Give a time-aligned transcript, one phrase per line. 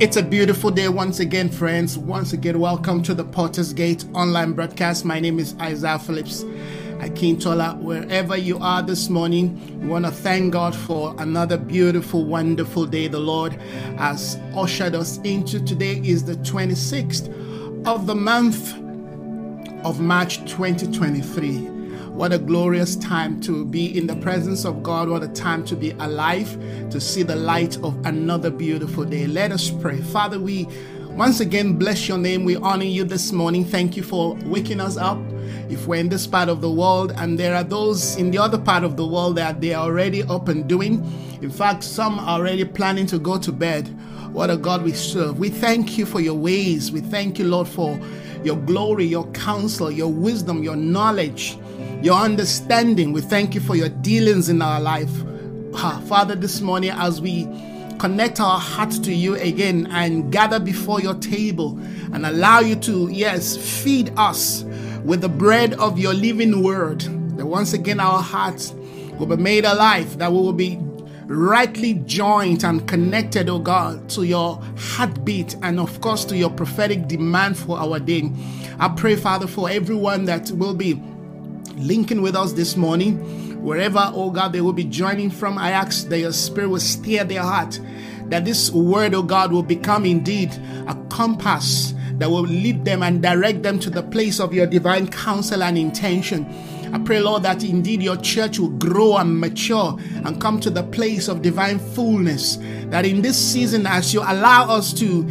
[0.00, 1.98] It's a beautiful day once again, friends.
[1.98, 5.04] Once again, welcome to the Potter's Gate online broadcast.
[5.04, 6.44] My name is Isaiah Phillips.
[7.00, 12.86] Akintola, wherever you are this morning, we want to thank God for another beautiful, wonderful
[12.86, 13.54] day the Lord
[13.98, 15.58] has ushered us into.
[15.64, 18.74] Today is the 26th of the month
[19.84, 21.77] of March 2023.
[22.18, 25.08] What a glorious time to be in the presence of God.
[25.08, 26.50] What a time to be alive,
[26.90, 29.28] to see the light of another beautiful day.
[29.28, 30.00] Let us pray.
[30.00, 30.66] Father, we
[31.10, 32.44] once again bless your name.
[32.44, 33.64] We honor you this morning.
[33.64, 35.16] Thank you for waking us up.
[35.70, 38.58] If we're in this part of the world and there are those in the other
[38.58, 40.94] part of the world that they are already up and doing,
[41.40, 43.86] in fact, some are already planning to go to bed.
[44.32, 45.38] What a God we serve.
[45.38, 46.90] We thank you for your ways.
[46.90, 47.96] We thank you, Lord, for
[48.42, 51.56] your glory, your counsel, your wisdom, your knowledge
[52.02, 53.12] your understanding.
[53.12, 55.10] We thank you for your dealings in our life.
[55.74, 57.48] Ah, Father, this morning as we
[57.98, 61.78] connect our hearts to you again and gather before your table
[62.12, 64.64] and allow you to, yes, feed us
[65.04, 67.00] with the bread of your living word,
[67.36, 68.72] that once again our hearts
[69.18, 70.78] will be made alive, that we will be
[71.26, 77.08] rightly joined and connected, oh God, to your heartbeat and, of course, to your prophetic
[77.08, 78.30] demand for our day.
[78.78, 81.02] I pray, Father, for everyone that will be
[81.78, 83.18] linking with us this morning.
[83.62, 87.24] Wherever, oh God, they will be joining from, I ask that your spirit will steer
[87.24, 87.80] their heart,
[88.26, 90.52] that this word, oh God, will become indeed
[90.86, 95.08] a compass that will lead them and direct them to the place of your divine
[95.08, 96.46] counsel and intention.
[96.92, 100.82] I pray, Lord, that indeed your church will grow and mature and come to the
[100.84, 102.56] place of divine fullness.
[102.86, 105.22] That in this season, as you allow us to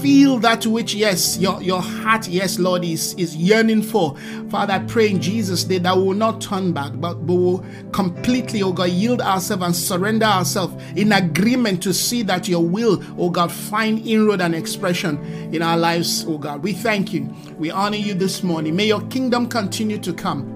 [0.00, 4.16] feel that which yes your your heart yes lord is is yearning for.
[4.50, 7.64] Father i pray in jesus name that we will not turn back but we will
[7.92, 13.02] completely oh god yield ourselves and surrender ourselves in agreement to see that your will
[13.18, 15.18] oh god find inroad and expression
[15.52, 16.62] in our lives oh god.
[16.62, 17.34] We thank you.
[17.56, 18.76] We honor you this morning.
[18.76, 20.54] May your kingdom continue to come.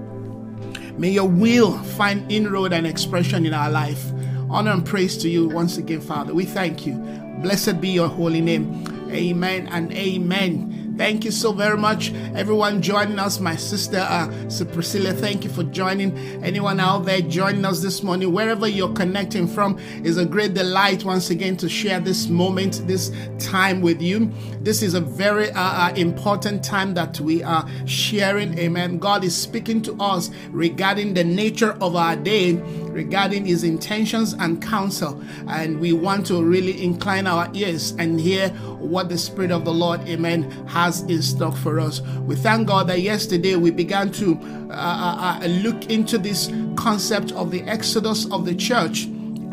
[0.97, 4.11] May your will find inroad and expression in our life.
[4.49, 6.33] Honor and praise to you once again father.
[6.33, 6.93] We thank you.
[7.41, 10.95] Blessed be your holy name Amen and amen.
[10.95, 13.39] Thank you so very much, everyone joining us.
[13.39, 16.15] My sister, uh, so Priscilla, thank you for joining.
[16.43, 21.03] Anyone out there joining us this morning, wherever you're connecting from, is a great delight
[21.03, 24.31] once again to share this moment, this time with you.
[24.61, 28.55] This is a very uh, uh, important time that we are sharing.
[28.59, 28.99] Amen.
[28.99, 32.53] God is speaking to us regarding the nature of our day,
[32.93, 38.49] regarding His intentions and counsel, and we want to really incline our ears and hear
[38.79, 42.01] what the Spirit of the Lord, Amen, has in stock for us.
[42.21, 44.39] We thank God that yesterday we began to
[44.69, 49.03] uh, uh, uh, look into this concept of the exodus of the church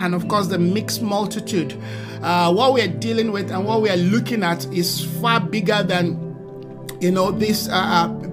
[0.00, 1.81] and, of course, the mixed multitude.
[2.23, 5.83] Uh, what we are dealing with and what we are looking at is far bigger
[5.83, 6.17] than,
[7.00, 8.30] you know, this uh, uh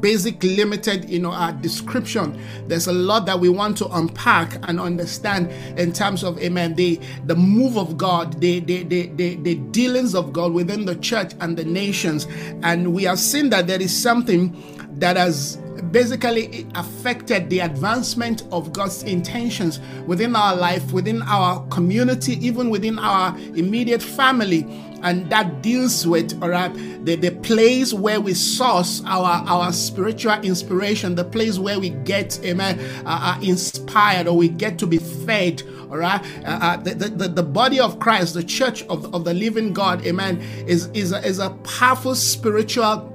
[0.00, 2.40] basic limited you know uh, description.
[2.66, 7.00] There's a lot that we want to unpack and understand in terms of amen the
[7.26, 11.32] the move of god the the the, the, the dealings of god within the church
[11.40, 12.26] and the nations.
[12.62, 14.56] And we have seen that there is something
[14.98, 15.56] that has
[15.92, 22.98] basically affected the advancement of God's intentions within our life, within our community, even within
[22.98, 24.62] our immediate family
[25.02, 26.72] and that deals with all right
[27.04, 32.38] the, the place where we source our our spiritual inspiration the place where we get
[32.44, 36.22] amen uh, uh, inspired or we get to be fed all right?
[36.44, 40.04] Uh, uh, the, the, the body of christ the church of, of the living god
[40.06, 43.06] amen is is a, is a powerful spiritual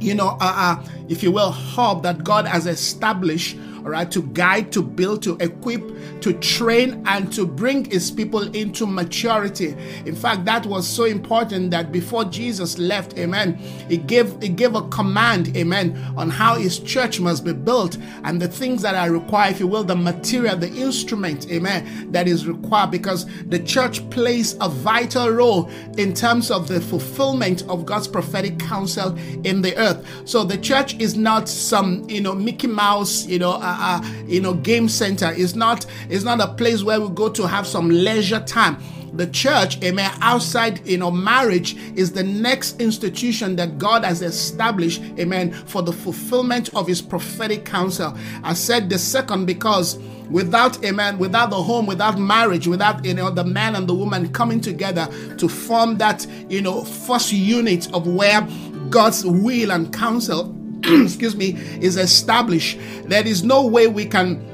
[0.00, 4.22] you know uh, uh, if you will hub that god has established all right, to
[4.22, 5.82] guide, to build, to equip,
[6.20, 9.76] to train, and to bring his people into maturity.
[10.06, 13.54] In fact, that was so important that before Jesus left, amen,
[13.88, 18.40] he gave he gave a command, amen, on how his church must be built and
[18.40, 22.46] the things that are required, if you will, the material, the instrument, amen, that is
[22.46, 28.08] required because the church plays a vital role in terms of the fulfillment of God's
[28.08, 30.06] prophetic counsel in the earth.
[30.24, 34.40] So the church is not some, you know, Mickey Mouse, you know, uh, uh, you
[34.40, 35.32] know game center.
[35.36, 38.78] It's not it's not a place where we go to have some leisure time
[39.14, 45.02] the church, amen, outside, you know, marriage is the next institution that God has established,
[45.18, 48.16] amen, for the fulfillment of his prophetic counsel.
[48.42, 49.98] I said the second because
[50.30, 54.32] without, amen, without the home, without marriage, without, you know, the man and the woman
[54.32, 58.46] coming together to form that, you know, first unit of where
[58.88, 60.56] God's will and counsel
[61.04, 64.48] excuse me, is established, there is no way we can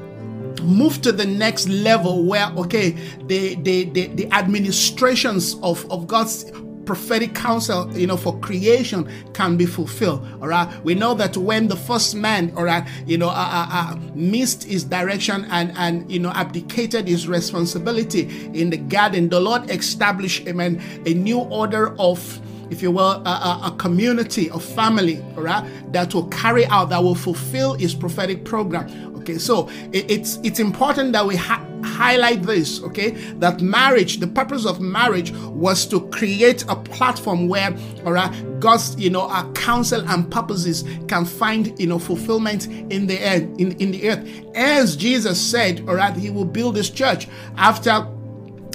[0.61, 2.91] move to the next level where okay
[3.27, 6.51] the the the, the administrations of of god's
[6.89, 10.27] prophetic counsel, you know, for creation can be fulfilled.
[10.41, 10.67] All right.
[10.83, 14.63] We know that when the first man, all right, you know, uh, uh, uh, missed
[14.63, 18.23] his direction and and you know abdicated his responsibility
[18.59, 22.19] in the garden, the Lord established, amen, a new order of
[22.69, 27.03] if you will, a, a, community, a family, all right, that will carry out, that
[27.03, 29.09] will fulfill his prophetic program.
[29.17, 32.81] Okay, so it, it's it's important that we ha- highlight this.
[32.81, 37.75] Okay, that marriage, the purpose of marriage was to create a platform where,
[38.05, 43.07] all right, God's you know our counsel and purposes can find you know fulfillment in
[43.07, 44.27] the end in in the earth.
[44.55, 47.27] As Jesus said, all right, He will build His church
[47.57, 48.07] after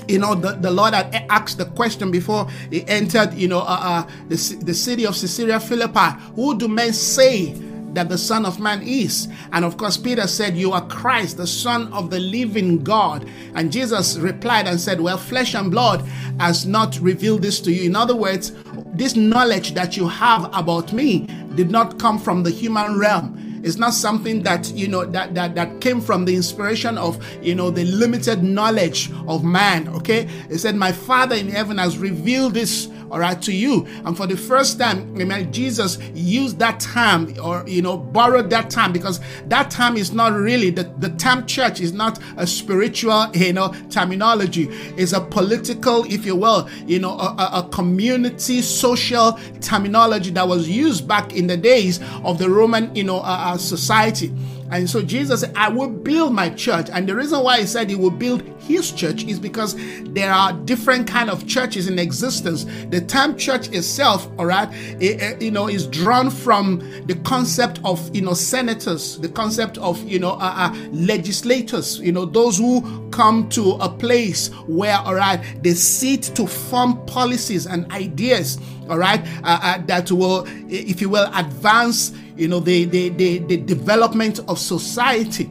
[0.08, 3.78] you know the, the lord had asked the question before he entered you know uh,
[3.80, 7.54] uh, the, the city of caesarea philippi who do men say
[7.94, 9.28] that the Son of Man is.
[9.52, 13.28] And of course, Peter said, You are Christ, the Son of the living God.
[13.54, 16.02] And Jesus replied and said, Well, flesh and blood
[16.38, 17.84] has not revealed this to you.
[17.84, 18.52] In other words,
[18.94, 23.40] this knowledge that you have about me did not come from the human realm.
[23.64, 27.54] It's not something that you know that that that came from the inspiration of you
[27.54, 29.88] know the limited knowledge of man.
[29.88, 33.86] Okay, it said, "My Father in heaven has revealed this all right, to you.
[34.04, 38.70] And for the first time, amen, Jesus used that term or, you know, borrowed that
[38.70, 43.30] term because that term is not really, the, the term church is not a spiritual,
[43.34, 44.68] you know, terminology.
[44.96, 50.68] It's a political, if you will, you know, a, a community social terminology that was
[50.68, 54.32] used back in the days of the Roman, you know, uh, uh society.
[54.70, 56.88] And so Jesus said, I will build my church.
[56.92, 60.52] And the reason why he said he will build his church is because there are
[60.52, 62.64] different kind of churches in existence.
[62.90, 64.68] The term church itself, all right,
[65.00, 69.78] it, it, you know, is drawn from the concept of, you know, senators, the concept
[69.78, 74.96] of, you know, uh, uh, legislators, you know, those who come to a place where,
[74.98, 78.58] all right, they sit to form policies and ideas,
[78.88, 83.38] all right, uh, uh that will, if you will, advance you know, the, the, the,
[83.38, 85.50] the development of society.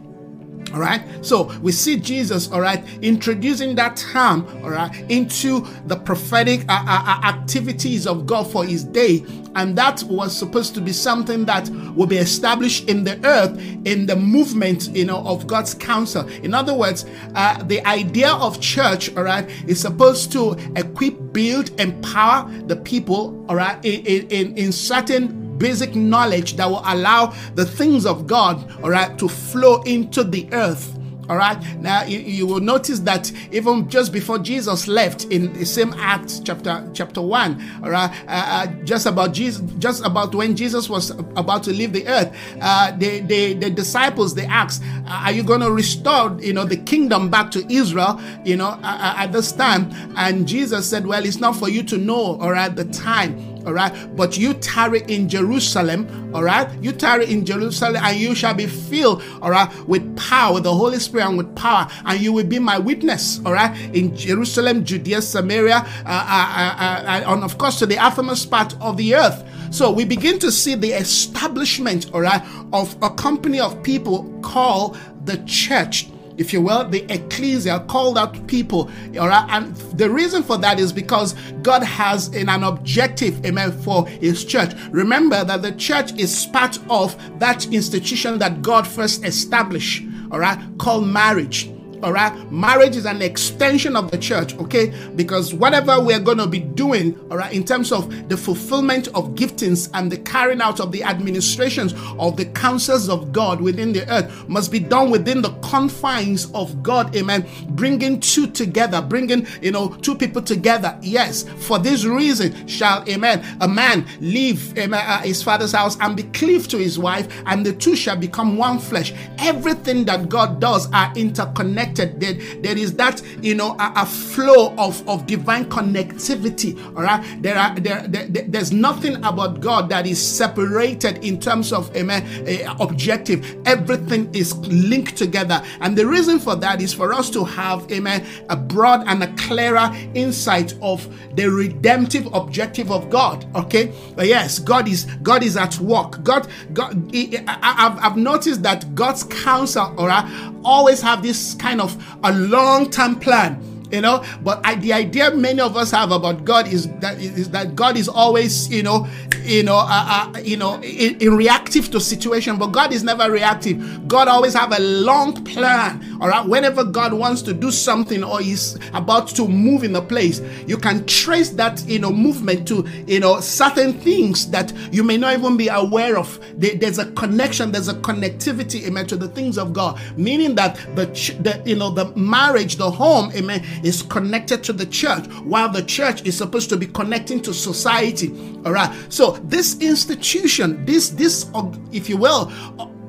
[0.73, 1.03] All right.
[1.23, 6.83] So we see Jesus, all right, introducing that term, all right, into the prophetic uh,
[6.87, 9.23] uh, uh, activities of God for his day.
[9.55, 14.07] And that was supposed to be something that will be established in the earth in
[14.07, 16.27] the movement, you know, of God's counsel.
[16.27, 21.79] In other words, uh, the idea of church, all right, is supposed to equip, build,
[21.79, 27.65] empower the people, all right, in, in, in certain basic knowledge that will allow the
[27.65, 30.93] things of God, all right, to flow into the earth.
[31.29, 31.57] All right.
[31.79, 36.41] Now you, you, will notice that even just before Jesus left in the same Acts
[36.43, 41.11] chapter chapter one, all right, uh, uh, just about Jesus, just about when Jesus was
[41.11, 45.61] about to leave the earth, uh, the, the the disciples they asked, "Are you going
[45.61, 50.45] to restore, you know, the kingdom back to Israel, you know, at this time?" And
[50.45, 54.15] Jesus said, "Well, it's not for you to know, all right, the time." All right?
[54.15, 56.69] But you tarry in jerusalem all right?
[56.81, 60.99] You tarry in jerusalem and you shall be filled all right with power the holy
[60.99, 65.21] spirit and with power and you will be my witness all right in jerusalem judea
[65.21, 69.43] samaria uh, uh, uh, uh and of course to the uttermost part of the earth.
[69.71, 74.97] So we begin to see the establishment all right of a company of people called
[75.25, 76.07] the church
[76.43, 78.91] if you will, the ecclesia, called out people.
[79.17, 79.47] All right.
[79.49, 84.43] And the reason for that is because God has in an objective, amen, for his
[84.43, 84.73] church.
[84.91, 90.59] Remember that the church is part of that institution that God first established, all right,
[90.77, 91.72] called marriage
[92.03, 92.51] all right?
[92.51, 94.93] Marriage is an extension of the church okay?
[95.15, 99.35] Because whatever we're going to be doing all right in terms of the fulfillment of
[99.35, 104.07] giftings and the carrying out of the administrations of the counsels of god within the
[104.11, 107.47] earth must be done within the confines of god amen?
[107.69, 111.43] Bringing two together bringing you know two people together yes.
[111.43, 116.23] For this reason shall amen a man leave amen, uh, his father's house and be
[116.23, 119.13] cleaved to his wife and the two shall become one flesh.
[119.39, 122.19] Everything that god does are interconnected connected.
[122.19, 126.77] There, there is that, you know, a, a, flow of, of divine connectivity.
[126.95, 127.41] All right.
[127.41, 132.23] There are there, there, there's nothing about God that is separated in terms of amen
[132.47, 133.57] uh, objective.
[133.65, 135.63] Everything is linked together.
[135.81, 139.33] And the reason for that is for us to have amen a broad and a
[139.35, 143.45] clearer insight of the redemptive objective of God.
[143.55, 143.91] Okay.
[144.15, 146.23] But yes, God is God is at work.
[146.23, 151.81] God, God I, have I've noticed that God's counsel, all right, always have this kind
[151.81, 151.82] of
[152.23, 154.23] a long term plan you know.
[154.41, 157.95] But I, the idea many of us have about God is that is that God
[157.95, 159.07] is always, you know,
[159.43, 162.57] you know, uh, uh, you know, in, in, reactive to situation.
[162.57, 164.07] But God is never reactive.
[164.07, 166.17] God always have a long plan.
[166.21, 170.01] All right, whenever God wants to do something or is about to move in a
[170.01, 175.03] place, you can trace that you know movement to you know certain things that you
[175.03, 176.39] may not even be aware of.
[176.57, 177.71] there's a connection.
[177.71, 179.99] There's a connectivity, amen, to the things of God.
[180.17, 181.05] Meaning that the,
[181.41, 185.83] the you know the marriage, the home, amen, is connected to the church, while the
[185.83, 188.31] church is supposed to be connecting to society.
[188.65, 188.93] All right.
[189.09, 191.49] So this institution, this this
[191.91, 192.51] if you will,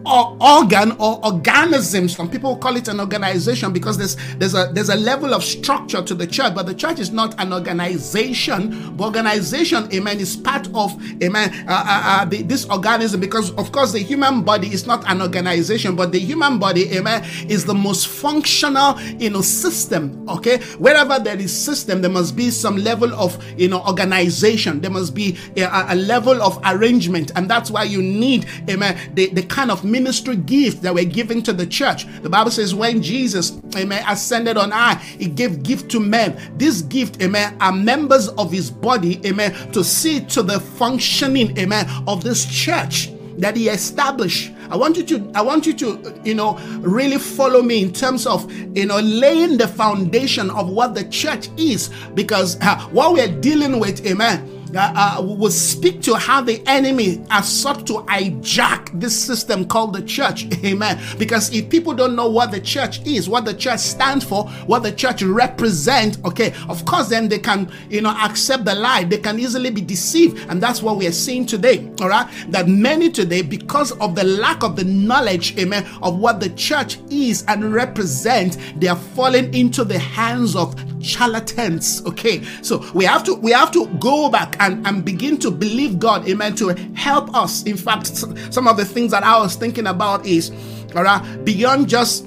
[0.07, 2.09] or organ or organism.
[2.09, 6.03] Some people call it an organization because there's there's a there's a level of structure
[6.03, 8.97] to the church, but the church is not an organization.
[8.97, 10.93] But organization, amen, is part of
[11.23, 15.09] amen uh, uh, uh, the, this organism because of course the human body is not
[15.11, 20.29] an organization, but the human body, amen, is the most functional you know system.
[20.29, 24.81] Okay, wherever there is system, there must be some level of you know organization.
[24.81, 29.29] There must be a, a level of arrangement, and that's why you need amen the
[29.31, 32.07] the kind of ministry gift that were given to the church.
[32.23, 36.37] The Bible says when Jesus, amen, ascended on high, he gave gift to men.
[36.57, 41.89] This gift, amen, are members of his body, amen, to see to the functioning, amen,
[42.09, 44.53] of this church that he established.
[44.71, 48.27] I want you to I want you to you know really follow me in terms
[48.27, 53.41] of you know laying the foundation of what the church is because uh, what we're
[53.41, 58.99] dealing with amen uh, uh, will speak to how the enemy has sought to hijack
[58.99, 60.47] this system called the church.
[60.64, 61.00] Amen.
[61.19, 64.83] Because if people don't know what the church is, what the church stands for, what
[64.83, 69.04] the church represents, okay, of course, then they can, you know, accept the lie.
[69.04, 70.49] They can easily be deceived.
[70.49, 71.90] And that's what we are seeing today.
[72.00, 72.28] All right.
[72.49, 76.99] That many today, because of the lack of the knowledge, amen, of what the church
[77.11, 82.02] is and represent, they are falling into the hands of charlatans.
[82.07, 82.43] Okay.
[82.62, 86.26] So we have to we have to go back and, and begin to believe God,
[86.28, 87.62] amen, to help us.
[87.64, 90.50] In fact, some of the things that I was thinking about is,
[90.97, 92.26] all right, beyond just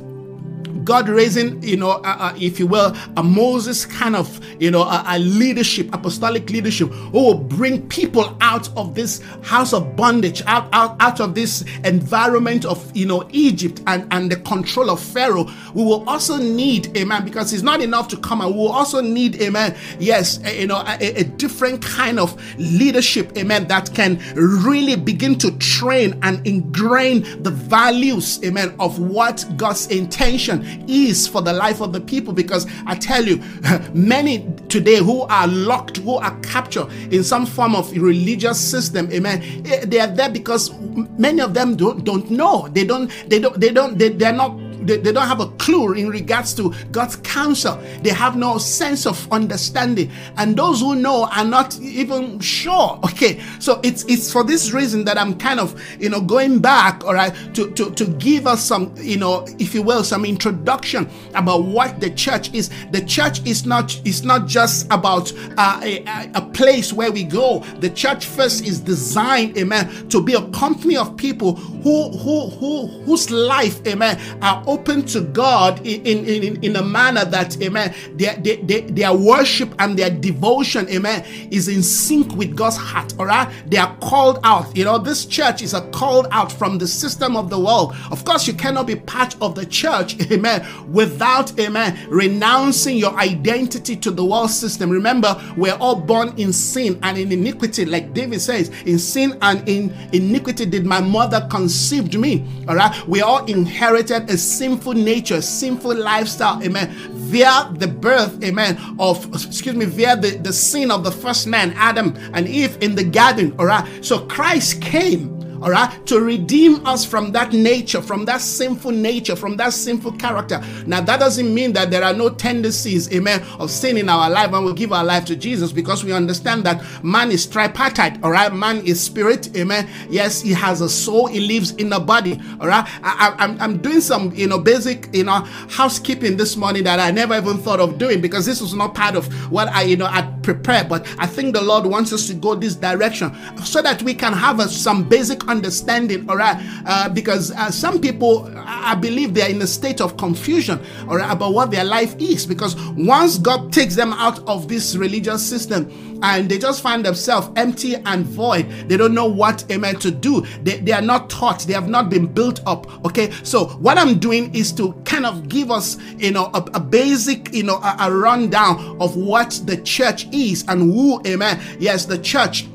[0.83, 4.83] God raising, you know, uh, uh, if you will, a Moses kind of, you know,
[4.83, 10.41] a, a, leadership, apostolic leadership, who will bring people out of this house of bondage,
[10.45, 15.01] out, out, out of this environment of, you know, Egypt and, and the control of
[15.01, 15.45] Pharaoh.
[15.73, 19.01] We will also need, amen, because it's not enough to come and we will also
[19.01, 24.21] need, amen, yes, a, you know, a, a different kind of leadership, amen, that can
[24.35, 30.56] really begin to train and ingrain the values, amen, of what God's intention
[30.87, 33.41] is for the life of the people because I tell you,
[33.93, 39.63] many today who are locked, who are captured in some form of religious system, amen,
[39.65, 40.73] eh, they are there because
[41.17, 42.67] many of them don't, don't know.
[42.69, 44.51] They don't, they don't, they don't, they, they're not
[44.87, 47.77] they, they don't have a clue in regards to God's counsel.
[48.01, 50.11] They have no sense of understanding.
[50.37, 52.99] And those who know are not even sure.
[53.03, 53.41] Okay.
[53.59, 57.13] So it's it's for this reason that I'm kind of, you know, going back, all
[57.13, 61.63] right, to, to, to give us some, you know, if you will, some introduction about
[61.63, 62.69] what the church is.
[62.91, 67.59] The church is not is not just about uh, a, a place where we go.
[67.79, 72.87] The church first is designed, amen, to be a company of people who who who
[73.03, 77.93] whose life, amen, are open to God in, in, in, in a manner that, amen,
[78.13, 83.25] their, their, their worship and their devotion, amen, is in sync with God's heart, all
[83.25, 83.51] right?
[83.67, 84.75] They are called out.
[84.75, 87.95] You know, this church is a called out from the system of the world.
[88.11, 93.95] Of course, you cannot be part of the church, amen, without, amen, renouncing your identity
[93.97, 94.89] to the world system.
[94.89, 99.67] Remember, we're all born in sin and in iniquity, like David says, in sin and
[99.67, 103.07] in iniquity did my mother conceived me, all right?
[103.07, 109.25] We all inherited a sin sinful nature, sinful lifestyle, amen, via the birth, amen, of,
[109.33, 113.03] excuse me, via the, the sin of the first man, Adam and Eve in the
[113.03, 113.87] garden, all right?
[114.03, 119.35] So Christ came all right, to redeem us from that nature, from that sinful nature,
[119.35, 120.63] from that sinful character.
[120.85, 124.51] Now, that doesn't mean that there are no tendencies, amen, of sin in our life
[124.51, 128.31] when we give our life to Jesus because we understand that man is tripartite, all
[128.31, 128.53] right?
[128.53, 129.89] Man is spirit, amen.
[130.09, 132.87] Yes, he has a soul, he lives in a body, all right?
[133.03, 137.11] I, am I'm doing some, you know, basic, you know, housekeeping this morning that I
[137.11, 140.05] never even thought of doing because this was not part of what I, you know,
[140.05, 140.89] I prepared.
[140.89, 144.33] But I think the Lord wants us to go this direction so that we can
[144.33, 146.57] have a, some basic understanding, all right?
[146.85, 151.31] Uh, because uh, some people, I believe, they're in a state of confusion, all right,
[151.31, 152.45] about what their life is.
[152.45, 155.91] Because once God takes them out of this religious system,
[156.23, 158.69] and they just find themselves empty and void.
[158.87, 160.41] They don't know what amen to do.
[160.63, 163.05] They, they are not taught, they have not been built up.
[163.05, 166.79] Okay, so what I'm doing is to kind of give us, you know, a, a
[166.79, 171.61] basic, you know, a, a rundown of what the church is and who, amen.
[171.79, 172.67] Yes, the church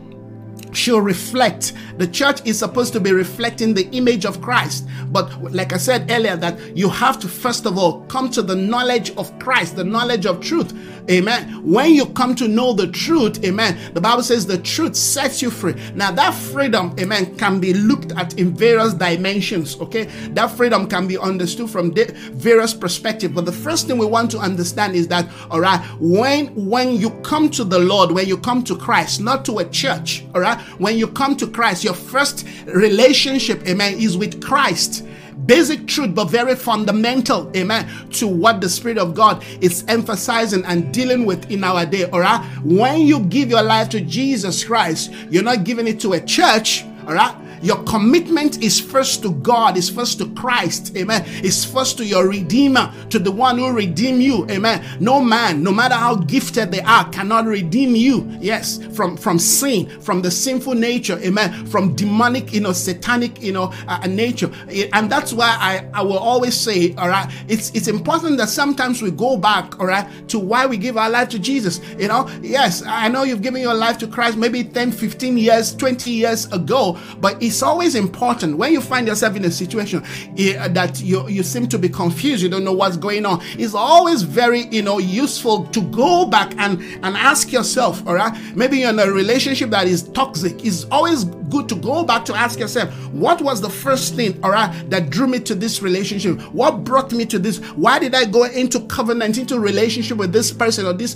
[0.72, 1.74] should reflect.
[1.98, 4.86] The church is supposed to be reflecting the image of Christ.
[5.10, 8.56] But like I said earlier, that you have to first of all come to the
[8.56, 10.72] knowledge of Christ, the knowledge of truth.
[11.10, 11.60] Amen.
[11.68, 15.50] When you come to know the truth, amen, the Bible says the truth sets you
[15.50, 15.74] free.
[15.94, 19.80] Now, that freedom, amen, can be looked at in various dimensions.
[19.80, 20.04] Okay.
[20.30, 23.34] That freedom can be understood from various perspectives.
[23.34, 27.10] But the first thing we want to understand is that, all right, when when you
[27.22, 30.61] come to the Lord, when you come to Christ, not to a church, all right,
[30.78, 35.04] when you come to Christ, your first relationship, amen, is with Christ
[35.46, 40.92] basic truth, but very fundamental, amen, to what the Spirit of God is emphasizing and
[40.92, 42.08] dealing with in our day.
[42.10, 42.44] All right.
[42.62, 46.84] When you give your life to Jesus Christ, you're not giving it to a church.
[47.06, 47.34] All right.
[47.62, 50.96] Your commitment is first to God, is first to Christ.
[50.96, 51.22] Amen.
[51.26, 54.48] It's first to your Redeemer, to the one who redeem you.
[54.50, 54.84] Amen.
[55.00, 58.28] No man, no matter how gifted they are, cannot redeem you.
[58.40, 61.18] Yes, from from sin, from the sinful nature.
[61.20, 61.66] Amen.
[61.66, 64.50] From demonic, you know, satanic, you know, uh, nature.
[64.92, 69.02] And that's why I I will always say, all right, it's it's important that sometimes
[69.02, 71.80] we go back, all right, to why we give our life to Jesus.
[71.98, 75.74] You know, yes, I know you've given your life to Christ maybe 10, 15 years,
[75.76, 80.02] 20 years ago, but it's it's always important when you find yourself in a situation
[80.02, 83.40] uh, that you, you seem to be confused, you don't know what's going on.
[83.58, 88.32] It's always very, you know, useful to go back and, and ask yourself, all right,
[88.56, 90.64] maybe you're in a relationship that is toxic.
[90.64, 94.50] It's always good to go back to ask yourself, what was the first thing, all
[94.50, 96.40] right, that drew me to this relationship?
[96.54, 97.58] What brought me to this?
[97.72, 101.14] Why did I go into covenant, into relationship with this person or this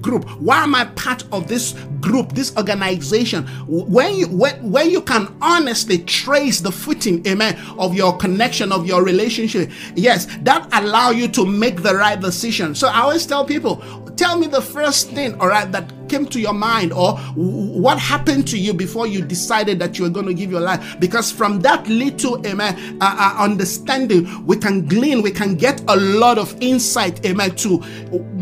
[0.00, 0.30] group?
[0.40, 3.44] Why am I part of this group, this organization?
[3.66, 8.72] When you when, when you can honestly honestly trace the footing, amen, of your connection,
[8.72, 12.74] of your relationship, yes, that allow you to make the right decision.
[12.74, 13.76] So I always tell people,
[14.16, 18.46] tell me the first thing, all right, that came to your mind or what happened
[18.46, 21.00] to you before you decided that you were going to give your life.
[21.00, 25.96] Because from that little, amen, uh, uh, understanding, we can glean, we can get a
[25.96, 27.78] lot of insight, amen, to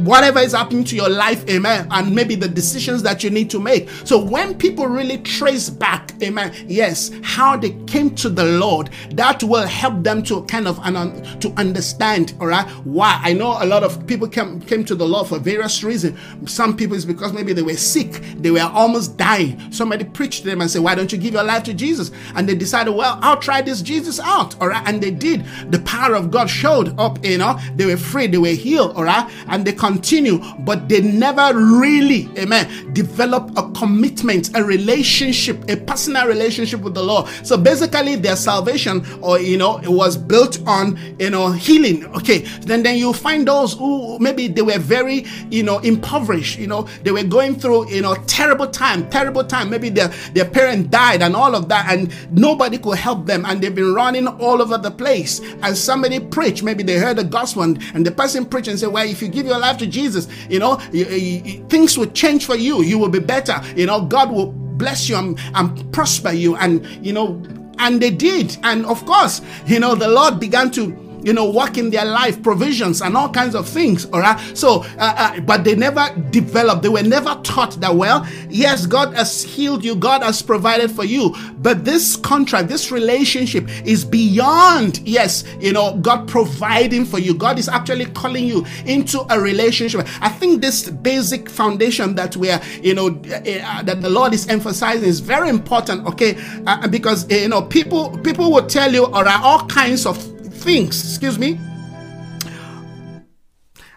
[0.05, 3.61] whatever is happening to your life, amen, and maybe the decisions that you need to
[3.61, 3.89] make.
[4.05, 9.45] So when people really trace back, amen, yes, how they came to the Lord, that
[9.45, 10.81] will help them to kind of
[11.41, 13.21] to understand, all right, why.
[13.23, 16.19] I know a lot of people came, came to the Lord for various reasons.
[16.47, 19.73] Some people is because maybe they were sick, they were almost dying.
[19.73, 22.11] Somebody preached to them and said, Why don't you give your life to Jesus?
[22.35, 24.61] And they decided, Well, I'll try this Jesus out.
[24.61, 24.87] All right.
[24.87, 25.45] And they did.
[25.71, 29.05] The power of God showed up, you know, they were free, they were healed, all
[29.05, 29.31] right.
[29.49, 36.27] And they continue, but they never really, amen, develop a commitment, a relationship, a personal
[36.27, 37.29] relationship with the Lord.
[37.43, 42.07] So basically, their salvation, or you know, it was built on you know healing.
[42.17, 42.39] Okay.
[42.63, 46.83] Then then you find those who maybe they were very, you know, impoverished, you know,
[47.03, 49.71] they were going through, you know, terrible time, terrible time.
[49.71, 53.61] Maybe their, their parent died and all of that, and nobody could help them, and
[53.61, 55.41] they've been running all over the place.
[55.63, 58.89] And somebody preached, maybe they heard the gospel, and, and the person preached and said,
[58.89, 62.47] Well, if you give your life to Jesus, you know, you, you, things will change
[62.47, 62.83] for you.
[62.83, 63.61] You will be better.
[63.77, 66.57] You know, God will bless you and, and prosper you.
[66.57, 67.43] And, you know,
[67.79, 68.57] and they did.
[68.63, 72.43] And of course, you know, the Lord began to you know, work in their life,
[72.43, 74.07] provisions and all kinds of things.
[74.07, 74.39] All right.
[74.57, 79.15] So, uh, uh, but they never developed, they were never taught that, well, yes, God
[79.15, 81.35] has healed you, God has provided for you.
[81.59, 87.35] But this contract, this relationship is beyond, yes, you know, God providing for you.
[87.35, 90.07] God is actually calling you into a relationship.
[90.21, 94.49] I think this basic foundation that we are, you know, uh, that the Lord is
[94.49, 96.39] emphasizing is very important, okay?
[96.67, 100.30] Uh, because, you know, people, people will tell you, all right, all kinds of
[100.61, 101.59] thinks, excuse me.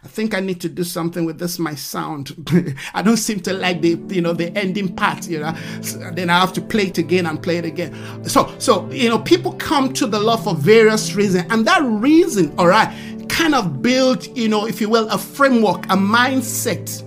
[0.04, 2.34] I think I need to do something with this my sound.
[2.94, 5.56] I don't seem to like the you know the ending part, you know.
[5.82, 7.94] So then I have to play it again and play it again.
[8.28, 12.54] So so you know people come to the Lord for various reasons, and that reason,
[12.58, 12.94] all right,
[13.30, 17.03] kind of build you know if you will a framework, a mindset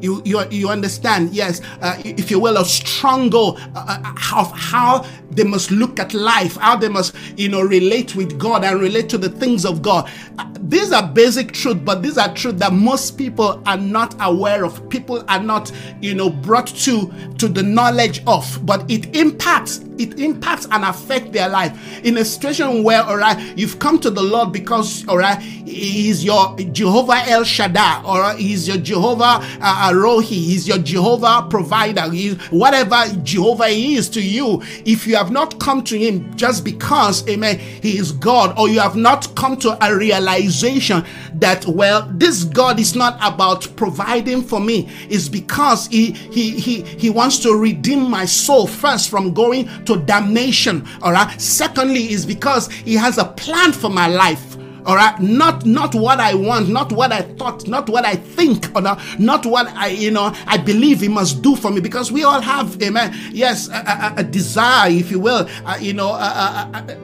[0.00, 4.52] you, you, you understand, yes, uh, if you will, a strong goal uh, uh, of
[4.52, 8.80] how they must look at life, how they must, you know, relate with God and
[8.80, 10.10] relate to the things of God.
[10.38, 14.64] Uh, these are basic truth, but these are truth that most people are not aware
[14.64, 14.88] of.
[14.88, 18.64] People are not, you know, brought to to the knowledge of.
[18.64, 22.04] But it impacts, it impacts and affect their life.
[22.04, 26.24] In a situation where, all right, you've come to the Lord because, all right, He's
[26.24, 32.36] your Jehovah El Shaddai, or He's your Jehovah uh, Rohi, He's your Jehovah provider, he's
[32.50, 34.62] whatever Jehovah is to you.
[34.84, 38.80] If you have not come to Him just because, Amen, He is God, or you
[38.80, 44.60] have not come to a realization that well, this God is not about providing for
[44.60, 49.68] me, it's because He He He He wants to redeem my soul first from going
[49.84, 50.86] to damnation.
[51.02, 51.40] All right.
[51.40, 55.18] Secondly, is because He has a plan for my life all right?
[55.20, 59.00] Not not what i want not what i thought not what i think or not,
[59.18, 62.40] not what i you know i believe he must do for me because we all
[62.40, 66.96] have amen yes a, a, a desire if you will uh, you know a,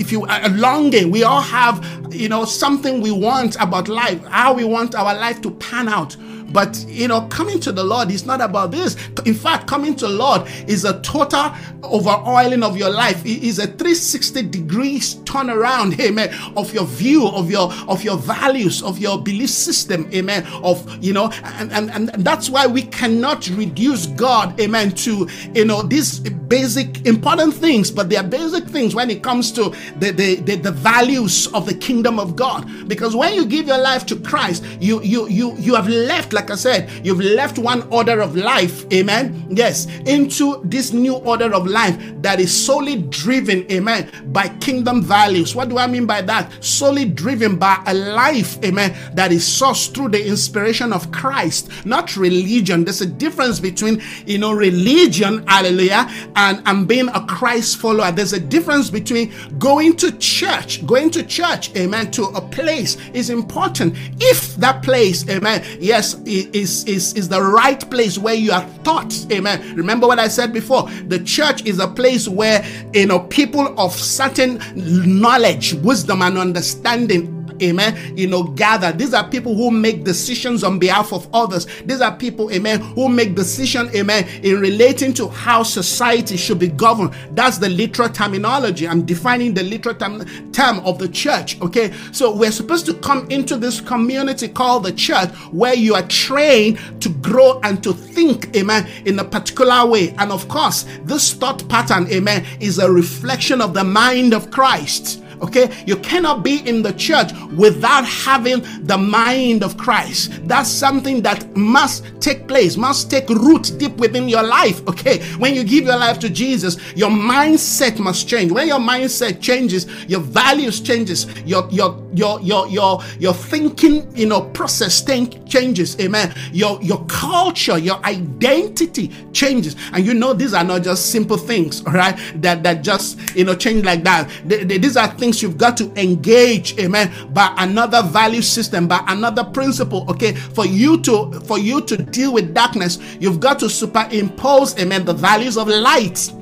[0.00, 1.10] if you a longing.
[1.10, 5.40] We all have you know something we want about life how we want our life
[5.42, 6.16] to pan out
[6.52, 8.96] but you know, coming to the Lord is not about this.
[9.24, 11.50] In fact, coming to the Lord is a total
[11.82, 13.24] overoiling of your life.
[13.24, 18.82] It is a 360 degrees turnaround, amen, of your view, of your of your values,
[18.82, 20.46] of your belief system, amen.
[20.62, 25.64] Of you know, and, and, and that's why we cannot reduce God, amen, to you
[25.64, 30.10] know these basic important things, but they are basic things when it comes to the,
[30.10, 32.88] the, the, the values of the kingdom of God.
[32.88, 36.39] Because when you give your life to Christ, you you you you have left like
[36.48, 39.48] I said, you've left one order of life, amen.
[39.50, 45.56] Yes, into this new order of life that is solely driven, amen, by kingdom values.
[45.56, 46.62] What do I mean by that?
[46.62, 52.16] Solely driven by a life, amen, that is sourced through the inspiration of Christ, not
[52.16, 52.84] religion.
[52.84, 58.12] There's a difference between, you know, religion, hallelujah, and, and being a Christ follower.
[58.12, 63.30] There's a difference between going to church, going to church, amen, to a place is
[63.30, 63.96] important.
[64.20, 69.14] If that place, amen, yes, is, is, is the right place where you are taught.
[69.30, 69.76] Amen.
[69.76, 70.88] Remember what I said before.
[71.08, 72.64] The church is a place where,
[72.94, 78.92] you know, people of certain knowledge, wisdom, and understanding amen, you know, gather.
[78.92, 81.66] These are people who make decisions on behalf of others.
[81.84, 86.68] These are people, amen, who make decision, amen, in relating to how society should be
[86.68, 87.14] governed.
[87.32, 88.86] That's the literal terminology.
[88.86, 91.92] I'm defining the literal term, term of the church, okay?
[92.12, 96.78] So we're supposed to come into this community called the church where you are trained
[97.00, 100.14] to grow and to think, amen, in a particular way.
[100.18, 105.19] And of course, this thought pattern, amen, is a reflection of the mind of Christ.
[105.42, 110.32] Okay, you cannot be in the church without having the mind of Christ.
[110.46, 114.86] That's something that must take place, must take root deep within your life.
[114.88, 118.52] Okay, when you give your life to Jesus, your mindset must change.
[118.52, 124.26] When your mindset changes, your values changes, your your your your your your thinking, you
[124.26, 125.98] know, process think changes.
[126.00, 126.34] Amen.
[126.52, 131.84] Your your culture, your identity changes, and you know these are not just simple things,
[131.86, 132.18] all right?
[132.36, 134.30] That that just you know change like that.
[134.44, 138.88] They, they, these are things things you've got to engage, amen, by another value system,
[138.88, 140.04] by another principle.
[140.10, 145.04] Okay, for you to for you to deal with darkness, you've got to superimpose, amen,
[145.04, 146.32] the values of light.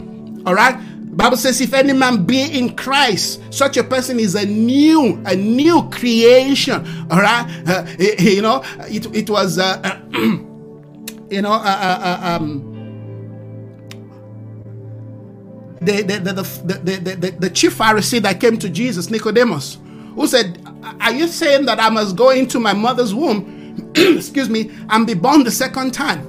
[0.47, 0.79] All right.
[1.17, 5.35] Bible says, if any man be in Christ, such a person is a new, a
[5.35, 6.87] new creation.
[7.11, 12.68] All right, uh, you know, it, it was, uh, you know, uh, uh, uh um,
[15.81, 19.79] the, the, the, the, the, the, chief Pharisee that came to Jesus, Nicodemus,
[20.15, 20.61] who said,
[21.01, 25.15] Are you saying that I must go into my mother's womb, excuse me, and be
[25.15, 26.27] born the second time?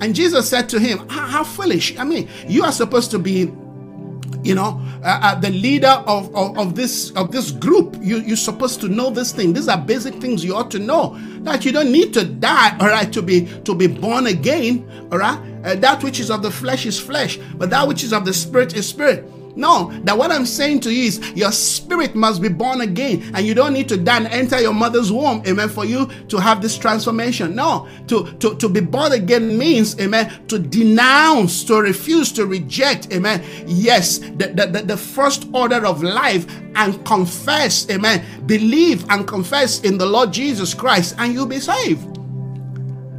[0.00, 1.96] And Jesus said to him, How foolish.
[1.98, 3.52] I mean, you are supposed to be
[4.42, 8.36] you know uh, uh, the leader of, of, of, this of this group you, you're
[8.36, 11.72] supposed to know this thing these are basic things you ought to know that you
[11.72, 15.74] don't need to die all right to be to be born again all right uh,
[15.76, 18.76] that which is of the flesh is flesh but that which is of the spirit
[18.76, 19.24] is spirit
[19.56, 23.46] no, that what I'm saying to you is your spirit must be born again, and
[23.46, 26.76] you don't need to then enter your mother's womb, amen, for you to have this
[26.76, 27.54] transformation.
[27.54, 33.12] No, to, to, to be born again means, amen, to denounce, to refuse, to reject,
[33.12, 33.44] amen.
[33.66, 38.24] Yes, the, the, the first order of life and confess, amen.
[38.46, 42.13] Believe and confess in the Lord Jesus Christ, and you'll be saved.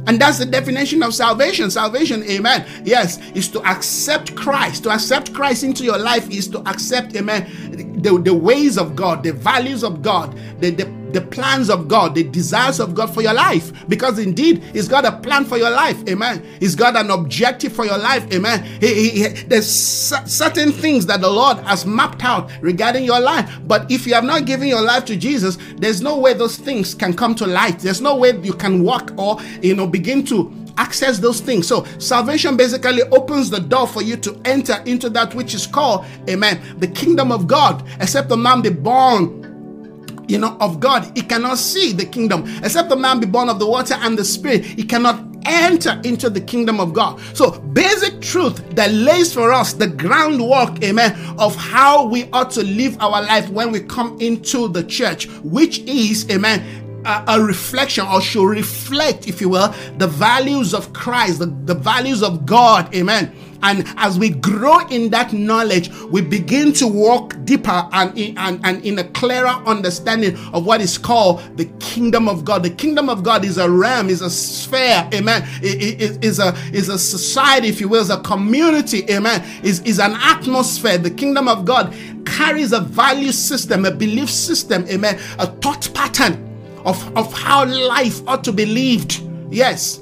[0.06, 1.70] And that's the definition of salvation.
[1.70, 2.66] Salvation, amen.
[2.84, 4.84] Yes, is to accept Christ.
[4.84, 9.22] To accept Christ into your life is to accept, amen, the, the ways of God,
[9.22, 13.22] the values of God, the, the, the plans of God, the desires of God for
[13.22, 13.72] your life.
[13.88, 15.96] Because indeed, He's got a plan for your life.
[16.08, 16.44] Amen.
[16.60, 18.30] He's got an objective for your life.
[18.32, 18.64] Amen.
[18.80, 23.58] He, he, he, there's certain things that the Lord has mapped out regarding your life.
[23.66, 26.94] But if you have not given your life to Jesus, there's no way those things
[26.94, 27.78] can come to light.
[27.78, 31.66] There's no way you can walk or, you know, begin to access those things.
[31.66, 36.04] So salvation basically opens the door for you to enter into that which is called,
[36.28, 37.86] amen, the kingdom of God.
[38.00, 39.44] Except the man be born
[40.28, 42.44] you know, of God, he cannot see the kingdom.
[42.64, 46.28] Except the man be born of the water and the spirit, he cannot enter into
[46.28, 47.20] the kingdom of God.
[47.34, 52.64] So, basic truth that lays for us the groundwork, amen, of how we ought to
[52.64, 58.06] live our life when we come into the church, which is, amen, a, a, reflection
[58.06, 62.94] or should reflect, if you will, the values of Christ, the, the values of God.
[62.94, 63.32] Amen.
[63.62, 68.60] And as we grow in that knowledge, we begin to walk deeper and in, and,
[68.64, 72.62] and in a clearer understanding of what is called the kingdom of God.
[72.62, 75.48] The kingdom of God is a realm, is a sphere, amen.
[75.62, 79.44] Is a is a society, if you will, is a community, amen.
[79.62, 80.98] Is is an atmosphere.
[80.98, 81.94] The kingdom of God
[82.26, 86.45] carries a value system, a belief system, amen, a thought pattern
[86.86, 89.20] of, of how life ought to be lived.
[89.50, 90.00] Yes.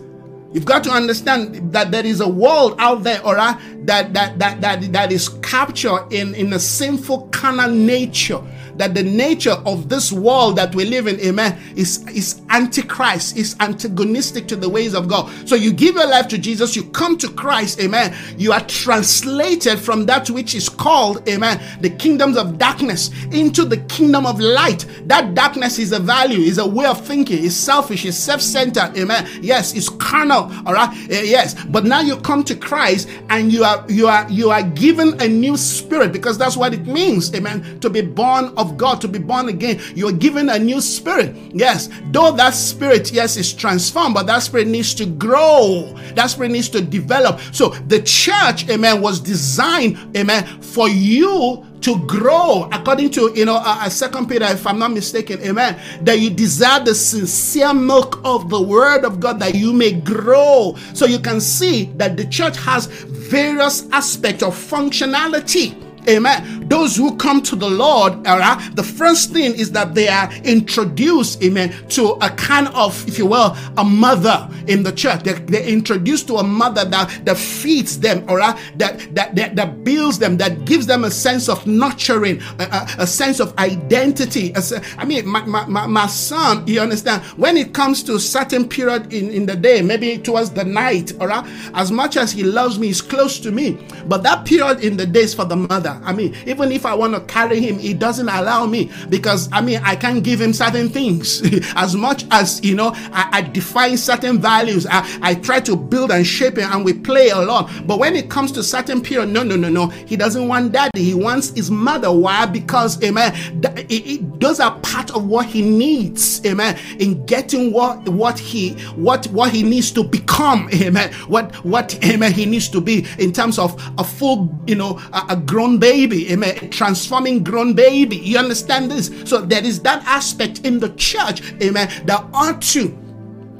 [0.52, 4.60] You've got to understand that there is a world out there, or that that that
[4.60, 8.40] that that is captured in in a sinful carnal nature
[8.76, 13.56] that the nature of this world that we live in, amen, is, is antichrist, is
[13.60, 15.30] antagonistic to the ways of God.
[15.48, 18.14] So you give your life to Jesus, you come to Christ, amen.
[18.38, 23.78] You are translated from that which is called, amen, the kingdoms of darkness into the
[23.88, 24.86] kingdom of light.
[25.06, 29.28] That darkness is a value, is a way of thinking, is selfish, is self-centered, amen.
[29.40, 30.88] Yes, it's carnal, all right.
[30.88, 34.62] Uh, yes, but now you come to Christ and you are you are you are
[34.62, 38.76] given a new spirit because that's what it means, amen, to be born of of
[38.76, 41.34] God to be born again, you're given a new spirit.
[41.52, 45.94] Yes, though that spirit, yes, is transformed, but that spirit needs to grow.
[46.14, 47.40] That spirit needs to develop.
[47.52, 53.56] So the church, amen, was designed, amen, for you to grow according to you know
[53.56, 58.48] a, second peter if i'm not mistaken amen that you desire the sincere milk of
[58.48, 62.56] the word of god that you may grow so you can see that the church
[62.56, 66.68] has various aspects of functionality Amen.
[66.68, 71.74] Those who come to the Lord, the first thing is that they are introduced, amen,
[71.90, 75.22] to a kind of, if you will, a mother in the church.
[75.22, 79.56] They, they're introduced to a mother that, that feeds them, all right, that, that, that,
[79.56, 83.56] that builds them, that gives them a sense of nurturing, a, a, a sense of
[83.58, 84.52] identity.
[84.54, 84.62] A,
[84.98, 88.68] I mean, my, my, my, my, son, you understand, when it comes to a certain
[88.68, 92.42] period in, in the day, maybe towards the night, all right, as much as he
[92.42, 93.78] loves me, he's close to me.
[94.06, 97.14] But that period in the days for the mother, I mean, even if I want
[97.14, 100.88] to carry him, he doesn't allow me because I mean, I can't give him certain
[100.88, 101.42] things.
[101.76, 106.10] as much as you know, I, I define certain values, I, I try to build
[106.10, 107.70] and shape him, and we play a lot.
[107.86, 111.02] But when it comes to certain period, no, no, no, no, he doesn't want daddy.
[111.02, 112.10] He wants his mother.
[112.12, 112.46] Why?
[112.46, 118.08] Because, amen, it, it, those are part of what he needs, amen, in getting what
[118.08, 122.80] what he what what he needs to become, amen, what what amen he needs to
[122.80, 127.74] be in terms of a full, you know, a, a grown baby, amen, transforming grown
[127.74, 128.16] baby.
[128.16, 129.10] You understand this?
[129.28, 133.04] So there is that aspect in the church, amen, that ought to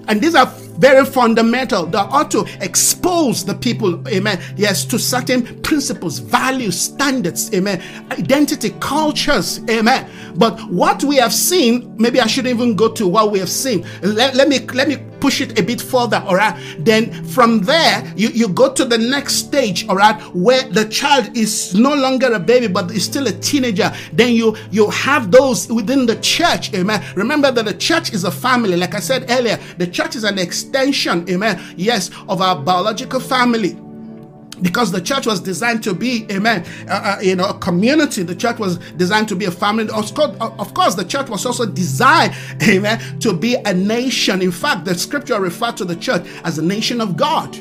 [0.08, 0.46] and these are
[0.78, 7.52] very fundamental that ought to expose the people, amen, yes, to certain principles, values, standards,
[7.54, 10.08] amen, identity, cultures, amen.
[10.36, 13.86] But what we have seen, maybe I shouldn't even go to what we have seen.
[14.02, 16.54] Let, let me let me push it a bit further, all right?
[16.80, 21.34] Then from there, you, you go to the next stage, all right, where the child
[21.36, 23.90] is no longer a baby, but is still a teenager.
[24.12, 27.02] Then you you have those within the church, amen.
[27.16, 30.38] Remember that the church is a family, like I said earlier, the church is an
[30.38, 30.63] extension,
[31.28, 33.78] amen, yes, of our biological family.
[34.62, 38.22] Because the church was designed to be amen uh, uh, you know a community.
[38.22, 39.90] The church was designed to be a family.
[39.90, 44.40] Of course, of course the church was also designed amen to be a nation.
[44.40, 47.52] In fact the scripture referred to the church as a nation of god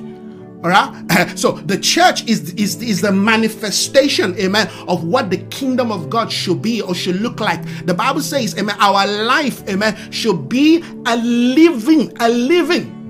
[0.64, 5.92] all right so the church is, is is the manifestation amen of what the kingdom
[5.92, 7.62] of god should be or should look like.
[7.86, 13.03] The bible says amen our life amen should be a living a living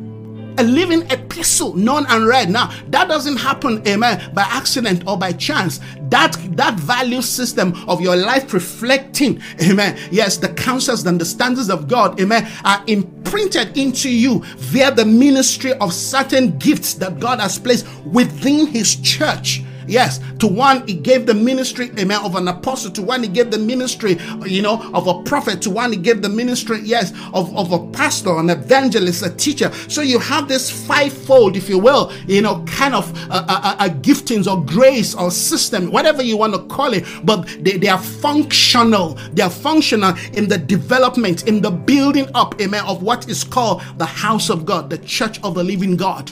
[0.57, 2.49] a living epistle, known and read.
[2.49, 5.79] Now, that doesn't happen, amen, by accident or by chance.
[6.09, 9.97] That that value system of your life reflecting, amen.
[10.11, 15.05] Yes, the counsels and the standards of God, amen, are imprinted into you via the
[15.05, 19.63] ministry of certain gifts that God has placed within His church.
[19.87, 22.91] Yes, to one he gave the ministry, amen, of an apostle.
[22.91, 25.61] To one he gave the ministry, you know, of a prophet.
[25.63, 29.71] To one he gave the ministry, yes, of, of a pastor, an evangelist, a teacher.
[29.87, 33.89] So you have this fivefold, if you will, you know, kind of a, a, a
[33.89, 37.05] giftings or grace or system, whatever you want to call it.
[37.23, 39.15] But they, they are functional.
[39.33, 43.81] They are functional in the development, in the building up, amen, of what is called
[43.97, 46.31] the house of God, the church of the living God.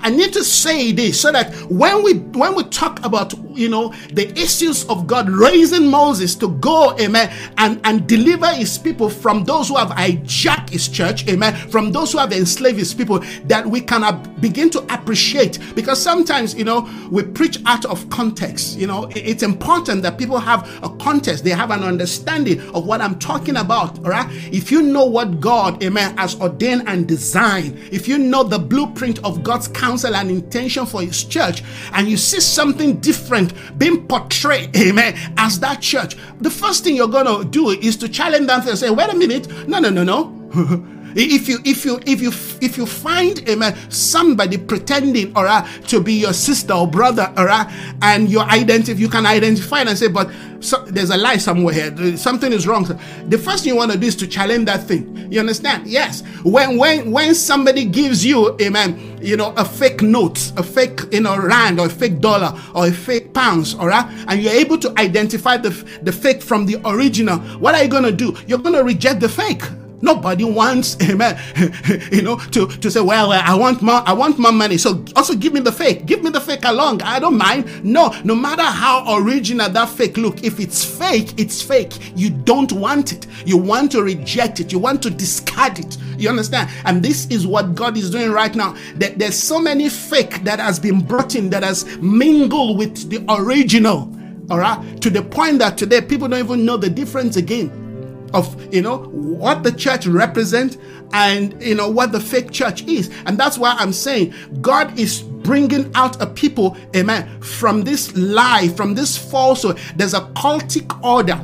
[0.00, 3.92] I need to say this so that when we when we talk about you know
[4.12, 9.44] the issues of God raising Moses to go, amen, and, and deliver his people from
[9.44, 13.66] those who have hijacked his church, amen, from those who have enslaved his people, that
[13.66, 13.98] we can
[14.40, 18.78] begin to appreciate because sometimes you know we preach out of context.
[18.78, 23.00] You know, it's important that people have a context, they have an understanding of what
[23.00, 23.98] I'm talking about.
[23.98, 24.26] All right.
[24.52, 29.18] If you know what God, amen, has ordained and designed, if you know the blueprint
[29.24, 34.76] of God's counsel and intention for his church, and you see something different being portrayed,
[34.76, 38.78] amen, as that church, the first thing you're gonna do is to challenge them and
[38.78, 40.88] say, wait a minute, no, no, no, no.
[41.16, 46.00] if you if you if you if you find amen somebody pretending or uh, to
[46.00, 47.70] be your sister or brother or uh,
[48.02, 52.16] and you identify you can identify and say but so, there's a lie somewhere here.
[52.16, 52.84] Something is wrong.
[53.28, 55.30] The first thing you want to do is to challenge that thing.
[55.30, 55.86] You understand?
[55.86, 56.22] Yes.
[56.42, 61.20] When when when somebody gives you amen you know a fake note a fake you
[61.20, 64.78] know rand or a fake dollar or a fake pounds all right and you're able
[64.78, 65.70] to identify the
[66.02, 68.36] the fake from the original what are you going to do?
[68.46, 69.62] You're going to reject the fake
[70.00, 71.38] Nobody wants, amen,
[72.12, 74.78] you know, to, to say, well, I want more, I want more money.
[74.78, 76.06] So also give me the fake.
[76.06, 77.02] Give me the fake along.
[77.02, 77.84] I don't mind.
[77.84, 81.92] No, no matter how original that fake look, if it's fake, it's fake.
[82.16, 83.26] You don't want it.
[83.44, 84.72] You want to reject it.
[84.72, 85.96] You want to discard it.
[86.16, 86.70] You understand?
[86.84, 88.76] And this is what God is doing right now.
[88.96, 93.24] That there's so many fake that has been brought in that has mingled with the
[93.28, 94.14] original.
[94.50, 95.00] All right.
[95.02, 97.87] To the point that today people don't even know the difference again
[98.34, 100.78] of you know what the church represents
[101.12, 103.10] and you know what the fake church is.
[103.26, 108.68] And that's why i'm saying god is bringing out a people amen from this lie
[108.68, 109.78] from this falsehood.
[109.96, 111.40] There's a cultic order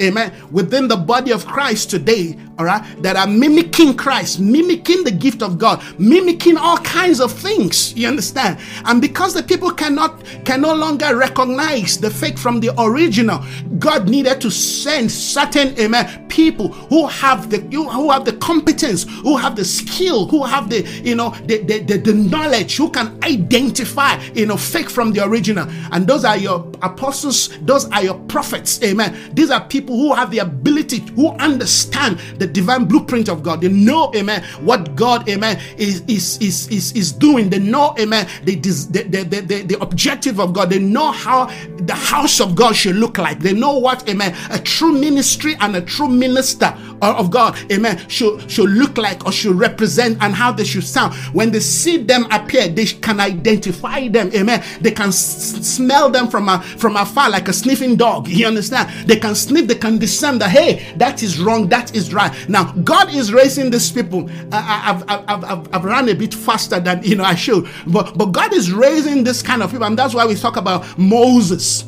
[0.00, 5.10] amen, within the body of Christ today, all right, that are mimicking Christ, mimicking the
[5.10, 7.94] gift of God, mimicking all kinds of things.
[7.94, 8.58] You understand?
[8.84, 13.44] And because the people cannot can no longer recognize the fake from the original,
[13.78, 19.36] God needed to send certain amen people who have the who have the competence, who
[19.36, 23.18] have the skill, who have the you know the, the, the, the knowledge, who can
[23.24, 25.68] identify you know fake from the original.
[25.92, 29.32] And those are your apostles, those are your prophets, amen.
[29.34, 33.60] These are people people who have the ability, who understand the divine blueprint of God.
[33.60, 37.50] They know, amen, what God, amen, is is is is, is doing.
[37.50, 40.70] They know, amen, the, the, the, the, the objective of God.
[40.70, 41.46] They know how
[41.78, 43.40] the house of God should look like.
[43.40, 48.50] They know what, amen, a true ministry and a true minister of God, amen, should,
[48.50, 51.14] should look like or should represent and how they should sound.
[51.32, 54.62] When they see them appear, they can identify them, amen.
[54.80, 58.28] They can s- smell them from, a, from afar like a sniffing dog.
[58.28, 59.08] You understand?
[59.08, 62.32] They can sniff they can discern that, hey, that is wrong, that is right.
[62.46, 64.28] Now, God is raising these people.
[64.52, 68.16] I, have I've, I've, I've run a bit faster than you know I should, but,
[68.16, 71.84] but God is raising this kind of people, and that's why we talk about Moses.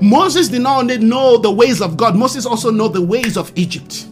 [0.00, 3.52] Moses did not only know the ways of God, Moses also know the ways of
[3.54, 4.06] Egypt.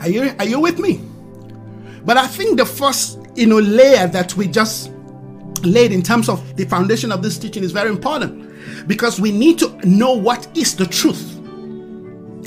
[0.00, 1.00] Are you are you with me?
[2.04, 4.92] But I think the first you know layer that we just
[5.64, 8.47] laid in terms of the foundation of this teaching is very important
[8.88, 11.36] because we need to know what is the truth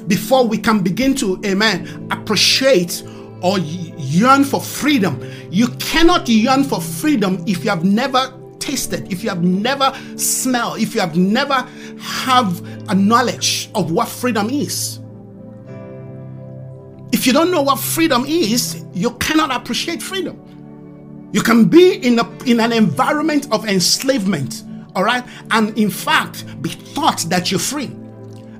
[0.07, 3.03] before we can begin to, amen, appreciate
[3.41, 5.21] or yearn for freedom.
[5.49, 10.79] You cannot yearn for freedom if you have never tasted, if you have never smelled,
[10.79, 11.65] if you have never
[11.99, 14.99] have a knowledge of what freedom is.
[17.11, 21.29] If you don't know what freedom is, you cannot appreciate freedom.
[21.33, 24.63] You can be in, a, in an environment of enslavement,
[24.95, 27.91] all right, and in fact be thought that you're free.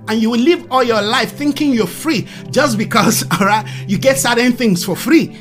[0.08, 3.98] And you will live all your life thinking you're free just because, all right, you
[3.98, 5.38] get certain things for free.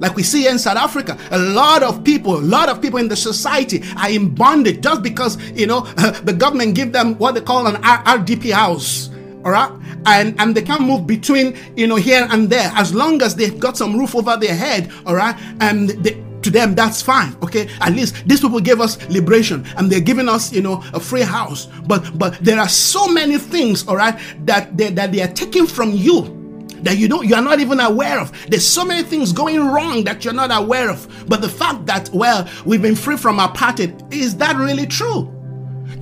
[0.00, 3.08] Like we see in South Africa, a lot of people, a lot of people in
[3.08, 5.80] the society are in bondage just because, you know,
[6.24, 9.10] the government give them what they call an RDP house
[9.44, 9.70] all right
[10.06, 13.60] and and they can move between you know here and there as long as they've
[13.60, 17.68] got some roof over their head all right and they to them that's fine okay
[17.80, 21.22] at least these people gave us liberation and they're giving us you know a free
[21.22, 25.32] house but but there are so many things all right that they, that they are
[25.32, 26.40] taking from you
[26.84, 28.30] that you don't you are not even aware of.
[28.48, 31.08] There's so many things going wrong that you're not aware of.
[31.26, 35.33] But the fact that well, we've been free from apartheid, is that really true?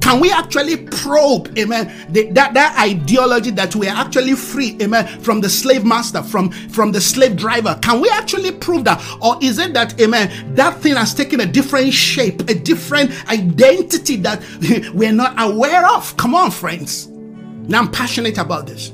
[0.03, 5.07] Can we actually probe, amen, the, that, that ideology that we are actually free, amen,
[5.21, 7.79] from the slave master, from, from the slave driver?
[7.81, 9.01] Can we actually prove that?
[9.23, 14.17] Or is it that, amen, that thing has taken a different shape, a different identity
[14.17, 14.43] that
[14.93, 16.17] we're not aware of?
[16.17, 17.07] Come on, friends.
[17.07, 18.93] Now I'm passionate about this.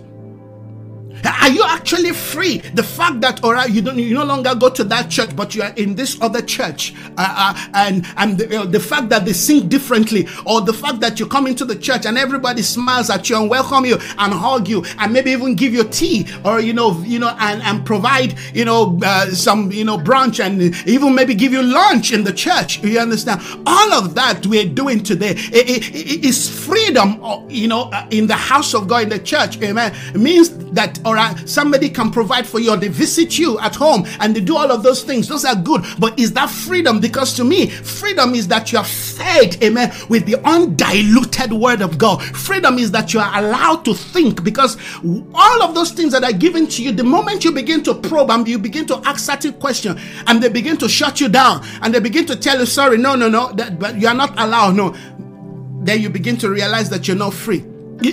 [1.24, 2.58] Are you actually free?
[2.58, 5.54] The fact that all right, you don't you no longer go to that church, but
[5.54, 9.24] you are in this other church, uh, uh, and and the, uh, the, fact that
[9.24, 13.10] they sing differently, or the fact that you come into the church and everybody smiles
[13.10, 16.60] at you and welcome you and hug you, and maybe even give you tea, or
[16.60, 20.60] you know, you know, and and provide you know uh, some you know brunch, and
[20.86, 22.82] even maybe give you lunch in the church.
[22.82, 23.40] You understand?
[23.66, 28.06] All of that we're doing today it, it, it is freedom, uh, you know, uh,
[28.10, 29.60] in the house of God in the church.
[29.62, 29.94] Amen.
[30.14, 33.74] It means that all right, somebody can provide for you, or they visit you at
[33.74, 35.26] home and they do all of those things.
[35.26, 35.82] Those are good.
[35.98, 37.00] But is that freedom?
[37.00, 41.96] Because to me, freedom is that you are fed, amen, with the undiluted word of
[41.96, 42.22] God.
[42.22, 44.76] Freedom is that you are allowed to think because
[45.32, 48.30] all of those things that are given to you, the moment you begin to probe
[48.30, 51.94] and you begin to ask certain questions and they begin to shut you down and
[51.94, 54.76] they begin to tell you, sorry, no, no, no, that, but you are not allowed,
[54.76, 54.94] no.
[55.84, 57.64] Then you begin to realize that you're not free.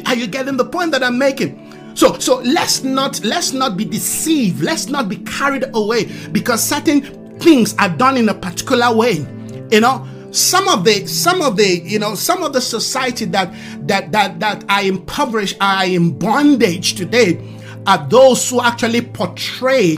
[0.06, 1.74] Are you getting the point that I'm making?
[1.96, 4.62] So so let's not let's not be deceived.
[4.62, 7.02] Let's not be carried away because certain
[7.39, 9.26] things are done in a particular way.
[9.72, 13.54] You know, some of the some of the you know some of the society that
[13.88, 17.41] that that that are impoverished are in bondage today
[17.88, 19.98] are those who actually portray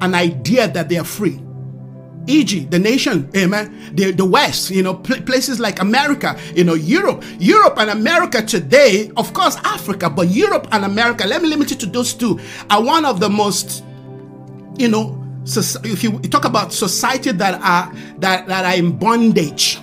[0.00, 1.40] an idea that they are free
[2.26, 6.74] e.g., the nation, amen, the, the West, you know, pl- places like America, you know,
[6.74, 11.72] Europe, Europe and America today, of course, Africa, but Europe and America, let me limit
[11.72, 12.38] it to those two,
[12.70, 13.84] are one of the most,
[14.78, 19.78] you know, so if you talk about society that are that, that are in bondage,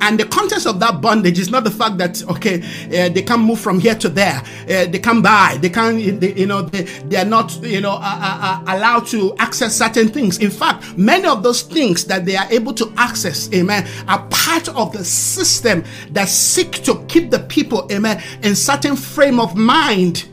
[0.00, 3.40] and the context of that bondage is not the fact that okay uh, they can
[3.40, 4.42] move from here to there.
[4.62, 5.58] Uh, they can buy.
[5.60, 9.06] They can they, you know they, they are not you know uh, uh, uh, allowed
[9.08, 10.38] to access certain things.
[10.38, 14.68] In fact many of those things that they are able to access amen are part
[14.68, 20.28] of the system that seek to keep the people amen in certain frame of mind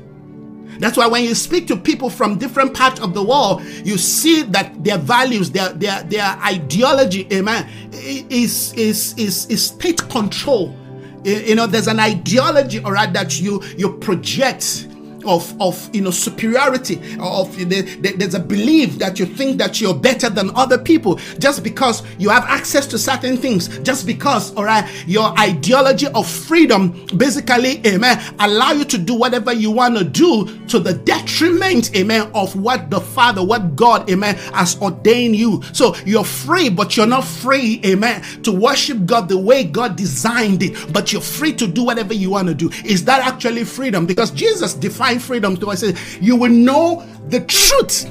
[0.80, 4.44] that's why when you speak to people from different parts of the world, you see
[4.44, 10.76] that their values, their their their ideology, amen, is is is, is state control.
[11.24, 14.88] You know, there's an ideology, all right, that you you project
[15.26, 19.80] of of you know superiority of the, the, there's a belief that you think that
[19.82, 24.54] you're better than other people just because you have access to certain things just because
[24.56, 29.98] all right your ideology of freedom basically amen allow you to do whatever you want
[29.98, 35.36] to do to the detriment amen of what the father what god amen has ordained
[35.36, 35.62] you.
[35.74, 40.64] So you're free but you're not free amen to worship god the way god designed
[40.64, 42.70] it but you're free to do whatever you want to do.
[42.86, 44.06] Is that actually freedom?
[44.06, 45.84] Because jesus defined freedom to us.
[46.20, 48.06] You will know the truth.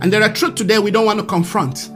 [0.00, 1.90] And there are truth today we don't want to confront.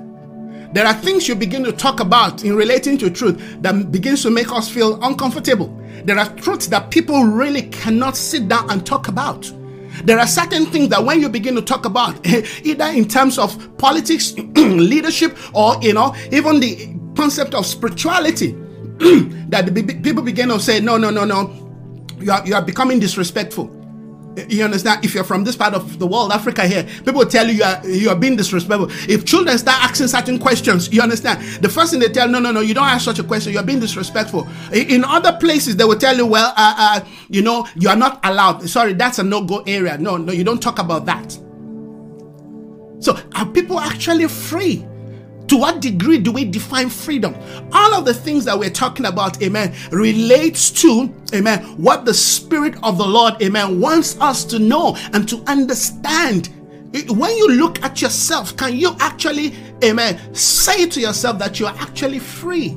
[0.75, 4.31] There are things you begin to talk about in relating to truth that begins to
[4.31, 5.75] make us feel uncomfortable.
[6.05, 9.51] There are truths that people really cannot sit down and talk about.
[10.05, 12.25] There are certain things that when you begin to talk about,
[12.65, 18.53] either in terms of politics, leadership, or you know, even the concept of spirituality,
[19.49, 19.73] that
[20.03, 21.68] people begin to say, no, no, no, no,
[22.21, 23.75] you are, you are becoming disrespectful.
[24.49, 25.05] You understand?
[25.05, 27.65] If you're from this part of the world, Africa here, people will tell you you
[27.65, 28.89] are, you are being disrespectful.
[29.13, 31.43] If children start asking certain questions, you understand?
[31.61, 33.53] The first thing they tell, no, no, no, you don't ask such a question.
[33.53, 34.47] You're being disrespectful.
[34.73, 38.21] In other places, they will tell you, well, uh, uh, you know, you are not
[38.23, 38.69] allowed.
[38.69, 39.99] Sorry, that's a no-go area.
[39.99, 41.33] No, no, you don't talk about that.
[43.01, 44.87] So are people actually free?
[45.49, 47.35] To what degree do we define freedom?
[47.73, 52.77] All of the things that we're talking about, amen, relates to, amen, what the Spirit
[52.83, 56.51] of the Lord, amen, wants us to know and to understand.
[57.09, 62.19] When you look at yourself, can you actually, amen, say to yourself that you're actually
[62.19, 62.77] free?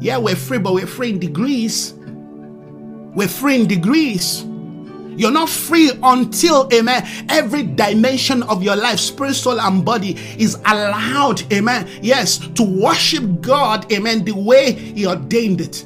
[0.00, 1.94] Yeah, we're free, but we're free in degrees.
[3.16, 4.44] We're free in degrees.
[5.16, 10.56] You're not free until, amen, every dimension of your life, spirit, soul, and body is
[10.66, 15.84] allowed, amen, yes, to worship God, amen, the way He ordained it.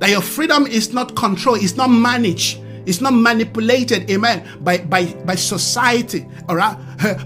[0.00, 2.60] That your freedom is not controlled, it's not managed.
[2.86, 6.76] It's not manipulated, amen, by, by, by society, all right,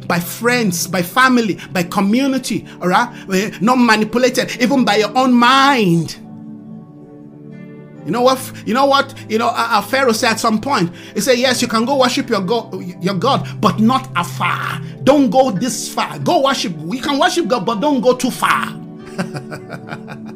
[0.08, 5.32] by friends, by family, by community, all right, eh, not manipulated even by your own
[5.32, 6.18] mind.
[8.04, 8.52] You know what?
[8.66, 9.14] You know what?
[9.30, 10.92] You know, uh, Pharaoh said at some point.
[11.14, 14.80] He said, "Yes, you can go worship your God, your God, but not afar.
[15.04, 16.18] Don't go this far.
[16.18, 16.76] Go worship.
[16.76, 18.80] We can worship God, but don't go too far."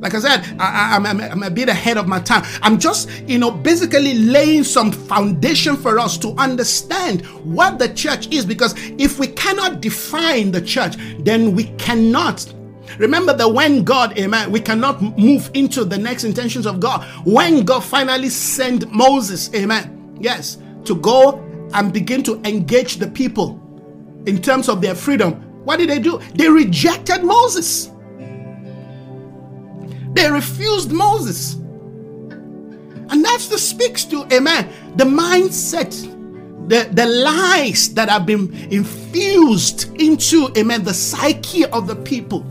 [0.00, 2.44] like I said, I, am I'm, I'm a bit ahead of my time.
[2.62, 8.28] I'm just, you know, basically laying some foundation for us to understand what the church
[8.32, 8.44] is.
[8.44, 12.52] Because if we cannot define the church, then we cannot
[12.98, 17.04] Remember that when God, amen, we cannot move into the next intentions of God.
[17.24, 21.42] When God finally sent Moses, amen, yes, to go
[21.74, 23.60] and begin to engage the people
[24.26, 25.34] in terms of their freedom,
[25.64, 26.20] what did they do?
[26.34, 27.90] They rejected Moses.
[30.12, 31.54] They refused Moses.
[33.08, 35.90] And that speaks to, amen, the mindset,
[36.68, 42.44] the, the lies that have been infused into, amen, the psyche of the people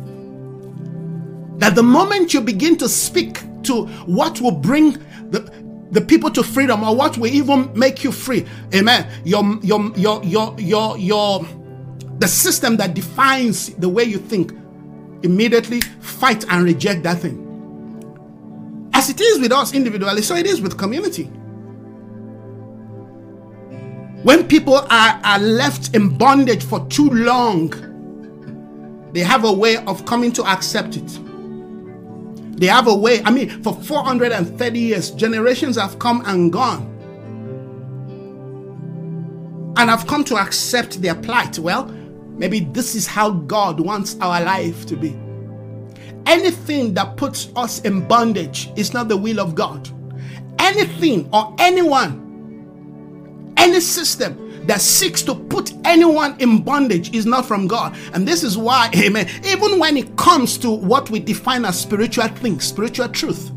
[1.57, 4.91] that the moment you begin to speak to what will bring
[5.31, 5.51] the,
[5.91, 9.09] the people to freedom or what will even make you free, amen.
[9.23, 11.45] Your your your your your your
[12.19, 14.53] the system that defines the way you think
[15.23, 17.41] immediately fight and reject that thing.
[18.93, 21.29] As it is with us individually, so it is with community.
[24.23, 27.69] When people are, are left in bondage for too long,
[29.13, 31.19] they have a way of coming to accept it.
[32.55, 33.21] They have a way.
[33.23, 36.93] I mean, for 430 years, generations have come and gone.
[39.77, 41.59] And have come to accept their plight.
[41.59, 41.85] Well,
[42.37, 45.17] maybe this is how God wants our life to be.
[46.25, 49.89] Anything that puts us in bondage is not the will of God.
[50.59, 57.67] Anything or anyone, any system that seeks to put anyone in bondage is not from
[57.67, 57.95] God.
[58.13, 62.27] And this is why, amen, even when it comes to what we define as spiritual
[62.27, 63.51] things, spiritual truth,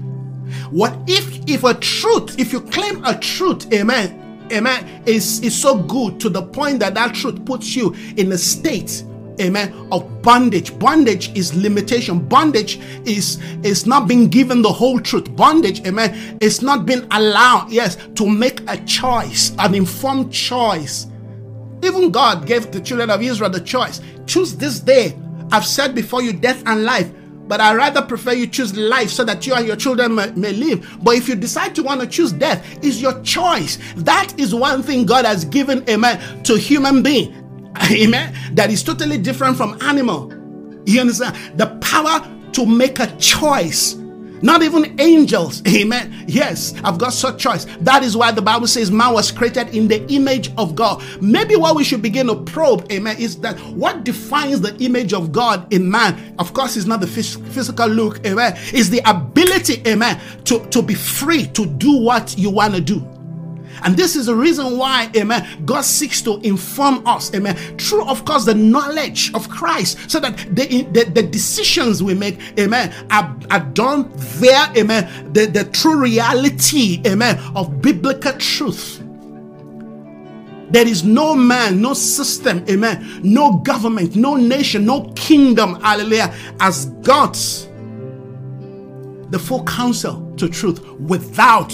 [0.70, 5.78] what if if a truth, if you claim a truth, amen, amen, is, is so
[5.78, 9.04] good to the point that that truth puts you in a state
[9.40, 9.88] amen.
[9.90, 10.78] Of bondage.
[10.78, 12.20] Bondage is limitation.
[12.20, 15.34] Bondage is is not being given the whole truth.
[15.36, 21.06] Bondage amen is not being allowed yes to make a choice an informed choice.
[21.82, 24.00] Even god gave the children of israel the choice.
[24.26, 25.16] Choose this day.
[25.50, 27.10] I've said before you death and life
[27.48, 30.52] but I rather prefer you choose life so that you and your children may, may,
[30.52, 30.98] live.
[31.02, 33.78] But if you decide to want to choose death, is your choice.
[33.96, 37.47] That is one thing God has given, amen, to human being.
[37.90, 38.34] Amen.
[38.54, 40.32] That is totally different from animal.
[40.86, 41.58] You understand?
[41.58, 43.94] The power to make a choice.
[44.40, 45.62] Not even angels.
[45.68, 46.24] Amen.
[46.26, 47.66] Yes, I've got such choice.
[47.80, 51.02] That is why the Bible says man was created in the image of God.
[51.20, 55.32] Maybe what we should begin to probe, amen, is that what defines the image of
[55.32, 60.20] God in man, of course, is not the physical look, amen, is the ability, amen,
[60.44, 63.06] to, to be free to do what you want to do.
[63.82, 68.24] And this is the reason why, amen, God seeks to inform us, amen, through, of
[68.24, 73.36] course, the knowledge of Christ, so that the, the, the decisions we make, amen, are,
[73.50, 79.02] are done there, amen, the, the true reality, amen, of biblical truth.
[80.70, 86.86] There is no man, no system, amen, no government, no nation, no kingdom, hallelujah, as
[87.02, 87.68] God's
[89.30, 91.72] the full counsel to truth without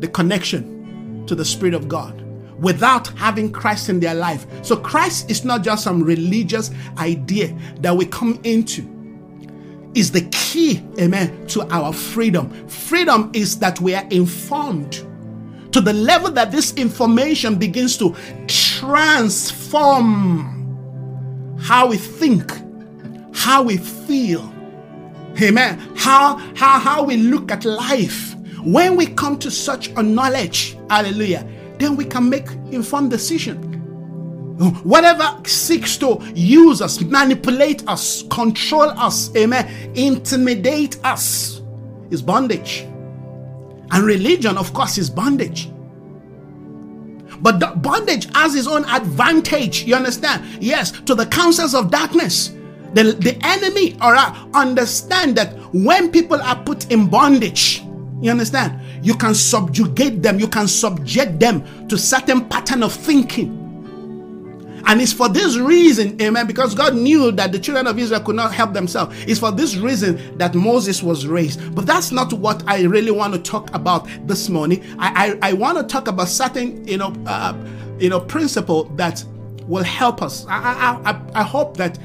[0.00, 2.20] the connection to the Spirit of God
[2.58, 4.46] without having Christ in their life.
[4.64, 8.86] So Christ is not just some religious idea that we come into.
[9.94, 12.50] Is the key, amen, to our freedom.
[12.68, 15.04] Freedom is that we are informed
[15.72, 18.14] to the level that this information begins to
[18.46, 19.96] transform
[21.58, 22.52] how we think,
[23.34, 24.42] how we feel,
[25.42, 30.76] amen, how how how we look at life when we come to such a knowledge,
[30.88, 31.46] hallelujah,
[31.78, 33.66] then we can make informed decision.
[34.82, 41.62] Whatever seeks to use us, manipulate us, control us, amen, intimidate us
[42.10, 42.82] is bondage.
[43.92, 45.70] And religion, of course, is bondage.
[47.40, 50.44] But the bondage has its own advantage, you understand?
[50.62, 52.52] Yes, to the counsels of darkness.
[52.92, 57.82] The, the enemy or uh, understand that when people are put in bondage,
[58.20, 58.80] you understand?
[59.02, 63.60] You can subjugate them, you can subject them to certain pattern of thinking.
[64.86, 68.36] And it's for this reason, amen, because God knew that the children of Israel could
[68.36, 69.14] not help themselves.
[69.26, 71.74] It's for this reason that Moses was raised.
[71.74, 74.82] But that's not what I really want to talk about this morning.
[74.98, 77.54] I, I, I want to talk about certain, you know, uh,
[77.98, 79.22] you know, principle that
[79.66, 80.46] will help us.
[80.48, 80.56] I,
[81.04, 81.98] I, I, I hope that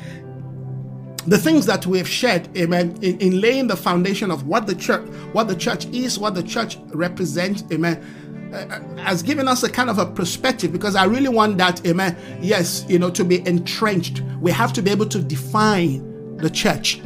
[1.28, 4.76] the things that we have shared, amen, in, in laying the foundation of what the
[4.76, 9.63] church, what the church is, what the church represents, amen, uh, uh, has given us
[9.63, 13.23] a kind of a perspective because I really want that, amen, yes, you know, to
[13.23, 14.21] be entrenched.
[14.39, 17.01] We have to be able to define the church.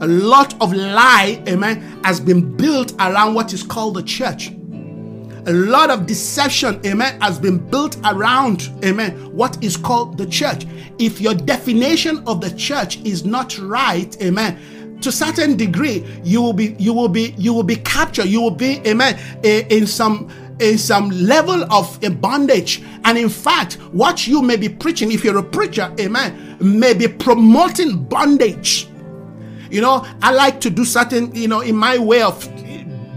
[0.00, 4.50] A lot of lie, amen, has been built around what is called the church.
[5.46, 10.66] A lot of deception, amen, has been built around, amen, what is called the church.
[10.98, 16.52] If your definition of the church is not right, amen, to certain degree, you will
[16.52, 18.26] be, you will be, you will be captured.
[18.26, 22.82] You will be, amen, in some in some level of a bondage.
[23.04, 27.08] And in fact, what you may be preaching, if you're a preacher, amen, may be
[27.08, 28.88] promoting bondage.
[29.70, 32.48] You know, I like to do certain, you know, in my way of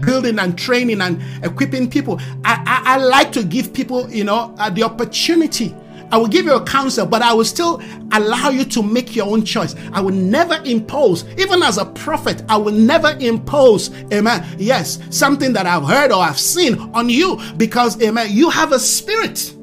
[0.00, 2.20] building and training and equipping people.
[2.44, 5.74] I, I, I like to give people, you know, uh, the opportunity.
[6.12, 7.80] I will give you a counsel, but I will still
[8.12, 9.76] allow you to make your own choice.
[9.92, 14.44] I will never impose, even as a prophet, I will never impose, amen.
[14.58, 18.78] Yes, something that I've heard or I've seen on you because, amen, you have a
[18.78, 19.54] spirit.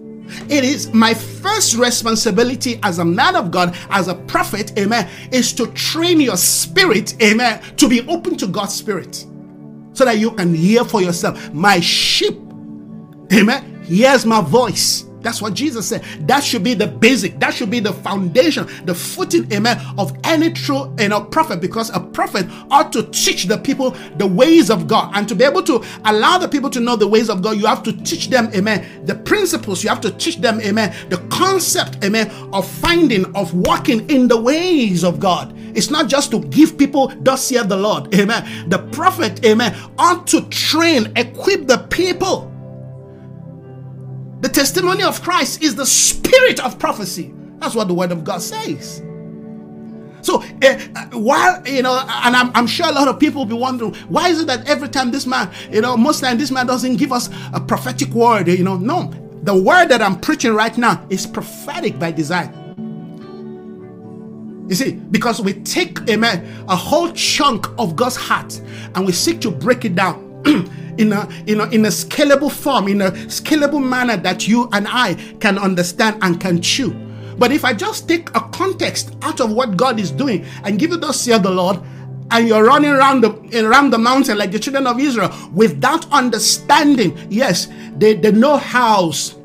[0.49, 5.51] It is my first responsibility as a man of God, as a prophet, amen, is
[5.53, 9.25] to train your spirit, amen, to be open to God's spirit
[9.97, 11.51] so that you can hear for yourself.
[11.53, 12.37] My sheep,
[13.33, 15.06] amen, hears my voice.
[15.27, 16.05] That's what Jesus said.
[16.21, 20.53] That should be the basic, that should be the foundation, the footing, amen, of any
[20.53, 24.87] true you know, prophet, because a prophet ought to teach the people the ways of
[24.87, 25.11] God.
[25.15, 27.65] And to be able to allow the people to know the ways of God, you
[27.65, 29.83] have to teach them, amen, the principles.
[29.83, 34.39] You have to teach them, amen, the concept, amen, of finding, of walking in the
[34.39, 35.53] ways of God.
[35.75, 38.15] It's not just to give people, thus saith the Lord.
[38.15, 38.69] Amen.
[38.69, 42.53] The prophet, amen, ought to train, equip the people.
[44.41, 47.33] The testimony of Christ is the spirit of prophecy.
[47.57, 49.01] That's what the word of God says.
[50.21, 50.77] So uh,
[51.13, 54.29] while you know, and I'm, I'm, sure a lot of people will be wondering why
[54.29, 57.11] is it that every time this man, you know, most time this man doesn't give
[57.11, 59.11] us a prophetic word, you know, no,
[59.43, 62.53] the word that I'm preaching right now is prophetic by design.
[64.67, 68.59] You see, because we take, amen, a whole chunk of God's heart
[68.95, 70.26] and we seek to break it down.
[70.97, 74.87] in a in a in a scalable form, in a scalable manner that you and
[74.89, 76.91] I can understand and can chew.
[77.37, 80.91] But if I just take a context out of what God is doing and give
[80.91, 81.79] it thus saith the Lord,
[82.31, 87.17] and you're running around the around the mountain like the children of Israel without understanding,
[87.29, 87.67] yes,
[87.97, 89.35] they, they know hows.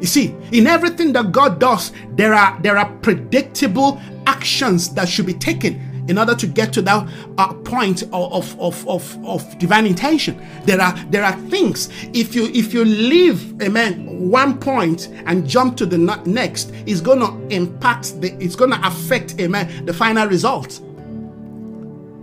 [0.00, 5.26] You see, in everything that God does, there are there are predictable actions that should
[5.26, 7.08] be taken in order to get to that
[7.38, 10.38] uh, point of, of, of, of divine intention.
[10.66, 11.88] There are there are things.
[12.12, 17.46] If you if you leave amen one point and jump to the next it's to
[17.48, 20.82] impact the it's to affect amen the final result.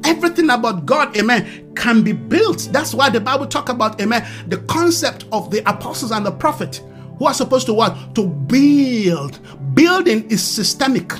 [0.05, 2.69] Everything about god amen can be built.
[2.71, 6.83] That's why the bible talk about amen the concept of the apostles and the prophet
[7.17, 8.13] who are supposed to what?
[8.15, 9.39] To build.
[9.73, 11.11] Building is systemic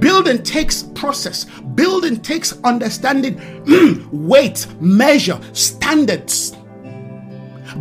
[0.00, 1.44] Building takes process,
[1.74, 4.06] building takes understanding, hmm.
[4.10, 6.56] weight, measure, standards.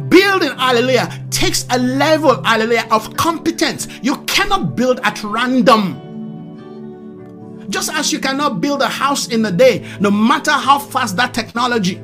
[0.09, 3.88] Building, hallelujah, takes a level, hallelujah, of competence.
[4.01, 6.05] You cannot build at random.
[7.70, 11.34] Just as you cannot build a house in a day, no matter how fast that
[11.34, 12.01] technology.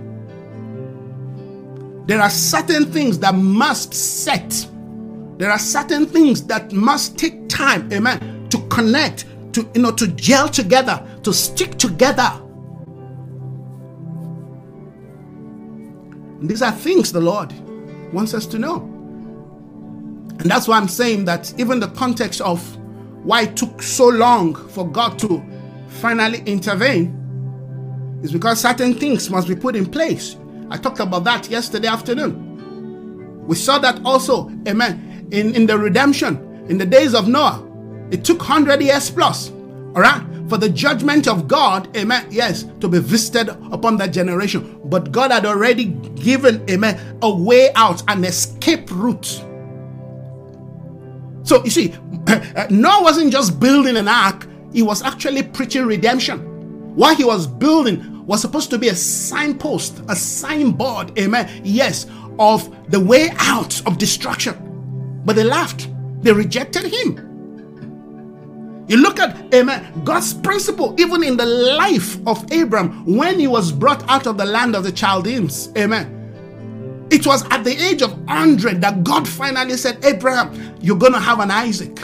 [2.07, 4.67] There are certain things that must set.
[5.37, 9.25] There are certain things that must take time, amen, to connect,
[9.55, 12.29] to you know to gel together, to stick together.
[16.39, 17.53] And these are things the Lord
[18.13, 18.81] wants us to know.
[20.39, 22.61] And that's why I'm saying that even the context of
[23.23, 25.43] why it took so long for God to
[25.87, 27.21] finally intervene
[28.21, 30.35] is because certain things must be put in place.
[30.69, 33.45] I talked about that yesterday afternoon.
[33.47, 37.63] We saw that also, amen, in, in the redemption, in the days of Noah.
[38.11, 42.87] It took 100 years plus, all right, for the judgment of God, amen, yes, to
[42.87, 44.79] be visited upon that generation.
[44.85, 49.43] But God had already given, amen, a way out, an escape route.
[51.43, 51.95] So you see,
[52.69, 56.95] Noah wasn't just building an ark, he was actually preaching redemption.
[56.95, 62.91] What he was building was supposed to be a signpost, a signboard, amen, yes, of
[62.91, 65.21] the way out of destruction.
[65.25, 65.89] But they laughed,
[66.21, 67.34] they rejected him.
[68.87, 73.71] You look at, amen, God's principle, even in the life of Abram when he was
[73.71, 75.71] brought out of the land of the Chaldeans.
[75.77, 76.11] Amen.
[77.09, 81.19] It was at the age of 100 that God finally said, Abraham, you're going to
[81.19, 81.99] have an Isaac.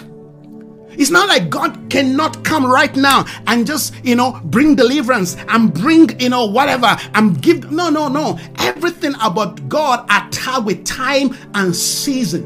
[0.92, 5.74] It's not like God cannot come right now and just, you know, bring deliverance and
[5.74, 7.72] bring, you know, whatever and give.
[7.72, 8.40] No, no, no.
[8.60, 12.44] Everything about God are tied with time and season.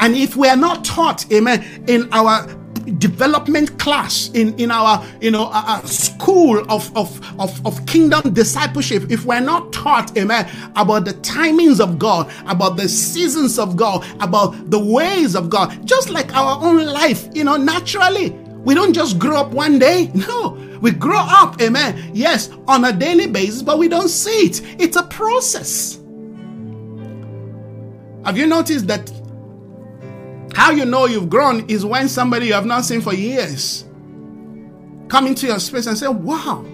[0.00, 2.46] And if we are not taught, amen, in our
[2.98, 9.10] development class in in our you know uh, school of, of of of kingdom discipleship.
[9.10, 14.04] If we're not taught amen about the timings of god about the seasons of god
[14.20, 18.30] about the ways of god just like our own life you know naturally
[18.64, 20.10] we don't just grow up one day.
[20.14, 24.60] No we grow up amen yes on a daily basis but we don't see it.
[24.78, 26.00] It's a process.
[28.24, 29.10] Have you noticed that
[30.54, 33.84] how you know you've grown is when somebody you have not seen for years
[35.08, 36.64] come into your space and say, Wow,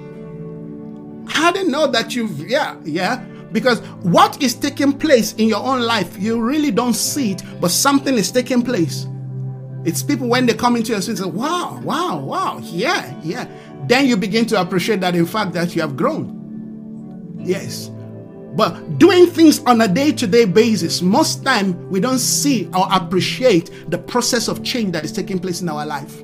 [1.28, 3.24] I didn't know that you've, yeah, yeah.
[3.52, 7.70] Because what is taking place in your own life, you really don't see it, but
[7.70, 9.06] something is taking place.
[9.84, 13.48] It's people when they come into your space say, Wow, wow, wow, yeah, yeah.
[13.86, 17.36] Then you begin to appreciate that in fact that you have grown.
[17.42, 17.90] Yes.
[18.60, 23.96] But doing things on a day-to-day basis, most time we don't see or appreciate the
[23.96, 26.22] process of change that is taking place in our life.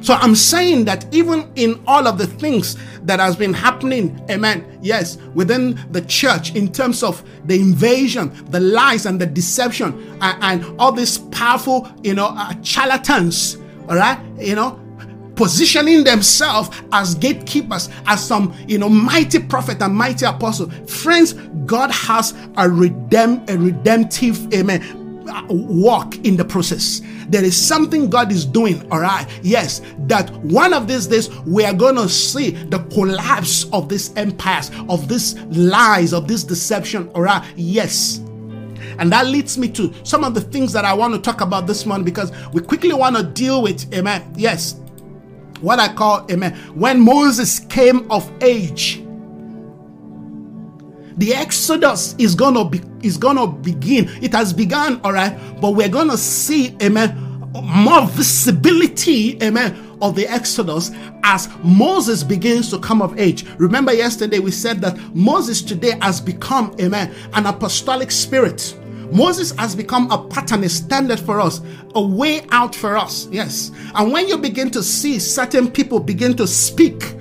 [0.00, 4.78] So I'm saying that even in all of the things that has been happening, amen,
[4.80, 10.64] yes, within the church in terms of the invasion, the lies and the deception and,
[10.64, 14.79] and all these powerful, you know, uh, charlatans, all right, you know,
[15.40, 20.68] positioning themselves as gatekeepers, as some, you know, mighty prophet and mighty apostle.
[20.86, 21.32] Friends,
[21.64, 24.84] God has a redemp, a redemptive, amen,
[25.48, 27.00] walk in the process.
[27.30, 29.26] There is something God is doing, all right?
[29.42, 34.14] Yes, that one of these days we are going to see the collapse of these
[34.16, 37.42] empires, of these lies, of this deception, all right?
[37.56, 38.18] Yes.
[38.98, 41.66] And that leads me to some of the things that I want to talk about
[41.66, 44.34] this morning because we quickly want to deal with, amen.
[44.36, 44.74] Yes,
[45.60, 49.02] what I call, amen, when Moses came of age.
[51.16, 54.08] The Exodus is gonna be is gonna begin.
[54.22, 60.26] It has begun, all right, but we're gonna see, amen, more visibility, amen, of the
[60.26, 60.90] Exodus
[61.22, 63.44] as Moses begins to come of age.
[63.58, 68.76] Remember, yesterday we said that Moses today has become, amen, an apostolic spirit.
[69.12, 71.60] Moses has become a pattern, a standard for us,
[71.94, 73.28] a way out for us.
[73.30, 73.72] Yes.
[73.94, 77.16] And when you begin to see certain people begin to speak,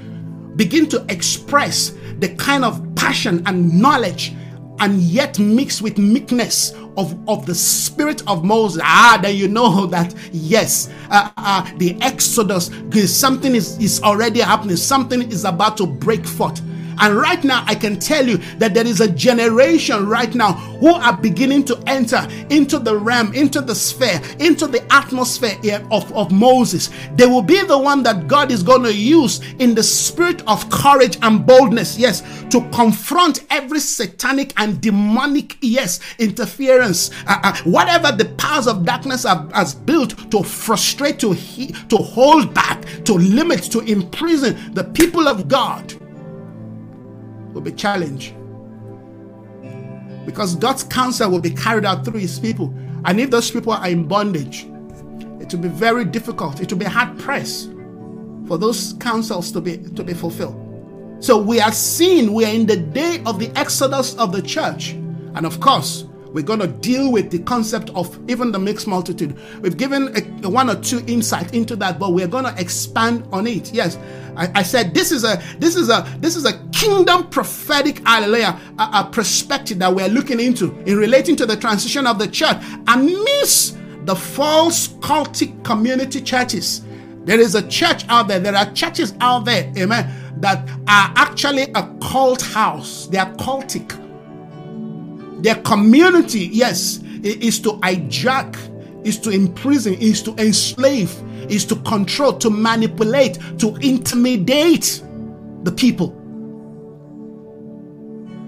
[0.56, 4.34] begin to express the kind of passion and knowledge,
[4.82, 9.86] and yet mixed with meekness of, of the spirit of Moses, ah, then you know
[9.88, 12.72] that yes, uh, uh, the Exodus,
[13.08, 16.62] something is, is already happening, something is about to break forth.
[17.00, 20.94] And right now, I can tell you that there is a generation right now who
[20.94, 26.32] are beginning to enter into the realm, into the sphere, into the atmosphere of, of
[26.32, 26.90] Moses.
[27.16, 30.70] They will be the one that God is going to use in the spirit of
[30.70, 37.12] courage and boldness, yes, to confront every satanic and demonic, yes, interference.
[37.28, 41.98] Uh, uh, whatever the powers of darkness have, has built to frustrate, to, he, to
[41.98, 45.94] hold back, to limit, to imprison the people of God
[47.54, 48.34] will be challenged.
[50.26, 52.74] Because God's counsel will be carried out through his people.
[53.06, 54.66] And if those people are in bondage,
[55.40, 56.60] it will be very difficult.
[56.62, 57.72] It will be hard pressed
[58.48, 60.66] for those counsels to be to be fulfilled.
[61.20, 64.92] So we are seeing we are in the day of the exodus of the church.
[65.36, 69.38] And of course, we're going to deal with the concept of even the mixed multitude.
[69.62, 73.28] We've given a, a one or two insight into that, but we're going to expand
[73.32, 73.74] on it.
[73.74, 73.98] Yes,
[74.36, 78.60] I, I, said this is a this is a this is a kingdom prophetic hallelujah
[78.78, 82.58] a, a perspective that we're looking into in relating to the transition of the church
[82.88, 83.76] and miss
[84.06, 86.86] the false cultic community churches.
[87.26, 88.40] There is a church out there.
[88.40, 90.12] There are churches out there, amen,
[90.42, 93.08] that are actually a cult house.
[93.08, 94.09] They are cultic
[95.42, 98.56] their community, yes, is to hijack,
[99.06, 101.14] is to imprison, is to enslave,
[101.50, 105.02] is to control, to manipulate, to intimidate
[105.64, 106.16] the people.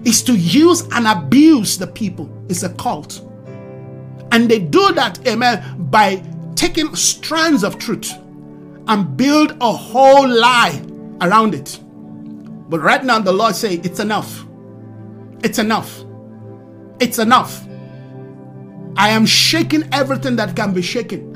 [0.04, 2.28] Is to use and abuse the people.
[2.48, 3.20] It's a cult.
[4.32, 6.22] And they do that, amen, by
[6.54, 8.12] taking strands of truth
[8.88, 10.82] and build a whole lie
[11.20, 11.78] around it.
[12.68, 14.44] But right now, the Lord say it's enough.
[15.44, 16.04] It's enough.
[17.02, 17.66] It's enough.
[18.96, 21.32] I am shaking everything that can be shaken.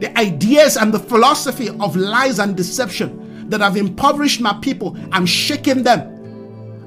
[0.00, 5.26] The ideas and the philosophy of lies and deception that have impoverished my people, I'm
[5.26, 6.08] shaking them.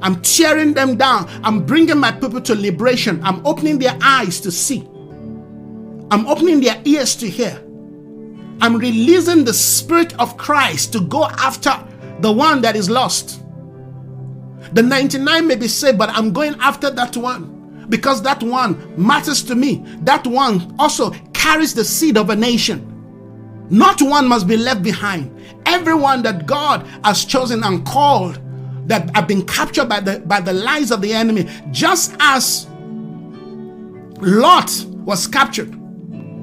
[0.01, 1.29] I'm tearing them down.
[1.45, 3.23] I'm bringing my people to liberation.
[3.23, 4.81] I'm opening their eyes to see.
[6.11, 7.63] I'm opening their ears to hear.
[8.59, 11.71] I'm releasing the Spirit of Christ to go after
[12.19, 13.44] the one that is lost.
[14.75, 19.41] The 99 may be saved, but I'm going after that one because that one matters
[19.43, 19.85] to me.
[20.01, 22.91] That one also carries the seed of a nation.
[23.69, 25.31] Not one must be left behind.
[25.65, 28.41] Everyone that God has chosen and called
[28.87, 32.67] that have been captured by the by the lies of the enemy, just as
[34.19, 34.69] Lot
[35.05, 35.71] was captured.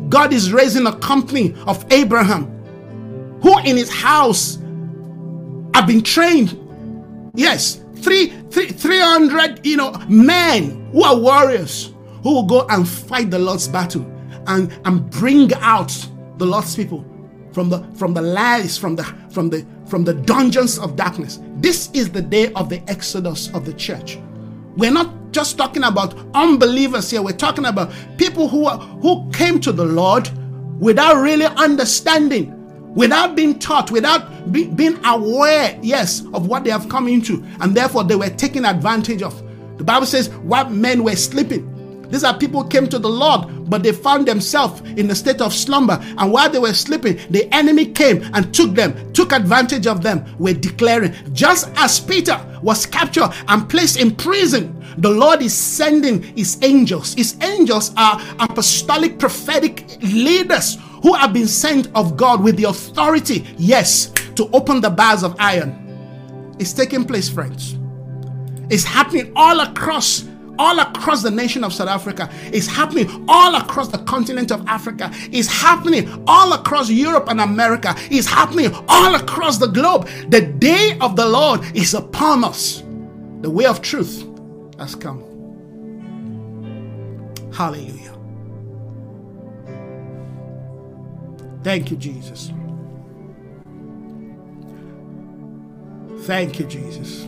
[0.08, 2.46] God is raising a company of Abraham
[3.42, 4.56] who in his house
[5.74, 6.58] have been trained.
[7.34, 13.30] Yes, three, three, 300, you know, men who are warriors who will go and fight
[13.30, 14.04] the Lord's battle
[14.46, 15.92] and, and bring out
[16.38, 17.04] the Lord's people
[17.52, 21.38] from the from the lies from the from the from the dungeons of darkness.
[21.56, 24.18] This is the day of the exodus of the church.
[24.76, 27.22] We're not just talking about unbelievers here.
[27.22, 30.30] We're talking about people who are, who came to the Lord
[30.78, 32.61] without really understanding,
[32.94, 37.74] without being taught, without be, being aware, yes, of what they have come into, and
[37.74, 39.42] therefore they were taken advantage of.
[39.78, 41.68] The Bible says, "What men were sleeping."
[42.10, 45.54] These are people came to the Lord, but they found themselves in a state of
[45.54, 45.98] slumber.
[46.18, 50.26] And while they were sleeping, the enemy came and took them, took advantage of them.
[50.38, 56.22] We're declaring, just as Peter was captured and placed in prison, the Lord is sending
[56.36, 57.14] his angels.
[57.14, 63.44] His angels are apostolic prophetic leaders who have been sent of God with the authority,
[63.56, 66.54] yes, to open the bars of iron.
[66.58, 67.78] It's taking place, friends.
[68.70, 70.24] It's happening all across
[70.58, 72.28] all across the nation of South Africa.
[72.52, 75.10] It's happening all across the continent of Africa.
[75.32, 77.94] It's happening all across Europe and America.
[78.10, 80.08] It's happening all across the globe.
[80.28, 82.82] The day of the Lord is upon us.
[83.40, 84.24] The way of truth
[84.78, 85.24] has come.
[87.52, 88.01] Hallelujah.
[91.62, 92.50] Thank you, Jesus.
[96.22, 97.26] Thank you, Jesus.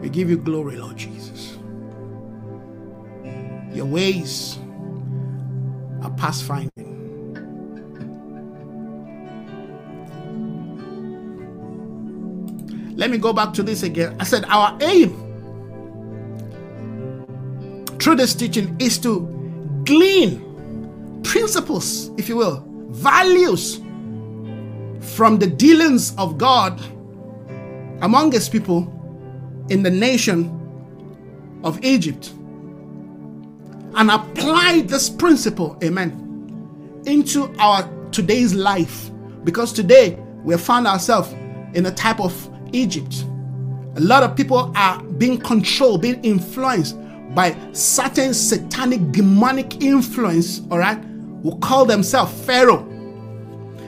[0.00, 1.58] We give you glory, Lord Jesus.
[3.72, 4.58] Your ways
[6.02, 6.92] are past finding.
[12.96, 14.16] Let me go back to this again.
[14.20, 15.10] I said, Our aim
[17.98, 19.20] through this teaching is to
[19.84, 20.51] glean
[21.22, 23.80] principles, if you will, values
[25.14, 26.80] from the dealings of God
[28.02, 28.88] among his people
[29.68, 30.58] in the nation
[31.64, 32.32] of Egypt
[33.94, 39.10] and apply this principle, amen, into our today's life.
[39.44, 41.32] Because today we have found ourselves
[41.74, 43.24] in a type of Egypt.
[43.96, 46.96] A lot of people are being controlled, being influenced
[47.34, 50.98] by certain satanic, demonic influence, all right,
[51.42, 52.84] who call themselves Pharaoh.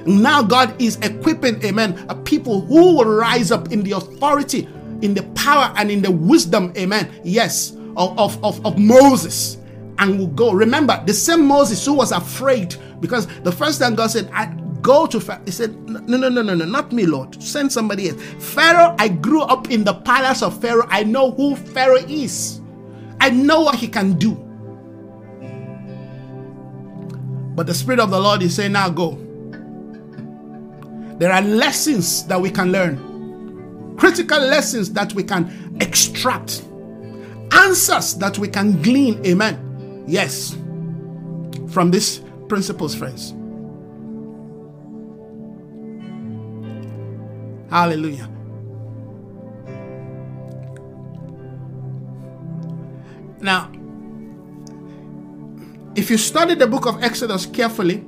[0.06, 4.68] now God is equipping, amen, a people who will rise up in the authority
[5.02, 9.58] in the power and in the wisdom, amen, yes, of, of, of, of Moses
[9.98, 10.52] and will go.
[10.52, 14.46] Remember, the same Moses who was afraid because the first time God said, I
[14.82, 17.40] go to Pharaoh, he said, No, no, no, no, no, not me, Lord.
[17.42, 18.20] Send somebody else.
[18.38, 20.86] Pharaoh, I grew up in the palace of Pharaoh.
[20.88, 22.60] I know who Pharaoh is,
[23.20, 24.40] I know what he can do.
[27.54, 29.18] But the Spirit of the Lord is saying, Now go.
[31.18, 33.14] There are lessons that we can learn
[33.96, 36.64] critical lessons that we can extract,
[37.52, 39.24] answers that we can glean.
[39.26, 40.04] Amen.
[40.06, 40.56] Yes,
[41.68, 43.34] from these principles, friends.
[47.70, 48.30] Hallelujah.
[53.40, 53.70] Now,
[55.96, 58.04] if you study the book of Exodus carefully,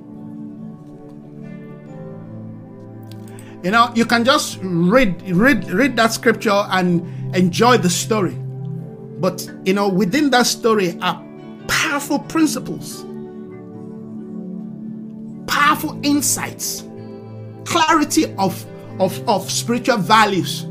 [3.67, 7.03] You know, you can just read read read that scripture and
[7.35, 8.35] enjoy the story.
[9.19, 11.21] But you know, within that story are
[11.67, 13.05] powerful principles,
[15.49, 16.85] powerful insights,
[17.65, 18.65] clarity of
[19.01, 20.65] of, of spiritual values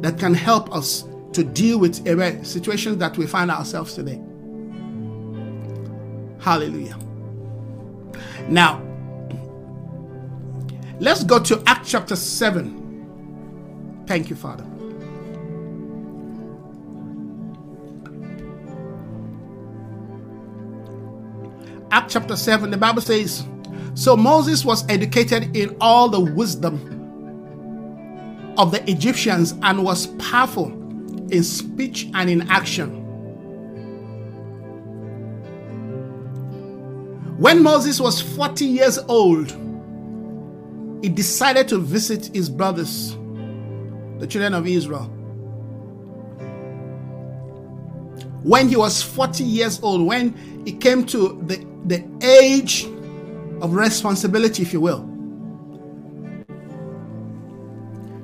[0.00, 1.04] that can help us
[1.34, 4.20] to deal with uh, situations that we find ourselves today.
[6.42, 6.98] Hallelujah.
[8.48, 8.82] Now,
[11.02, 14.04] Let's go to Acts chapter 7.
[14.06, 14.64] Thank you, Father.
[21.90, 23.44] Acts chapter 7, the Bible says,
[23.94, 26.76] So Moses was educated in all the wisdom
[28.56, 30.68] of the Egyptians and was powerful
[31.32, 33.01] in speech and in action.
[37.42, 39.50] When Moses was 40 years old,
[41.02, 43.16] he decided to visit his brothers,
[44.20, 45.06] the children of Israel.
[48.44, 52.84] When he was 40 years old, when he came to the, the age
[53.60, 55.04] of responsibility, if you will,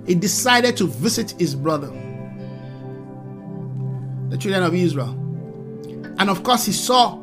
[0.07, 1.89] he decided to visit his brother,
[4.29, 5.11] the children of Israel.
[6.21, 7.21] And of course, he saw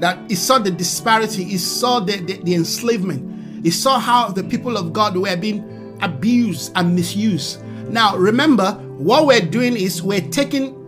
[0.00, 4.44] that he saw the disparity, he saw the, the, the enslavement, he saw how the
[4.44, 7.64] people of God were being abused and misused.
[7.88, 10.80] Now, remember, what we're doing is we're taking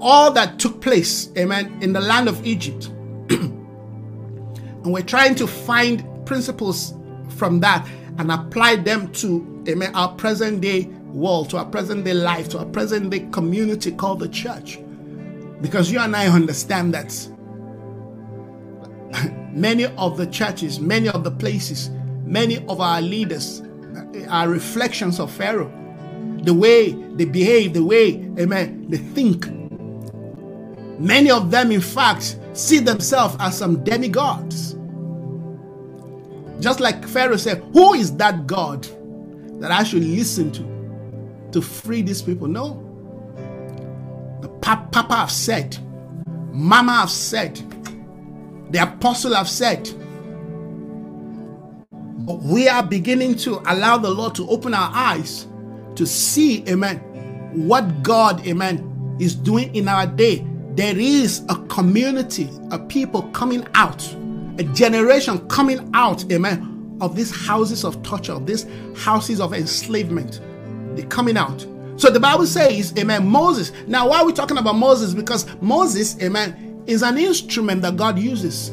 [0.00, 2.86] all that took place, amen, in the land of Egypt.
[3.30, 6.94] and we're trying to find principles
[7.30, 7.88] from that
[8.18, 12.58] and apply them to, amen, our present day world, to our present day life, to
[12.58, 14.78] our present day community called the church.
[15.60, 17.28] Because you and I understand that
[19.52, 21.90] many of the churches, many of the places,
[22.24, 23.62] many of our leaders
[24.28, 25.72] are reflections of Pharaoh.
[26.42, 29.46] The way they behave, the way, amen, they think,
[30.98, 34.76] Many of them, in fact, see themselves as some demigods.
[36.60, 38.86] Just like Pharaoh said, Who is that God
[39.60, 42.46] that I should listen to to free these people?
[42.46, 42.80] No.
[44.44, 45.78] The Papa have said,
[46.52, 47.56] Mama have said,
[48.68, 49.88] the apostle have said.
[51.90, 55.46] But we are beginning to allow the Lord to open our eyes
[55.94, 56.98] to see, amen,
[57.54, 63.66] what God, amen, is doing in our day there is a community, a people coming
[63.72, 64.04] out,
[64.58, 70.42] a generation coming out, amen, of these houses of torture, of these houses of enslavement.
[70.96, 71.66] They're coming out.
[71.96, 73.72] So the Bible says, amen, Moses.
[73.86, 75.14] Now, why are we talking about Moses?
[75.14, 78.72] Because Moses, amen, is an instrument that God uses.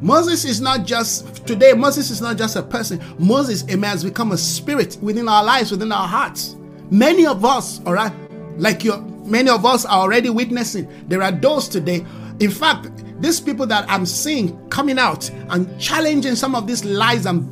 [0.00, 3.00] Moses is not just, today, Moses is not just a person.
[3.18, 6.56] Moses, amen, has become a spirit within our lives, within our hearts.
[6.90, 8.12] Many of us, all right,
[8.58, 10.88] like you many of us are already witnessing.
[11.08, 12.04] There are those today.
[12.40, 12.90] In fact,
[13.20, 17.48] these people that I'm seeing coming out and challenging some of these lies and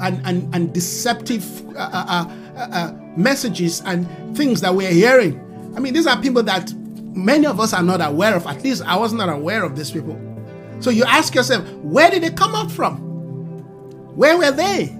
[0.00, 1.44] and and, and deceptive
[1.76, 2.24] uh, uh,
[2.58, 4.06] uh, uh, messages and
[4.36, 5.38] things that we're hearing.
[5.76, 6.72] I mean, these are people that
[7.14, 8.46] many of us are not aware of.
[8.46, 10.20] At least I was not aware of these people.
[10.80, 12.98] So you ask yourself, where did they come up from?
[14.16, 14.94] Where were they?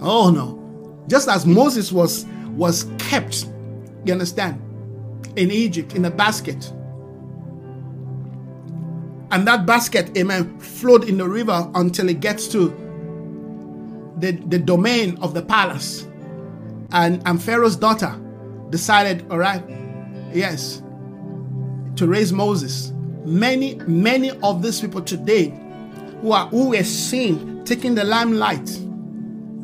[0.00, 1.04] Oh no.
[1.08, 3.46] Just as Moses was was kept,
[4.04, 4.62] you understand?
[5.36, 6.72] in Egypt in a basket.
[9.30, 12.68] And that basket, amen, flowed in the river until it gets to
[14.18, 16.06] the, the domain of the palace.
[16.92, 18.14] And, and Pharaoh's daughter
[18.70, 19.62] decided, all right,
[20.32, 20.82] yes,
[21.96, 22.92] to raise Moses.
[23.24, 25.52] Many, many of these people today
[26.20, 28.80] who are who were seen taking the limelight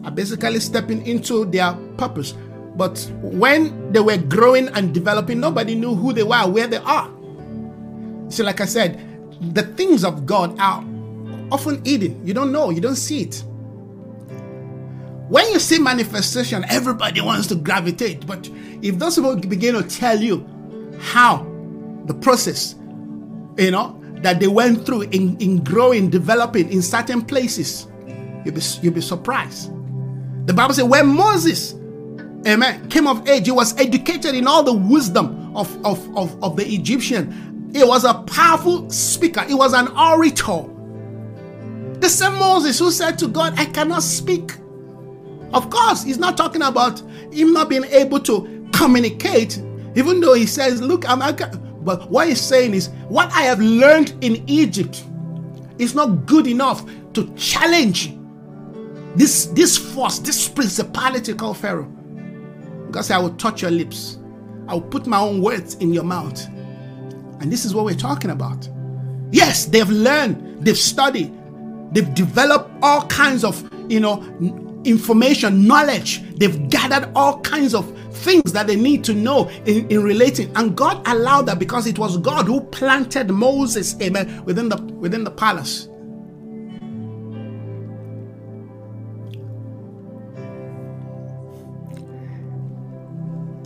[0.04, 2.34] are basically stepping into their purpose
[2.76, 7.10] but when they were growing and developing, nobody knew who they were, where they are.
[8.28, 8.98] So, like I said,
[9.54, 10.84] the things of God are
[11.50, 12.26] often hidden.
[12.26, 13.44] You don't know, you don't see it.
[15.32, 18.26] When you see manifestation, everybody wants to gravitate.
[18.26, 18.50] But
[18.82, 20.46] if those people begin to tell you
[21.00, 21.50] how
[22.04, 22.74] the process,
[23.56, 27.86] you know, that they went through in, in growing, developing in certain places,
[28.44, 29.70] you'll be, you'll be surprised.
[30.44, 31.76] The Bible says, when Moses
[32.46, 36.56] amen, came of age, he was educated in all the wisdom of, of, of, of
[36.58, 37.70] the Egyptian.
[37.72, 40.68] He was a powerful speaker, he was an orator.
[42.00, 44.58] The same Moses who said to God, I cannot speak.
[45.52, 47.00] Of course, he's not talking about
[47.32, 49.58] him not being able to communicate,
[49.94, 51.40] even though he says, Look, I'm not.
[51.84, 55.04] But what he's saying is, what I have learned in Egypt
[55.78, 58.14] is not good enough to challenge
[59.16, 61.90] this, this force, this principality called Pharaoh.
[62.90, 64.18] God said, I will touch your lips.
[64.68, 66.46] I will put my own words in your mouth.
[67.40, 68.68] And this is what we're talking about.
[69.32, 71.32] Yes, they've learned, they've studied,
[71.92, 74.22] they've developed all kinds of, you know,
[74.84, 76.22] information, knowledge.
[76.36, 80.54] They've gathered all kinds of things that they need to know in, in relating.
[80.56, 85.24] And God allowed that because it was God who planted Moses, amen, within the within
[85.24, 85.88] the palace.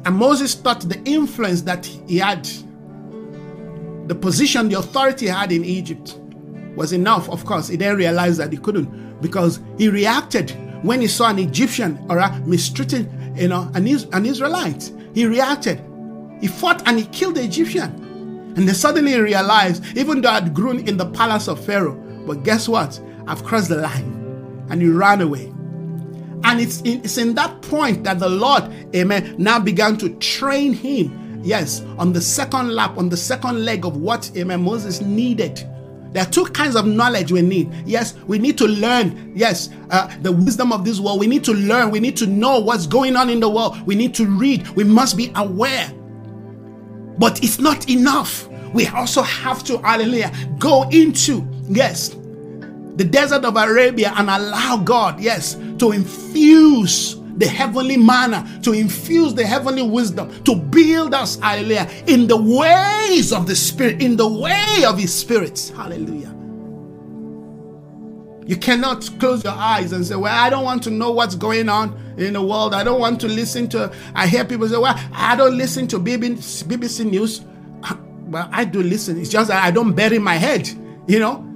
[0.06, 2.48] And Moses thought the influence that he had,
[4.06, 6.16] the position, the authority he had in Egypt
[6.76, 7.28] was enough.
[7.28, 11.38] Of course, he then realized that he couldn't because he reacted when he saw an
[11.38, 14.92] Egyptian or a mistreating, you know, an, an Israelite.
[15.14, 15.82] He reacted.
[16.40, 18.02] He fought and he killed the Egyptian.
[18.56, 21.94] And they suddenly realized, even though I'd grown in the palace of Pharaoh,
[22.26, 23.00] but guess what?
[23.26, 24.66] I've crossed the line.
[24.70, 25.52] And he ran away.
[26.44, 28.64] And it's in, it's in that point that the Lord,
[28.94, 33.84] amen, now began to train him, yes, on the second lap, on the second leg
[33.84, 35.66] of what, amen, Moses needed.
[36.16, 37.70] There are two kinds of knowledge we need.
[37.84, 41.20] Yes, we need to learn, yes, uh, the wisdom of this world.
[41.20, 41.90] We need to learn.
[41.90, 43.82] We need to know what's going on in the world.
[43.82, 44.66] We need to read.
[44.70, 45.92] We must be aware.
[47.18, 48.48] But it's not enough.
[48.72, 52.16] We also have to, hallelujah, go into, yes,
[52.94, 59.34] the desert of Arabia and allow God, yes, to infuse the heavenly manna, to infuse
[59.34, 64.26] the heavenly wisdom, to build us, hallelujah, in the ways of the Spirit, in the
[64.26, 65.72] way of His Spirit.
[65.76, 66.32] Hallelujah.
[68.46, 71.68] You cannot close your eyes and say, Well, I don't want to know what's going
[71.68, 72.74] on in the world.
[72.74, 73.92] I don't want to listen to.
[74.14, 77.42] I hear people say, Well, I don't listen to BBC News.
[78.26, 79.20] Well, I do listen.
[79.20, 80.68] It's just that I don't bury my head,
[81.06, 81.55] you know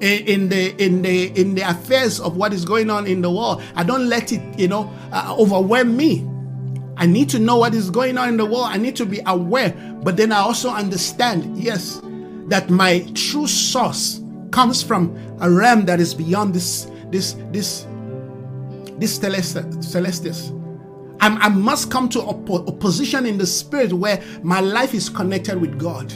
[0.00, 3.62] in the in the in the affairs of what is going on in the world.
[3.74, 6.26] I don't let it you know uh, overwhelm me.
[6.98, 8.66] I need to know what is going on in the world.
[8.68, 9.70] I need to be aware.
[10.02, 12.00] But then i also understand yes
[12.48, 14.20] that my true source
[14.52, 17.86] comes from a realm that is beyond this this this
[18.98, 20.50] this celestials
[21.20, 25.08] I'm, i must come to a, a position in the spirit where my life is
[25.08, 26.12] connected with god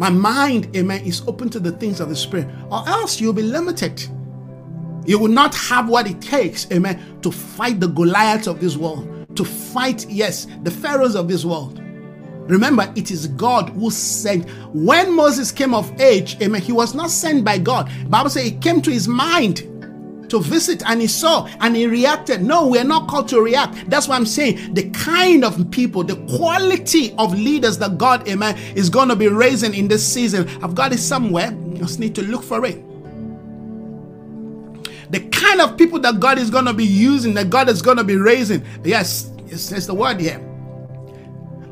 [0.00, 3.42] my mind, amen, is open to the things of the Spirit, or else you'll be
[3.42, 4.02] limited.
[5.04, 9.26] You will not have what it takes, amen, to fight the Goliaths of this world,
[9.36, 11.82] to fight, yes, the Pharaohs of this world.
[12.48, 14.48] Remember, it is God who sent.
[14.72, 17.92] When Moses came of age, amen, he was not sent by God.
[18.08, 19.69] Bible says it came to his mind
[20.30, 22.42] to visit and he saw and he reacted.
[22.42, 23.88] No, we're not called to react.
[23.90, 28.56] That's why I'm saying the kind of people, the quality of leaders that God, amen,
[28.74, 30.48] is going to be raising in this season.
[30.62, 31.50] I've got it somewhere.
[31.74, 32.82] Just need to look for it.
[35.10, 37.96] The kind of people that God is going to be using, that God is going
[37.96, 38.64] to be raising.
[38.84, 40.46] Yes, it says the word here.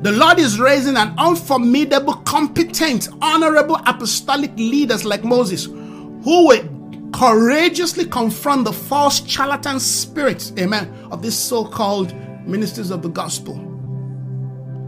[0.01, 6.78] The Lord is raising an unformidable, competent, honorable apostolic leaders like Moses who will
[7.13, 12.15] courageously confront the false charlatan spirits, amen, of these so called
[12.47, 13.57] ministers of the gospel.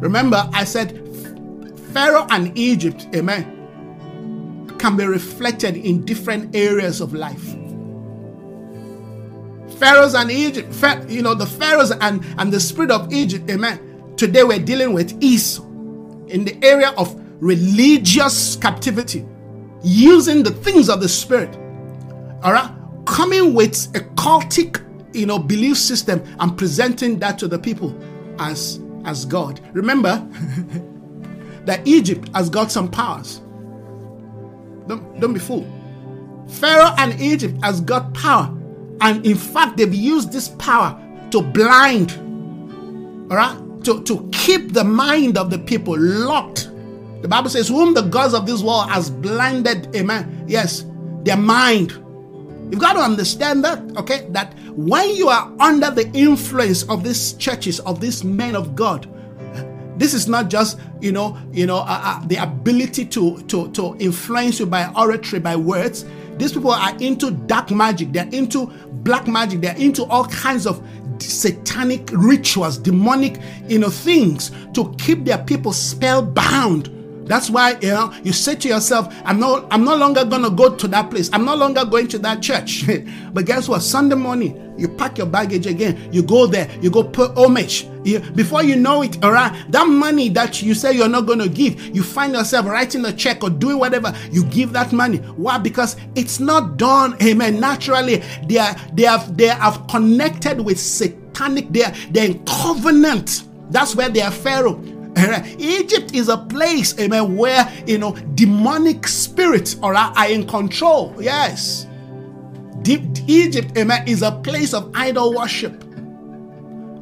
[0.01, 1.07] Remember, I said
[1.93, 7.57] Pharaoh and Egypt, amen, can be reflected in different areas of life.
[9.79, 10.75] Pharaohs and Egypt,
[11.09, 15.17] you know, the Pharaohs and, and the spirit of Egypt, amen, today we're dealing with
[15.23, 15.59] is
[16.29, 19.27] in the area of religious captivity,
[19.83, 21.57] using the things of the spirit
[22.43, 22.71] all right,
[23.07, 24.85] coming with a cultic,
[25.15, 27.95] you know, belief system and presenting that to the people
[28.39, 29.61] as as God.
[29.73, 30.17] Remember
[31.65, 33.41] that Egypt has got some powers.
[34.87, 35.71] Don't, don't be fooled.
[36.49, 38.55] Pharaoh and Egypt has got power,
[39.01, 42.13] and in fact, they've used this power to blind,
[43.31, 46.71] all right, to, to keep the mind of the people locked.
[47.23, 50.45] The Bible says, Whom the gods of this world has blinded, amen.
[50.49, 50.87] Yes,
[51.23, 51.93] their mind
[52.71, 54.27] You've got to understand that, okay?
[54.31, 59.09] That when you are under the influence of these churches, of these men of God,
[59.97, 63.95] this is not just you know you know uh, uh, the ability to to to
[63.99, 66.07] influence you by oratory by words.
[66.39, 68.13] These people are into dark magic.
[68.13, 68.67] They're into
[69.05, 69.61] black magic.
[69.61, 70.83] They're into all kinds of
[71.19, 73.39] satanic rituals demonic
[73.69, 76.89] you know things to keep their people spellbound
[77.31, 80.75] that's why you know you say to yourself, I'm not I'm no longer gonna go
[80.75, 81.31] to that place.
[81.33, 82.85] I'm no longer going to that church.
[83.33, 83.83] but guess what?
[83.83, 87.87] Sunday morning, you pack your baggage again, you go there, you go put homage.
[88.03, 91.49] You, before you know it, all right, that money that you say you're not gonna
[91.49, 95.19] give, you find yourself writing a check or doing whatever, you give that money.
[95.19, 95.59] Why?
[95.59, 97.61] Because it's not done, amen.
[97.61, 103.45] Naturally, they are they have they have connected with satanic, they're they're in covenant.
[103.71, 104.83] That's where they are Pharaoh.
[105.59, 111.15] Egypt is a place, amen, where you know demonic spirits are, are in control.
[111.19, 111.87] Yes.
[112.83, 115.85] Deep Egypt, amen, is a place of idol worship.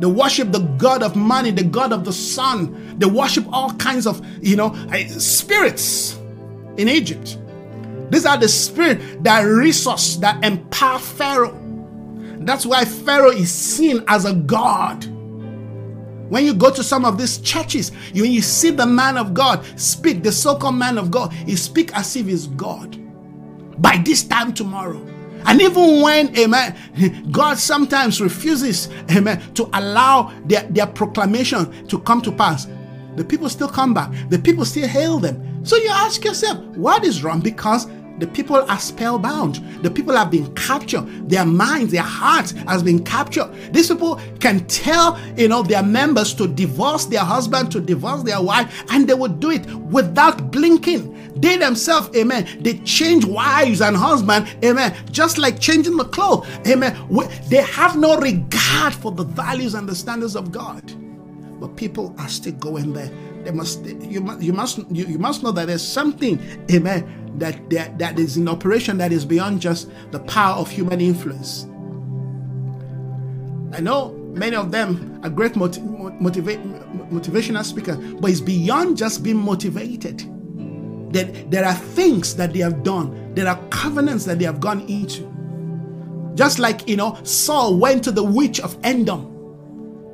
[0.01, 2.99] They worship the god of money, the god of the sun.
[2.99, 4.75] They worship all kinds of, you know,
[5.19, 6.17] spirits
[6.77, 7.39] in Egypt.
[8.11, 11.57] These are the spirit that resource that empower Pharaoh.
[12.41, 15.07] That's why Pharaoh is seen as a god.
[16.29, 19.65] When you go to some of these churches, you, you see the man of God
[19.79, 22.97] speak, the so called man of God, he speak as if he's God.
[23.81, 25.05] By this time tomorrow.
[25.47, 32.21] And even when, amen, God sometimes refuses, amen, to allow their, their proclamation to come
[32.23, 32.67] to pass,
[33.17, 34.13] the people still come back.
[34.29, 35.65] The people still hail them.
[35.65, 37.41] So you ask yourself, what is wrong?
[37.41, 37.87] Because
[38.19, 39.57] the people are spellbound.
[39.83, 41.29] The people have been captured.
[41.29, 43.53] Their minds, their hearts has been captured.
[43.73, 48.43] These people can tell, you know, their members to divorce their husband, to divorce their
[48.43, 51.15] wife, and they would do it without blinking.
[51.41, 56.97] They themselves, amen, they change wives and husband, amen, just like changing the clothes, amen.
[57.49, 60.83] They have no regard for the values and the standards of God.
[61.61, 63.11] But people are still going there.
[63.53, 66.39] Must, you must, you must, you, you must know that there's something,
[66.71, 71.01] amen, that, that, that is in operation that is beyond just the power of human
[71.01, 71.65] influence.
[73.73, 79.23] I know many of them are great motiv- motiva- motivational speakers, but it's beyond just
[79.23, 80.19] being motivated.
[81.13, 84.81] That there are things that they have done, there are covenants that they have gone
[84.83, 85.27] into.
[86.35, 89.25] Just like, you know, Saul went to the witch of Endor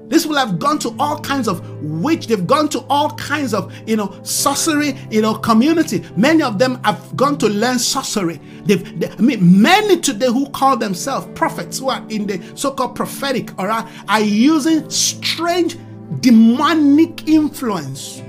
[0.09, 2.27] this will have gone to all kinds of witch.
[2.27, 6.05] They've gone to all kinds of, you know, sorcery, you know, community.
[6.17, 8.41] Many of them have gone to learn sorcery.
[8.65, 12.95] They've, they, I mean, many today who call themselves prophets, who are in the so-called
[12.95, 15.79] prophetic, or are, are using strange
[16.21, 18.21] demonic influence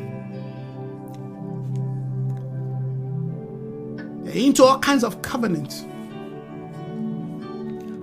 [4.33, 5.85] into all kinds of covenants.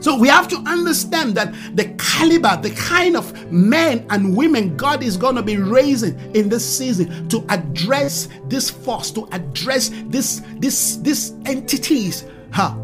[0.02, 5.00] So we have to understand that the caliber, the kind of men and women God
[5.00, 10.42] is going to be raising in this season to address this force, to address this
[10.58, 12.74] this these entities, huh,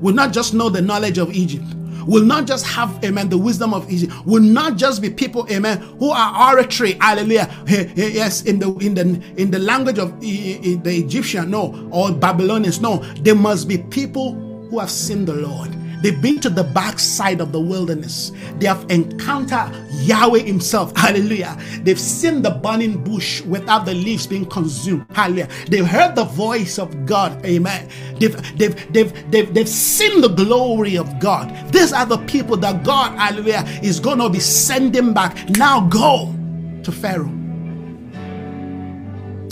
[0.00, 1.64] will not just know the knowledge of Egypt,
[2.06, 5.78] will not just have, amen, the wisdom of Egypt, will not just be people, amen,
[5.98, 7.52] who are oratory, hallelujah,
[7.96, 12.98] yes, in the in the in the language of the Egyptian, no, or Babylonians, no,
[13.22, 14.45] they must be people
[14.76, 15.74] who have seen the Lord.
[16.02, 18.30] They've been to the backside of the wilderness.
[18.58, 20.94] They have encountered Yahweh Himself.
[20.96, 21.58] Hallelujah.
[21.82, 25.06] They've seen the burning bush without the leaves being consumed.
[25.14, 25.48] Hallelujah.
[25.70, 27.42] They've heard the voice of God.
[27.46, 27.88] Amen.
[28.20, 31.72] They've, they've, they've, they've, they've seen the glory of God.
[31.72, 35.48] These are the people that God, hallelujah, is going to be sending back.
[35.56, 36.34] Now go
[36.82, 37.32] to Pharaoh.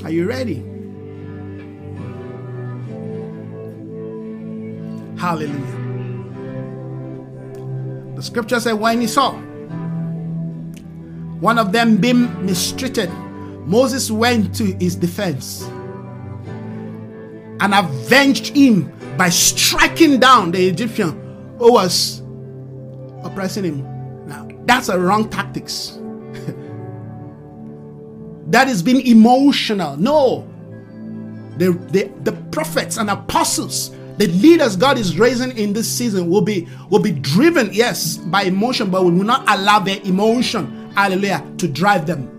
[0.05, 0.74] Are you ready?
[5.25, 5.57] Hallelujah.
[8.15, 9.33] The scripture said, when he saw
[11.41, 13.09] one of them being mistreated,
[13.65, 15.63] Moses went to his defense
[17.59, 21.13] and avenged him by striking down the Egyptian
[21.59, 22.21] who was
[23.23, 24.29] oppressing him.
[24.29, 25.93] Now, that's a wrong tactics.
[28.49, 29.97] that is being emotional.
[29.97, 30.47] No.
[31.57, 36.41] The, the, the prophets and apostles the leaders God is raising in this season will
[36.41, 41.45] be will be driven, yes, by emotion, but we will not allow their emotion, hallelujah,
[41.59, 42.31] to drive them.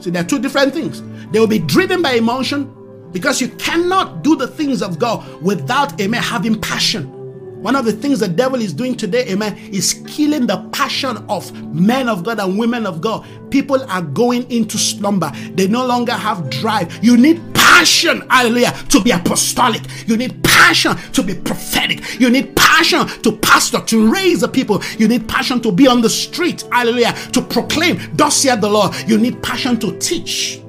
[0.00, 1.02] See, there are two different things.
[1.30, 2.72] They will be driven by emotion
[3.12, 7.21] because you cannot do the things of God without, amen, having passion.
[7.62, 11.52] One of the things the devil is doing today, amen, is killing the passion of
[11.72, 13.24] men of God and women of God.
[13.50, 15.30] People are going into slumber.
[15.54, 16.92] They no longer have drive.
[17.04, 19.82] You need passion, hallelujah, to be apostolic.
[20.08, 22.20] You need passion to be prophetic.
[22.20, 24.82] You need passion to pastor, to raise the people.
[24.98, 28.92] You need passion to be on the street, hallelujah, to proclaim, thus the Lord.
[29.06, 30.60] You need passion to teach.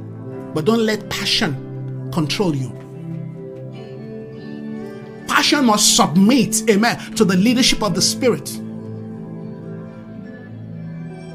[0.53, 2.82] But don't let passion control you.
[5.33, 8.55] Passion must submit, amen, to the leadership of the Spirit.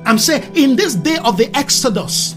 [0.06, 2.36] I'm saying in this day of the Exodus,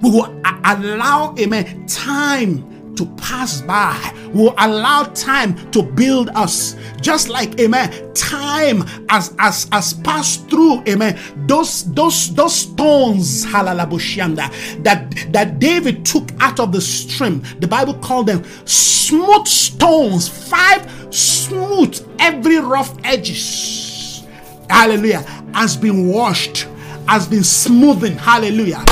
[0.00, 0.32] we will
[0.64, 3.96] allow, amen, time to pass by.
[4.32, 6.76] We'll allow time to build us.
[7.00, 11.18] Just like, amen, time as as as passed through, amen.
[11.46, 17.42] Those those those stones, that that David took out of the stream.
[17.60, 24.24] The Bible called them smooth stones, five smooth, every rough edges.
[24.68, 25.20] Hallelujah.
[25.52, 26.68] Has been washed
[27.10, 28.16] has been smoothing.
[28.16, 28.84] Hallelujah.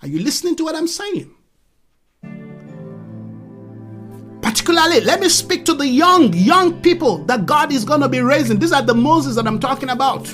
[0.00, 1.34] Are you listening to what I'm saying?
[4.42, 8.20] Particularly, let me speak to the young, young people that God is going to be
[8.20, 8.58] raising.
[8.58, 10.24] These are the Moses that I'm talking about.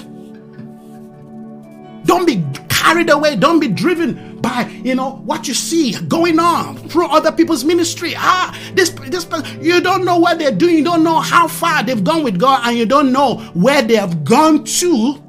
[2.05, 3.37] Don't be carried away.
[3.37, 8.13] Don't be driven by you know what you see going on through other people's ministry.
[8.15, 9.27] Ah, this this
[9.61, 10.77] you don't know what they're doing.
[10.77, 13.97] You don't know how far they've gone with God, and you don't know where they
[13.97, 15.23] have gone to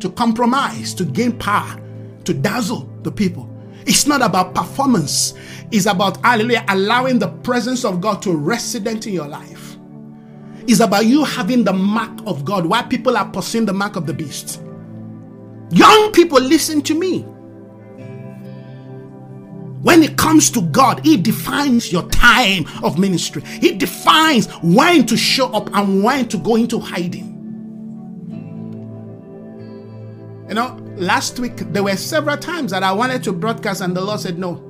[0.00, 1.78] to compromise, to gain power,
[2.24, 3.55] to dazzle the people.
[3.86, 5.34] It's not about performance.
[5.70, 9.76] It's about hallelujah, allowing the presence of God to resident in your life.
[10.66, 12.66] It's about you having the mark of God.
[12.66, 14.60] Why people are pursuing the mark of the beast.
[15.70, 17.20] Young people, listen to me.
[19.82, 23.42] When it comes to God, He defines your time of ministry.
[23.44, 27.34] He defines when to show up and when to go into hiding.
[30.48, 34.00] You know, last week there were several times that I wanted to broadcast, and the
[34.00, 34.62] Lord said, No,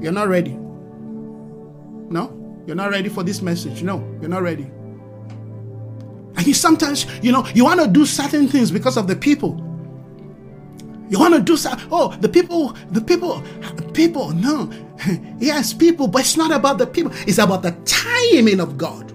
[0.00, 0.52] you're not ready.
[2.10, 3.82] No, you're not ready for this message.
[3.82, 4.70] No, you're not ready.
[6.36, 9.66] And you sometimes, you know, you want to do certain things because of the people.
[11.08, 11.88] You want to do something.
[11.90, 13.42] Oh, the people, the people,
[13.92, 14.30] people.
[14.30, 14.70] No,
[15.38, 17.12] yes, people, but it's not about the people.
[17.26, 19.09] It's about the timing of God.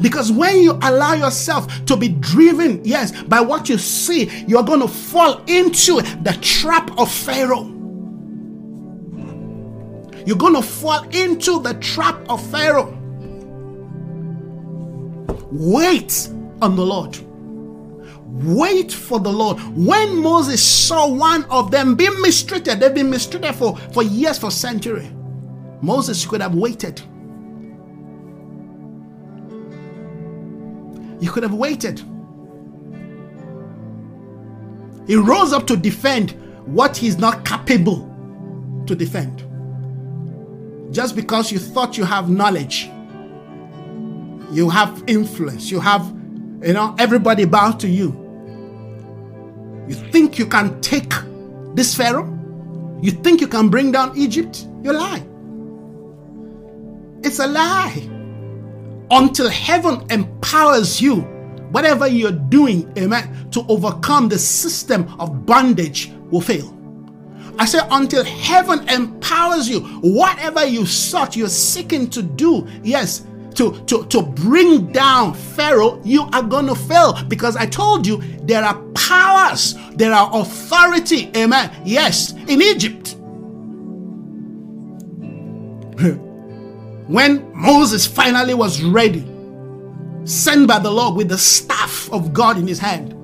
[0.00, 4.80] Because when you allow yourself to be driven, yes, by what you see, you're going
[4.80, 7.74] to fall into the trap of Pharaoh.
[10.26, 12.94] You're going to fall into the trap of Pharaoh.
[15.50, 16.28] Wait
[16.60, 17.18] on the Lord.
[18.44, 19.58] Wait for the Lord.
[19.74, 24.50] When Moses saw one of them being mistreated, they've been mistreated for, for years, for
[24.50, 25.10] centuries.
[25.80, 27.00] Moses could have waited.
[31.20, 32.00] You could have waited.
[35.06, 36.32] He rose up to defend
[36.66, 38.04] what he's not capable
[38.86, 39.44] to defend.
[40.92, 42.90] Just because you thought you have knowledge,
[44.52, 46.06] you have influence, you have,
[46.62, 48.08] you know, everybody bow to you.
[49.88, 51.12] You think you can take
[51.74, 52.34] this Pharaoh?
[53.00, 54.66] You think you can bring down Egypt?
[54.82, 55.22] You lie.
[57.22, 58.17] It's a lie
[59.10, 61.20] until heaven empowers you,
[61.70, 66.74] whatever you're doing, amen, to overcome the system of bondage will fail.
[67.58, 73.72] I say, until heaven empowers you, whatever you sought, you're seeking to do, yes, to,
[73.86, 78.62] to, to bring down Pharaoh, you are going to fail because I told you there
[78.62, 83.16] are powers, there are authority, amen, yes, in Egypt.
[87.08, 89.26] when Moses finally was ready,
[90.24, 93.14] sent by the Lord with the staff of God in his hand,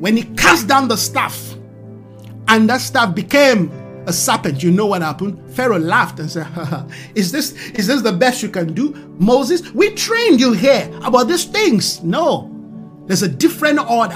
[0.00, 1.54] when he cast down the staff
[2.46, 3.70] and that staff became
[4.06, 5.42] a serpent, you know what happened?
[5.56, 6.46] Pharaoh laughed and said,
[7.16, 8.94] Is this is this the best you can do?
[9.18, 12.00] Moses, we trained you here about these things.
[12.04, 12.48] No,
[13.06, 14.14] there's a different order.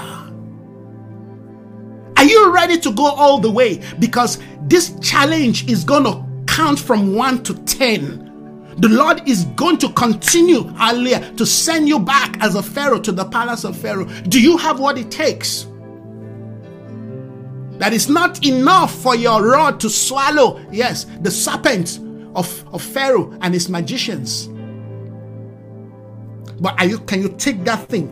[2.15, 3.81] Are you ready to go all the way?
[3.99, 8.75] Because this challenge is gonna count from 1 to 10.
[8.77, 13.11] The Lord is going to continue, hallelujah, to send you back as a Pharaoh to
[13.11, 14.05] the palace of Pharaoh.
[14.05, 15.65] Do you have what it takes?
[17.79, 21.99] That is not enough for your rod to swallow, yes, the serpent
[22.35, 24.47] of, of Pharaoh and his magicians.
[26.59, 28.07] But are you can you take that thing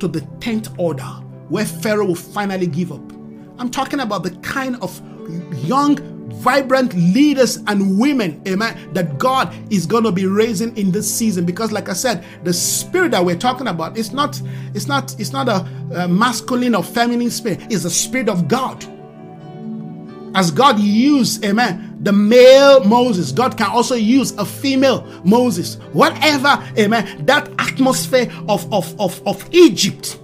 [0.00, 1.04] to the tenth order
[1.48, 3.12] where Pharaoh will finally give up?
[3.58, 5.00] I'm talking about the kind of
[5.64, 11.12] young vibrant leaders and women, amen, that God is going to be raising in this
[11.12, 11.44] season.
[11.44, 14.40] Because, like I said, the spirit that we're talking about is not,
[14.74, 18.84] it's not, it's not a, a masculine or feminine spirit, it's the spirit of God.
[20.34, 25.76] As God used, amen, the male Moses, God can also use a female Moses.
[25.92, 30.18] Whatever, amen, that atmosphere of, of, of, of Egypt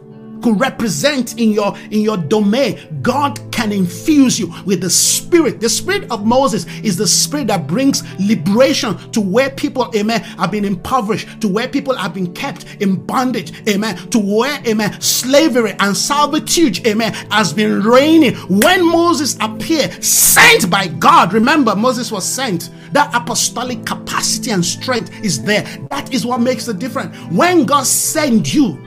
[0.44, 5.58] could represent in your in your domain god can infuse you with the spirit.
[5.58, 10.50] The spirit of moses is the spirit that brings liberation to where people amen have
[10.50, 15.74] been impoverished to where people have been kept in bondage amen to where amen slavery
[15.80, 18.34] and servitude amen has been reigning.
[18.34, 22.68] When moses appeared sent by god remember moses was sent.
[22.92, 25.62] That apostolic capacity and strength is there.
[25.90, 27.16] That is what makes the difference.
[27.32, 28.78] When god sends you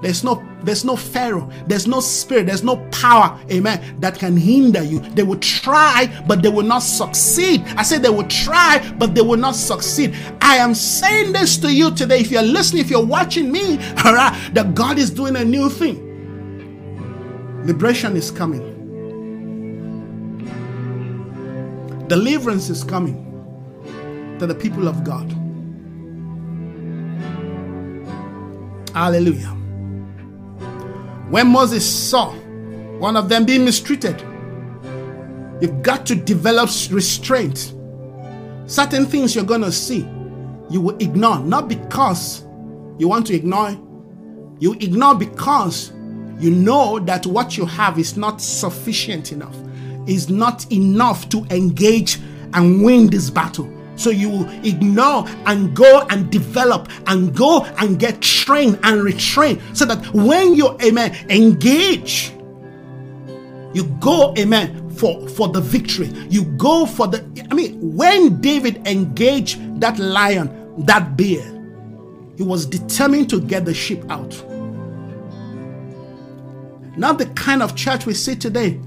[0.00, 4.82] there's no there's no Pharaoh, there's no spirit, there's no power, amen, that can hinder
[4.82, 5.00] you.
[5.00, 7.62] They will try, but they will not succeed.
[7.76, 10.16] I say they will try, but they will not succeed.
[10.40, 12.20] I am saying this to you today.
[12.20, 15.68] If you're listening, if you're watching me, all right, that God is doing a new
[15.68, 16.06] thing.
[17.64, 18.76] Liberation is coming.
[22.08, 23.24] Deliverance is coming
[24.38, 25.30] to the people of God.
[28.94, 29.57] Hallelujah.
[31.30, 32.32] When Moses saw
[32.98, 34.20] one of them being mistreated,
[35.60, 37.74] you've got to develop restraint.
[38.66, 40.08] Certain things you're going to see,
[40.70, 42.46] you will ignore, not because
[42.98, 43.70] you want to ignore,
[44.58, 45.92] you ignore because
[46.38, 49.56] you know that what you have is not sufficient enough,
[50.06, 52.18] is not enough to engage
[52.54, 53.66] and win this battle.
[53.98, 59.84] So you ignore and go and develop and go and get trained and retrain so
[59.84, 62.32] that when you, amen, engage,
[63.74, 66.08] You go, amen, for, for the victory.
[66.30, 67.24] You go for the.
[67.50, 71.42] I mean, when David engaged that lion, that bear,
[72.36, 74.32] he was determined to get the sheep out.
[76.96, 78.80] Not the kind of church we see today.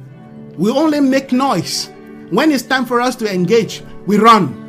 [0.58, 1.90] We only make noise.
[2.30, 4.61] When it's time for us to engage, we run.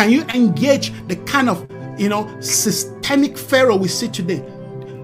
[0.00, 1.70] Can you engage the kind of,
[2.00, 4.42] you know, systemic Pharaoh we see today?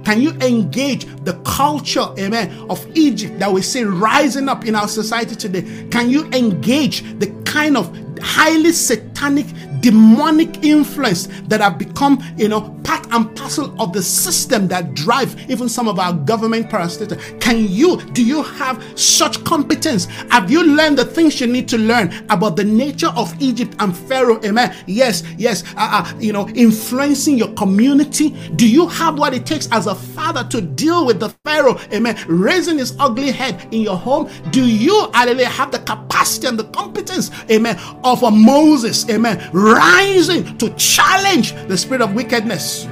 [0.07, 4.89] Can you engage the culture, amen, of Egypt that we see rising up in our
[4.89, 5.87] society today?
[5.91, 9.45] Can you engage the kind of highly satanic
[9.87, 15.49] demonic influence that have become, you know, part and parcel of the system that drive
[15.49, 17.41] even some of our government parastatals.
[17.41, 20.07] Can you, do you have such competence?
[20.33, 23.97] Have you learned the things you need to learn about the nature of Egypt and
[23.97, 24.41] Pharaoh?
[24.45, 24.75] Amen.
[24.89, 28.31] Yes, yes, uh, uh, you know, influencing your community.
[28.57, 31.79] Do you have what it takes as a father to deal with the Pharaoh?
[31.93, 32.19] Amen.
[32.27, 34.29] Raising his ugly head in your home.
[34.51, 40.57] Do you, hallelujah, have the capacity and the competence, amen, of a Moses, amen, rising
[40.59, 42.87] to challenge the spirit of wickedness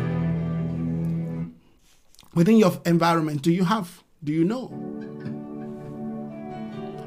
[2.35, 3.43] within your environment?
[3.43, 4.03] Do you have?
[4.23, 4.69] Do you know?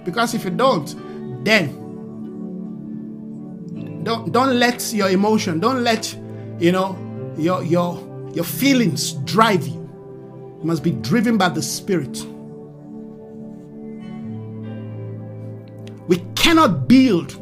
[0.03, 0.95] Because if you don't,
[1.43, 1.83] then
[4.03, 6.17] don't don't let your emotion, don't let
[6.59, 6.97] you know
[7.37, 7.99] your your
[8.33, 9.73] your feelings drive you.
[10.59, 12.25] You must be driven by the spirit.
[16.07, 17.35] We cannot build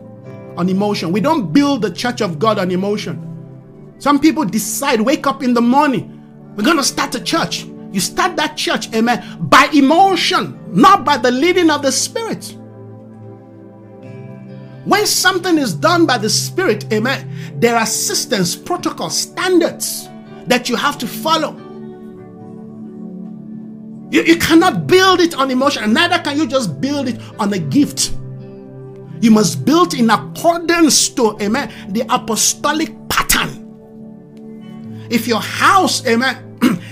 [0.57, 1.11] on emotion.
[1.11, 3.95] We don't build the church of God on emotion.
[3.99, 6.11] Some people decide, wake up in the morning,
[6.55, 7.65] we're going to start a church.
[7.91, 12.55] You start that church, amen, by emotion, not by the leading of the Spirit.
[14.85, 20.09] When something is done by the Spirit, amen, there are systems, protocols, standards
[20.47, 21.55] that you have to follow.
[24.11, 27.59] You, you cannot build it on emotion, neither can you just build it on a
[27.59, 28.13] gift.
[29.21, 33.61] You must build in accordance to, amen, the apostolic pattern.
[35.09, 36.44] If your house, amen,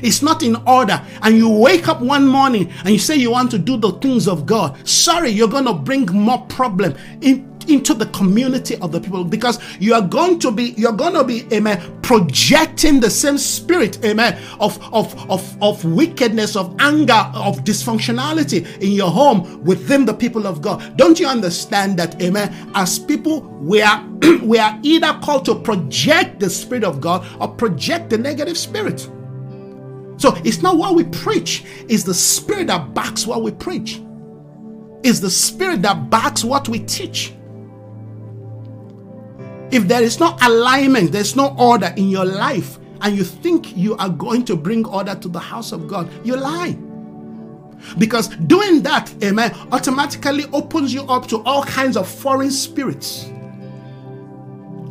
[0.03, 1.01] is not in order.
[1.21, 4.27] And you wake up one morning and you say you want to do the things
[4.27, 8.99] of God, sorry, you're going to bring more problem in into the community of the
[8.99, 13.37] people because you are going to be you're going to be amen projecting the same
[13.37, 20.05] spirit amen of of of, of wickedness of anger of dysfunctionality in your home within
[20.05, 20.97] the people of god.
[20.97, 24.05] Don't you understand that amen as people we are
[24.41, 29.09] we are either called to project the spirit of god or project the negative spirit
[30.17, 34.01] so it's not what we preach it's the spirit that backs what we preach
[35.03, 37.33] it's the spirit that backs what we teach
[39.73, 43.97] if there is no alignment, there's no order in your life, and you think you
[43.97, 46.77] are going to bring order to the house of God, you lie.
[47.97, 53.31] Because doing that, amen, automatically opens you up to all kinds of foreign spirits.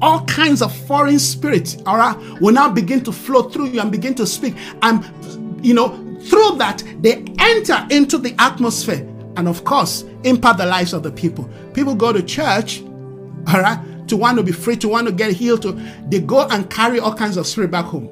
[0.03, 3.91] All kinds of foreign spirits, all right, will now begin to flow through you and
[3.91, 4.57] begin to speak.
[4.83, 5.91] And, you know,
[6.23, 11.11] through that, they enter into the atmosphere and, of course, impact the lives of the
[11.13, 11.49] people.
[11.73, 12.83] People go to church,
[13.47, 15.73] all right, to want to be free, to want to get healed, to
[16.09, 18.09] they go and carry all kinds of spirit back home.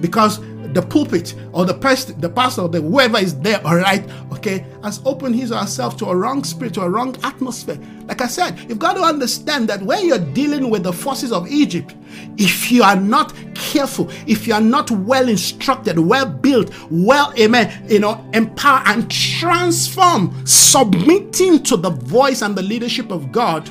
[0.00, 0.40] Because
[0.72, 4.66] the pulpit or the pastor, the pastor, or the whoever is there, all right, okay,
[4.82, 7.78] has opened his or herself to a wrong spirit, to a wrong atmosphere.
[8.06, 11.48] Like I said, you've got to understand that when you're dealing with the forces of
[11.48, 11.94] Egypt,
[12.36, 17.86] if you are not careful, if you are not well instructed, well built, well, amen,
[17.88, 23.68] you know, empowered and transform, submitting to the voice and the leadership of God,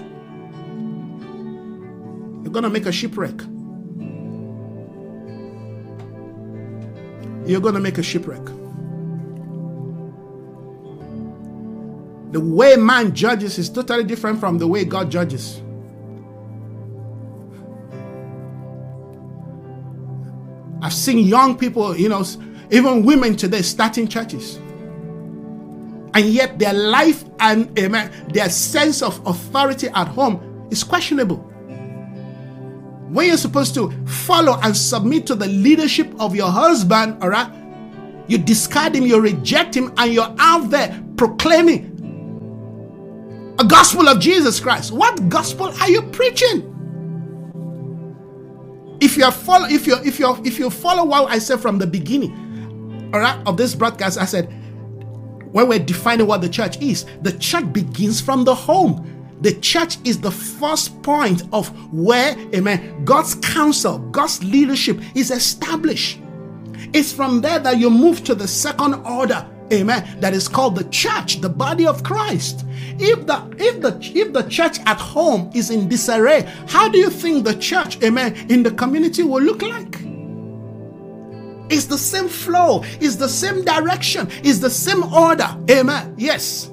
[2.44, 3.42] you're going to make a shipwreck.
[7.52, 8.46] You're going to make a shipwreck.
[12.32, 15.62] The way man judges is totally different from the way God judges.
[20.82, 22.24] I've seen young people, you know,
[22.72, 24.56] even women today starting churches.
[26.14, 31.51] And yet their life and amen, their sense of authority at home is questionable
[33.12, 37.52] when you're supposed to follow and submit to the leadership of your husband, all right,
[38.28, 41.92] you discard him, you reject him, and you're out there proclaiming
[43.60, 44.92] a gospel of Jesus Christ.
[44.92, 46.68] What gospel are you preaching?
[49.02, 51.88] If you follow, if you if you if you follow what I said from the
[51.88, 54.46] beginning, all right, of this broadcast, I said
[55.52, 59.21] when we're defining what the church is, the church begins from the home.
[59.42, 66.20] The church is the first point of where, amen, God's counsel, God's leadership is established.
[66.94, 70.84] It's from there that you move to the second order, amen, that is called the
[70.86, 72.66] church, the body of Christ.
[73.00, 77.10] If the if the if the church at home is in disarray, how do you
[77.10, 80.02] think the church, amen, in the community will look like?
[81.72, 85.48] It's the same flow, it's the same direction, it's the same order.
[85.70, 86.16] Amen.
[86.18, 86.71] Yes.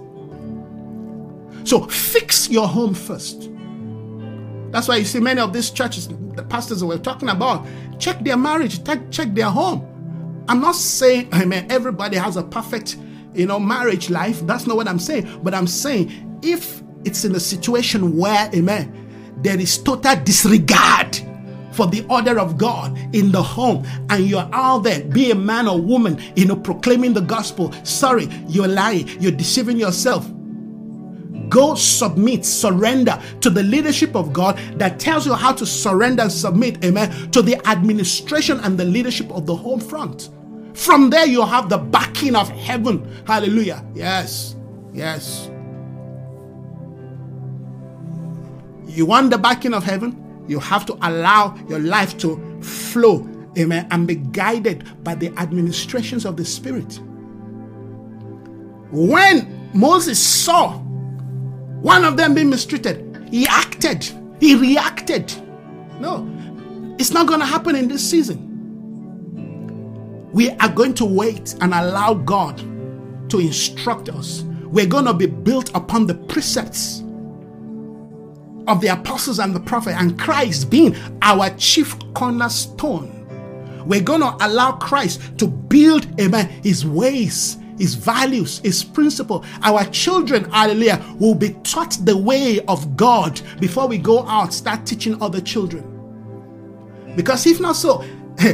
[1.69, 3.51] So fix your home first.
[4.73, 7.66] That's why you see many of these churches, the pastors we're talking about,
[7.99, 9.85] check their marriage, check their home.
[10.49, 12.97] I'm not saying, amen, everybody has a perfect,
[13.35, 14.40] you know, marriage life.
[14.47, 15.40] That's not what I'm saying.
[15.43, 21.20] But I'm saying if it's in a situation where, amen, there is total disregard
[21.73, 25.69] for the order of God in the home and you're out there, be a man
[25.69, 27.74] or woman, you know, proclaiming the gospel.
[27.85, 30.27] Sorry, you're lying, you're deceiving yourself.
[31.48, 36.32] Go submit, surrender to the leadership of God that tells you how to surrender and
[36.32, 40.30] submit, amen, to the administration and the leadership of the home front.
[40.74, 43.06] From there, you have the backing of heaven.
[43.26, 43.84] Hallelujah.
[43.94, 44.56] Yes,
[44.92, 45.50] yes.
[48.86, 50.44] You want the backing of heaven?
[50.48, 56.24] You have to allow your life to flow, amen, and be guided by the administrations
[56.24, 57.00] of the Spirit.
[58.90, 60.80] When Moses saw
[61.80, 64.09] one of them being mistreated, he acted,
[64.40, 65.32] he reacted.
[66.00, 66.26] No,
[66.98, 68.44] it's not going to happen in this season.
[70.32, 72.59] We are going to wait and allow God
[73.30, 74.42] to instruct us.
[74.64, 77.00] We're going to be built upon the precepts
[78.66, 83.14] of the apostles and the prophet and Christ being our chief cornerstone.
[83.86, 89.44] We're going to allow Christ to build, amen, his ways, his values, his principle.
[89.62, 94.84] Our children, hallelujah, will be taught the way of God before we go out, start
[94.84, 95.84] teaching other children.
[97.14, 98.05] Because if not so,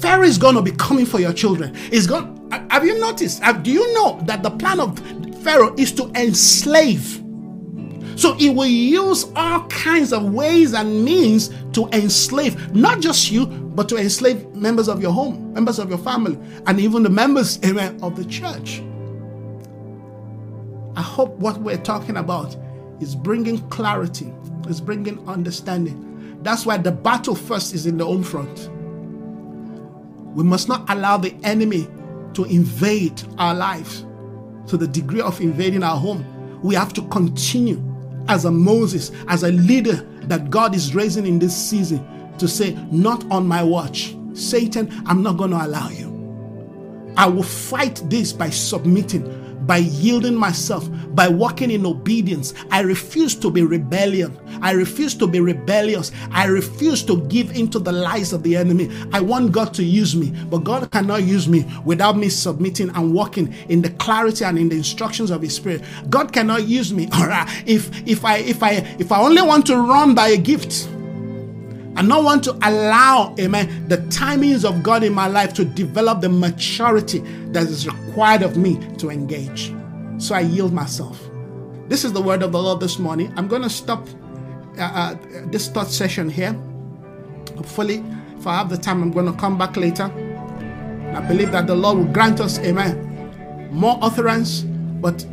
[0.00, 1.74] Pharaoh is going to be coming for your children.
[1.90, 2.30] Is going.
[2.70, 3.42] Have you noticed?
[3.62, 4.98] Do you know that the plan of
[5.42, 7.20] Pharaoh is to enslave?
[8.16, 13.46] So he will use all kinds of ways and means to enslave not just you,
[13.46, 17.58] but to enslave members of your home, members of your family, and even the members
[17.64, 18.82] amen, of the church.
[20.96, 22.56] I hope what we're talking about
[23.00, 24.32] is bringing clarity,
[24.68, 26.38] is bringing understanding.
[26.42, 28.70] That's why the battle first is in the home front.
[30.34, 31.88] We must not allow the enemy
[32.34, 34.04] to invade our lives
[34.68, 36.24] to the degree of invading our home.
[36.62, 37.82] We have to continue
[38.28, 42.06] as a Moses, as a leader that God is raising in this season
[42.38, 44.16] to say, Not on my watch.
[44.32, 46.12] Satan, I'm not going to allow you.
[47.16, 49.22] I will fight this by submitting
[49.66, 52.54] by yielding myself, by walking in obedience.
[52.70, 54.38] I refuse to be rebellion.
[54.62, 56.12] I refuse to be rebellious.
[56.30, 58.90] I refuse to give into the lies of the enemy.
[59.12, 63.12] I want God to use me, but God cannot use me without me submitting and
[63.12, 65.82] walking in the clarity and in the instructions of His Spirit.
[66.10, 67.08] God cannot use me.
[67.14, 67.48] All right.
[67.66, 70.88] If if I if I if I only want to run by a gift,
[71.96, 76.20] and not want to allow, amen, the timings of God in my life to develop
[76.20, 77.20] the maturity
[77.52, 79.72] that is required of me to engage.
[80.18, 81.20] So I yield myself.
[81.88, 83.32] This is the word of the Lord this morning.
[83.36, 84.06] I'm going to stop
[84.78, 85.14] uh, uh,
[85.46, 86.52] this thought session here.
[87.56, 88.02] Hopefully,
[88.36, 90.04] if I have the time, I'm going to come back later.
[91.14, 95.24] I believe that the Lord will grant us, amen, more utterance, but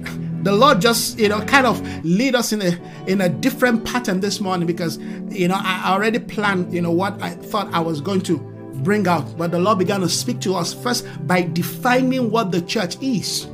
[0.43, 4.19] the Lord just, you know, kind of lead us in a in a different pattern
[4.19, 4.97] this morning because,
[5.29, 8.37] you know, I already planned, you know, what I thought I was going to
[8.83, 9.37] bring out.
[9.37, 13.45] But the Lord began to speak to us first by defining what the church is.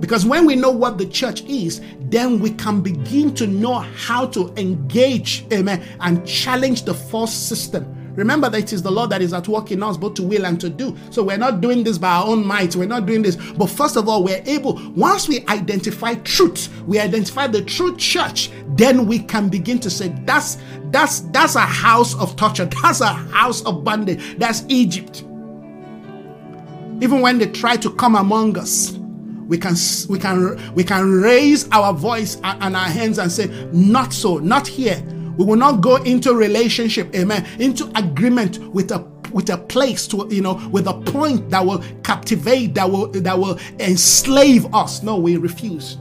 [0.00, 4.26] Because when we know what the church is, then we can begin to know how
[4.28, 9.22] to engage, amen, and challenge the false system Remember that it is the Lord that
[9.22, 10.94] is at work in us, both to will and to do.
[11.08, 12.76] So we're not doing this by our own might.
[12.76, 13.36] We're not doing this.
[13.36, 18.50] But first of all, we're able, once we identify truth, we identify the true church,
[18.76, 20.58] then we can begin to say, that's
[20.90, 25.22] that's that's a house of torture, that's a house of bondage, that's Egypt.
[27.00, 28.98] Even when they try to come among us,
[29.46, 29.74] we can
[30.10, 34.68] we can we can raise our voice and our hands and say, not so, not
[34.68, 35.02] here
[35.40, 38.98] we will not go into relationship, amen, into agreement with a
[39.32, 43.38] with a place to you know with a point that will captivate that will that
[43.38, 45.02] will enslave us.
[45.02, 45.96] No we refuse.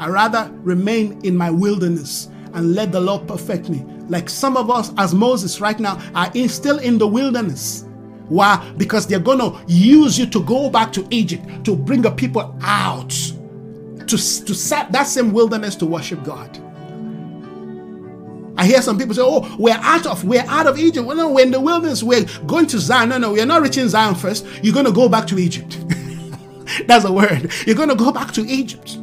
[0.00, 3.84] I rather remain in my wilderness and let the lord perfect me.
[4.08, 7.84] Like some of us as moses right now are in, still in the wilderness.
[8.26, 8.74] Why?
[8.76, 12.58] Because they're going to use you to go back to egypt to bring the people
[12.60, 16.60] out to to set that same wilderness to worship god
[18.58, 21.06] I hear some people say, "Oh, we're out of we're out of Egypt.
[21.06, 22.02] Well, no, we're in the wilderness.
[22.02, 23.10] We're going to Zion.
[23.10, 24.46] No, no, we're not reaching Zion first.
[24.62, 25.78] You're going to go back to Egypt.
[26.86, 27.52] That's a word.
[27.66, 28.98] You're going to go back to Egypt.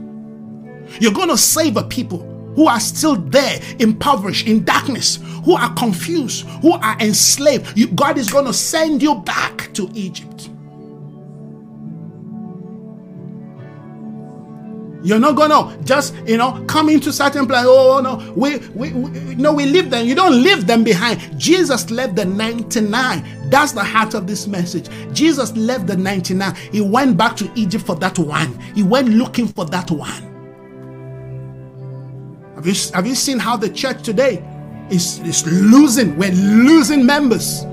[1.00, 2.20] You're going to save a people
[2.56, 7.78] who are still there, impoverished, in darkness, who are confused, who are enslaved.
[7.78, 10.50] You, God is going to send you back to Egypt.
[15.04, 17.64] You're not gonna just you know come into certain place.
[17.66, 20.06] Oh, oh no, we, we, we no we leave them.
[20.08, 21.38] You don't leave them behind.
[21.38, 23.50] Jesus left the 99.
[23.50, 24.88] That's the heart of this message.
[25.14, 26.56] Jesus left the 99.
[26.72, 28.58] He went back to Egypt for that one.
[28.74, 30.32] He went looking for that one.
[32.56, 34.42] Have you have you seen how the church today
[34.90, 36.18] is, is losing?
[36.18, 37.66] We're losing members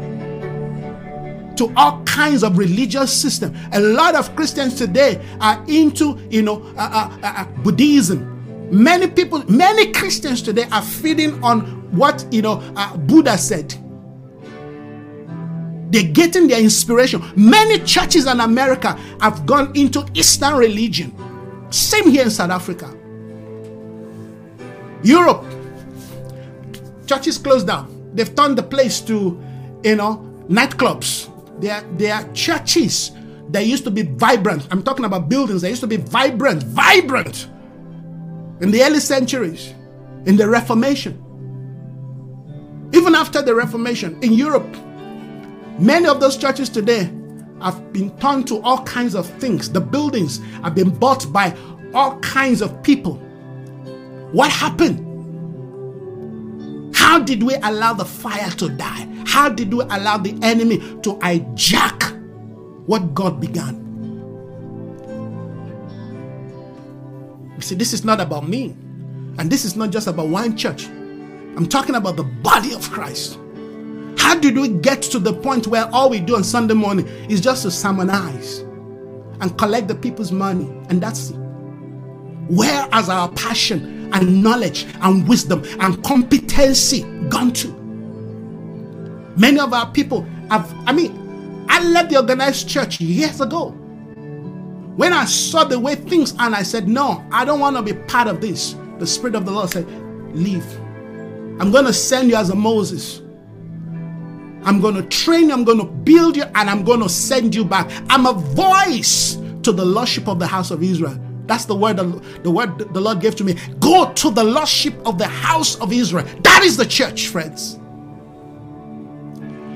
[1.61, 3.55] to all kinds of religious system.
[3.73, 8.39] A lot of Christians today are into, you know, uh, uh, uh, Buddhism.
[8.71, 11.61] Many people, many Christians today are feeding on
[11.95, 13.75] what you know uh, Buddha said.
[15.91, 17.23] They're getting their inspiration.
[17.37, 21.13] Many churches in America have gone into Eastern religion.
[21.71, 22.97] Same here in South Africa.
[25.03, 25.45] Europe,
[27.07, 28.11] churches closed down.
[28.15, 29.39] They've turned the place to,
[29.83, 31.30] you know, nightclubs.
[31.61, 33.13] There, there are churches
[33.51, 34.67] that used to be vibrant.
[34.71, 37.49] I'm talking about buildings that used to be vibrant, vibrant
[38.61, 39.75] in the early centuries,
[40.27, 41.27] in the Reformation.
[42.93, 44.77] Even after the Reformation in Europe,
[45.79, 47.11] many of those churches today
[47.63, 49.71] have been turned to all kinds of things.
[49.71, 51.57] The buildings have been bought by
[51.95, 53.17] all kinds of people.
[54.33, 55.07] What happened?
[57.11, 59.09] How did we allow the fire to die?
[59.27, 62.17] How did we allow the enemy to hijack
[62.87, 63.75] what God began?
[67.57, 68.77] You see, this is not about me.
[69.39, 70.87] And this is not just about one church.
[70.87, 73.41] I'm talking about the body of Christ.
[74.17, 77.41] How did we get to the point where all we do on Sunday morning is
[77.41, 78.61] just to sermonize
[79.41, 80.71] and collect the people's money?
[80.89, 81.40] And that's it.
[82.51, 87.69] Where has our passion and knowledge and wisdom and competency gone to?
[89.37, 93.69] Many of our people have, I mean, I left the organized church years ago.
[94.97, 97.93] When I saw the way things and I said, No, I don't want to be
[97.93, 98.75] part of this.
[98.99, 99.89] The Spirit of the Lord said,
[100.35, 100.67] Leave.
[101.61, 103.21] I'm going to send you as a Moses.
[104.65, 107.55] I'm going to train you, I'm going to build you, and I'm going to send
[107.55, 107.89] you back.
[108.09, 111.17] I'm a voice to the Lordship of the house of Israel.
[111.51, 113.57] That's the word the word the Lord gave to me.
[113.81, 116.25] Go to the Lordship of the house of Israel.
[116.45, 117.75] That is the church, friends.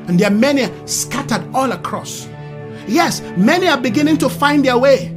[0.07, 2.29] And there are many scattered all across.
[2.87, 5.09] Yes, many are beginning to find their way.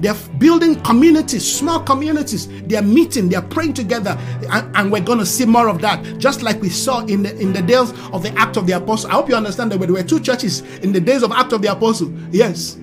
[0.00, 2.46] They're building communities, small communities.
[2.66, 4.18] They're meeting, they're praying together,
[4.50, 6.18] and, and we're going to see more of that.
[6.18, 9.10] Just like we saw in the in the days of the Act of the Apostle.
[9.10, 11.62] I hope you understand that there were two churches in the days of Act of
[11.62, 12.12] the Apostle.
[12.30, 12.76] Yes,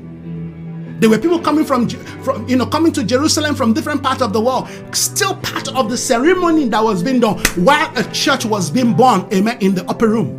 [1.00, 1.88] there were people coming from,
[2.24, 5.90] from, you know, coming to Jerusalem from different parts of the world, still part of
[5.90, 9.86] the ceremony that was being done while a church was being born, amen, in the
[9.90, 10.36] upper room.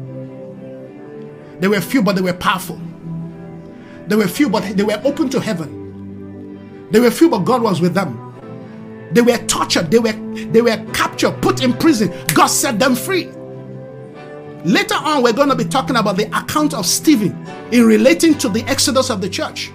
[1.60, 2.80] There were few, but they were powerful.
[4.06, 6.88] There were few, but they were open to heaven.
[6.90, 8.26] There were few, but God was with them.
[9.12, 10.12] They were tortured, they were
[10.52, 12.12] they were captured, put in prison.
[12.34, 13.28] God set them free.
[14.64, 18.48] Later on, we're going to be talking about the account of Stephen in relating to
[18.48, 19.72] the exodus of the church.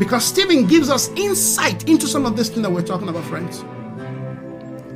[0.00, 3.62] Because Stephen gives us insight into some of this thing that we're talking about, friends.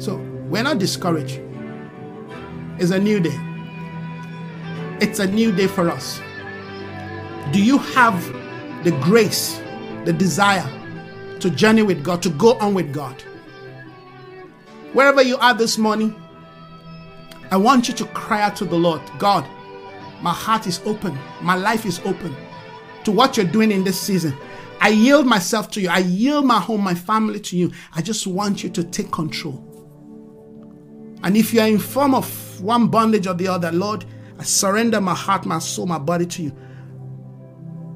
[0.02, 0.16] So
[0.48, 1.42] we're not discouraged.
[2.78, 3.38] It's a new day.
[5.02, 6.20] It's a new day for us.
[7.52, 8.18] Do you have
[8.82, 9.60] the grace,
[10.06, 10.66] the desire
[11.40, 13.20] to journey with God, to go on with God?
[14.94, 16.18] Wherever you are this morning,
[17.50, 19.46] I want you to cry out to the Lord God,
[20.22, 22.34] my heart is open, my life is open
[23.04, 24.34] to what you're doing in this season.
[24.80, 25.88] I yield myself to you.
[25.88, 27.72] I yield my home, my family to you.
[27.94, 29.70] I just want you to take control.
[31.22, 34.04] And if you are in form of one bondage or the other, Lord,
[34.38, 36.52] I surrender my heart, my soul, my body to you.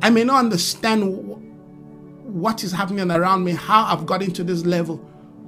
[0.00, 1.02] I may not understand
[2.24, 4.96] what is happening around me, how I've got into this level,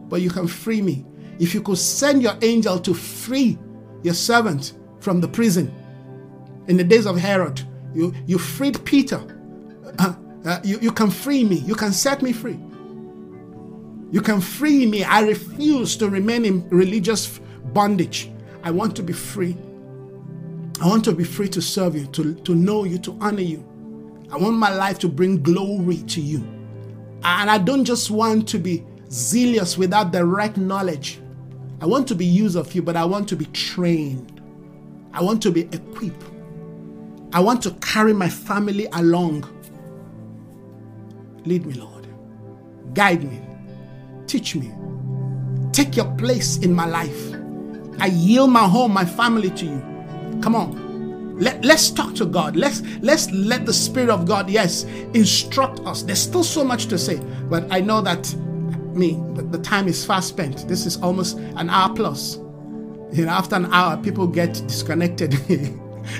[0.08, 1.06] but you can free me.
[1.38, 3.58] If you could send your angel to free
[4.02, 5.72] your servant from the prison
[6.68, 7.62] in the days of Herod,
[7.94, 9.20] you, you freed Peter.
[9.98, 10.14] Uh,
[10.44, 11.56] Uh, you, you can free me.
[11.56, 12.58] You can set me free.
[14.10, 15.04] You can free me.
[15.04, 17.38] I refuse to remain in religious
[17.72, 18.30] bondage.
[18.62, 19.56] I want to be free.
[20.80, 23.64] I want to be free to serve you, to, to know you, to honor you.
[24.32, 26.38] I want my life to bring glory to you.
[27.22, 31.20] And I don't just want to be zealous without the right knowledge.
[31.80, 34.40] I want to be used of you, but I want to be trained.
[35.12, 36.24] I want to be equipped.
[37.32, 39.44] I want to carry my family along.
[41.44, 42.06] Lead me, Lord.
[42.94, 43.40] Guide me.
[44.26, 44.72] Teach me.
[45.72, 47.34] Take your place in my life.
[47.98, 50.40] I yield my home, my family to you.
[50.42, 51.38] Come on.
[51.38, 52.54] Let, let's talk to God.
[52.54, 54.84] Let's let's let the Spirit of God, yes,
[55.14, 56.02] instruct us.
[56.02, 57.18] There's still so much to say,
[57.48, 58.34] but I know that
[58.94, 60.68] me, the, the time is fast spent.
[60.68, 62.36] This is almost an hour plus.
[63.12, 65.34] You know, after an hour, people get disconnected.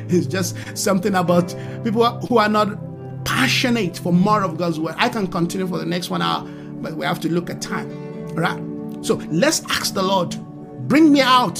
[0.09, 2.90] it's just something about people who are not
[3.25, 4.95] passionate for more of God's word.
[4.99, 7.91] I can continue for the next one hour, but we have to look at time.
[8.31, 9.05] All right?
[9.05, 10.37] So let's ask the Lord,
[10.89, 11.59] bring me out.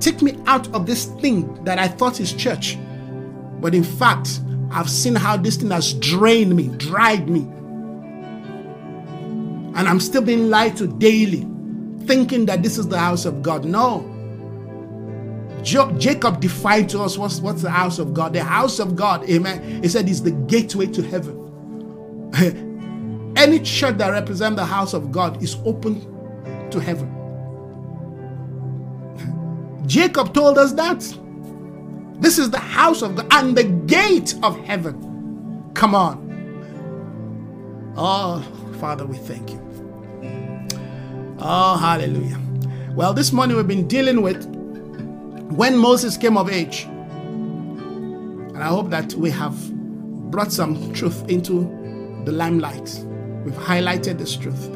[0.00, 2.78] Take me out of this thing that I thought is church.
[3.60, 4.40] But in fact,
[4.70, 7.40] I've seen how this thing has drained me, dried me.
[9.74, 11.46] And I'm still being lied to daily,
[12.06, 13.64] thinking that this is the house of God.
[13.64, 14.12] No.
[15.66, 18.32] Jacob defined to us what's, what's the house of God.
[18.32, 19.82] The house of God, amen.
[19.82, 21.42] He said, is the gateway to heaven.
[23.36, 26.00] Any church that represents the house of God is open
[26.70, 27.12] to heaven.
[29.86, 31.00] Jacob told us that.
[32.20, 35.72] This is the house of God and the gate of heaven.
[35.74, 36.24] Come on.
[37.96, 38.40] Oh,
[38.78, 39.62] Father, we thank you.
[41.38, 42.40] Oh, hallelujah.
[42.94, 44.55] Well, this morning we've been dealing with
[45.50, 46.84] when Moses came of age.
[46.84, 49.54] And I hope that we have
[50.30, 51.64] brought some truth into
[52.24, 53.04] the limelight.
[53.44, 54.72] We've highlighted this truth.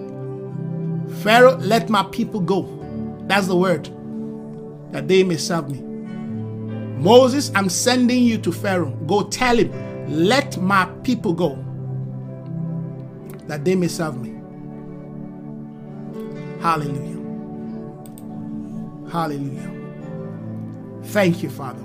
[1.22, 2.62] Pharaoh, let my people go.
[3.26, 3.88] That's the word.
[4.92, 5.80] That they may serve me.
[7.00, 8.90] Moses, I'm sending you to Pharaoh.
[9.06, 9.72] Go tell him,
[10.08, 11.64] let my people go.
[13.46, 14.36] That they may serve me.
[16.60, 17.16] Hallelujah.
[19.10, 19.79] Hallelujah.
[21.04, 21.82] Thank you, Father.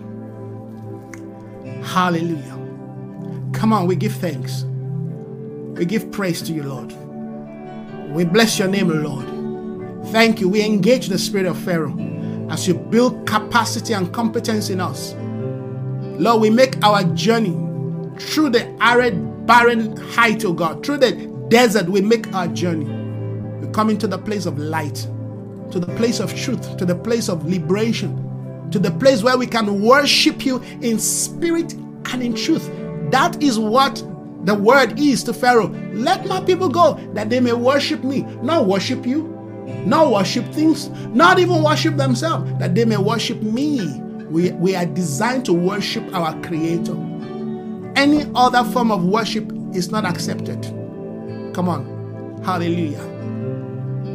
[1.83, 2.59] Hallelujah.
[3.53, 4.65] Come on, we give thanks.
[5.77, 6.93] We give praise to you, Lord.
[8.11, 9.25] We bless your name, Lord.
[10.11, 10.47] Thank you.
[10.47, 11.97] We engage the spirit of Pharaoh
[12.49, 15.15] as you build capacity and competence in us.
[16.19, 17.53] Lord, we make our journey
[18.19, 21.11] through the arid, barren height, oh God, through the
[21.49, 22.85] desert, we make our journey.
[23.59, 25.07] We come into the place of light,
[25.71, 28.15] to the place of truth, to the place of liberation,
[28.71, 32.69] to the place where we can worship you in spirit and in truth.
[33.11, 34.03] That is what
[34.45, 35.69] the word is to Pharaoh.
[35.93, 39.23] Let my people go that they may worship me, not worship you,
[39.85, 43.99] not worship things, not even worship themselves, that they may worship me.
[44.29, 46.95] We, we are designed to worship our Creator.
[47.95, 50.61] Any other form of worship is not accepted.
[51.53, 52.41] Come on.
[52.43, 53.03] Hallelujah.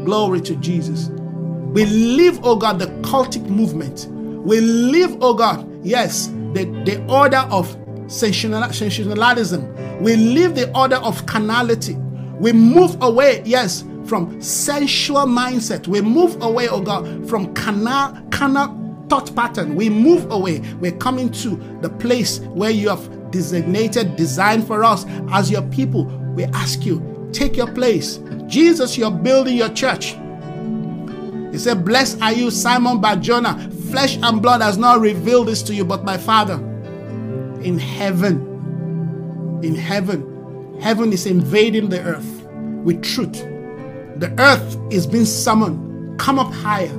[0.05, 1.09] Glory to Jesus.
[1.09, 4.09] We live, oh God, the cultic movement
[4.45, 7.77] we live, oh God, yes, the, the order of
[8.09, 10.03] sensationalism.
[10.03, 11.95] We live the order of carnality.
[12.39, 15.87] We move away, yes, from sensual mindset.
[15.87, 18.77] We move away, oh God, from carnal, carnal
[19.09, 19.75] thought pattern.
[19.77, 20.61] We move away.
[20.81, 26.05] We're coming to the place where you have designated, designed for us as your people.
[26.35, 28.21] We ask you, take your place.
[28.47, 30.17] Jesus, you're building your church.
[31.53, 35.75] He said, Blessed are you, Simon Barjona, Flesh and blood has not revealed this to
[35.75, 36.55] you, but my Father
[37.63, 39.61] in heaven.
[39.63, 40.79] In heaven.
[40.81, 42.47] Heaven is invading the earth
[42.85, 43.43] with truth.
[44.17, 46.19] The earth is being summoned.
[46.19, 46.97] Come up higher.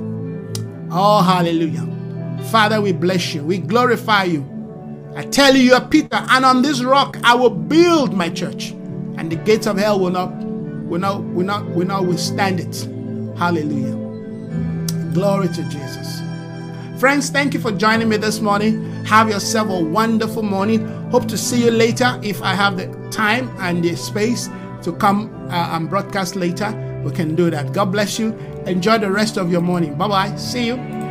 [0.90, 1.88] Oh, hallelujah.
[2.50, 3.42] Father, we bless you.
[3.42, 4.48] We glorify you.
[5.16, 8.70] I tell you, you are Peter, and on this rock I will build my church,
[8.70, 12.88] and the gates of hell will not, will not, will not, will not withstand it.
[13.38, 13.96] Hallelujah.
[15.12, 16.21] Glory to Jesus.
[17.02, 19.04] Friends, thank you for joining me this morning.
[19.06, 20.86] Have yourself a wonderful morning.
[21.10, 24.48] Hope to see you later if I have the time and the space
[24.84, 26.70] to come uh, and broadcast later.
[27.04, 27.72] We can do that.
[27.72, 28.34] God bless you.
[28.66, 29.96] Enjoy the rest of your morning.
[29.96, 30.36] Bye bye.
[30.36, 31.01] See you.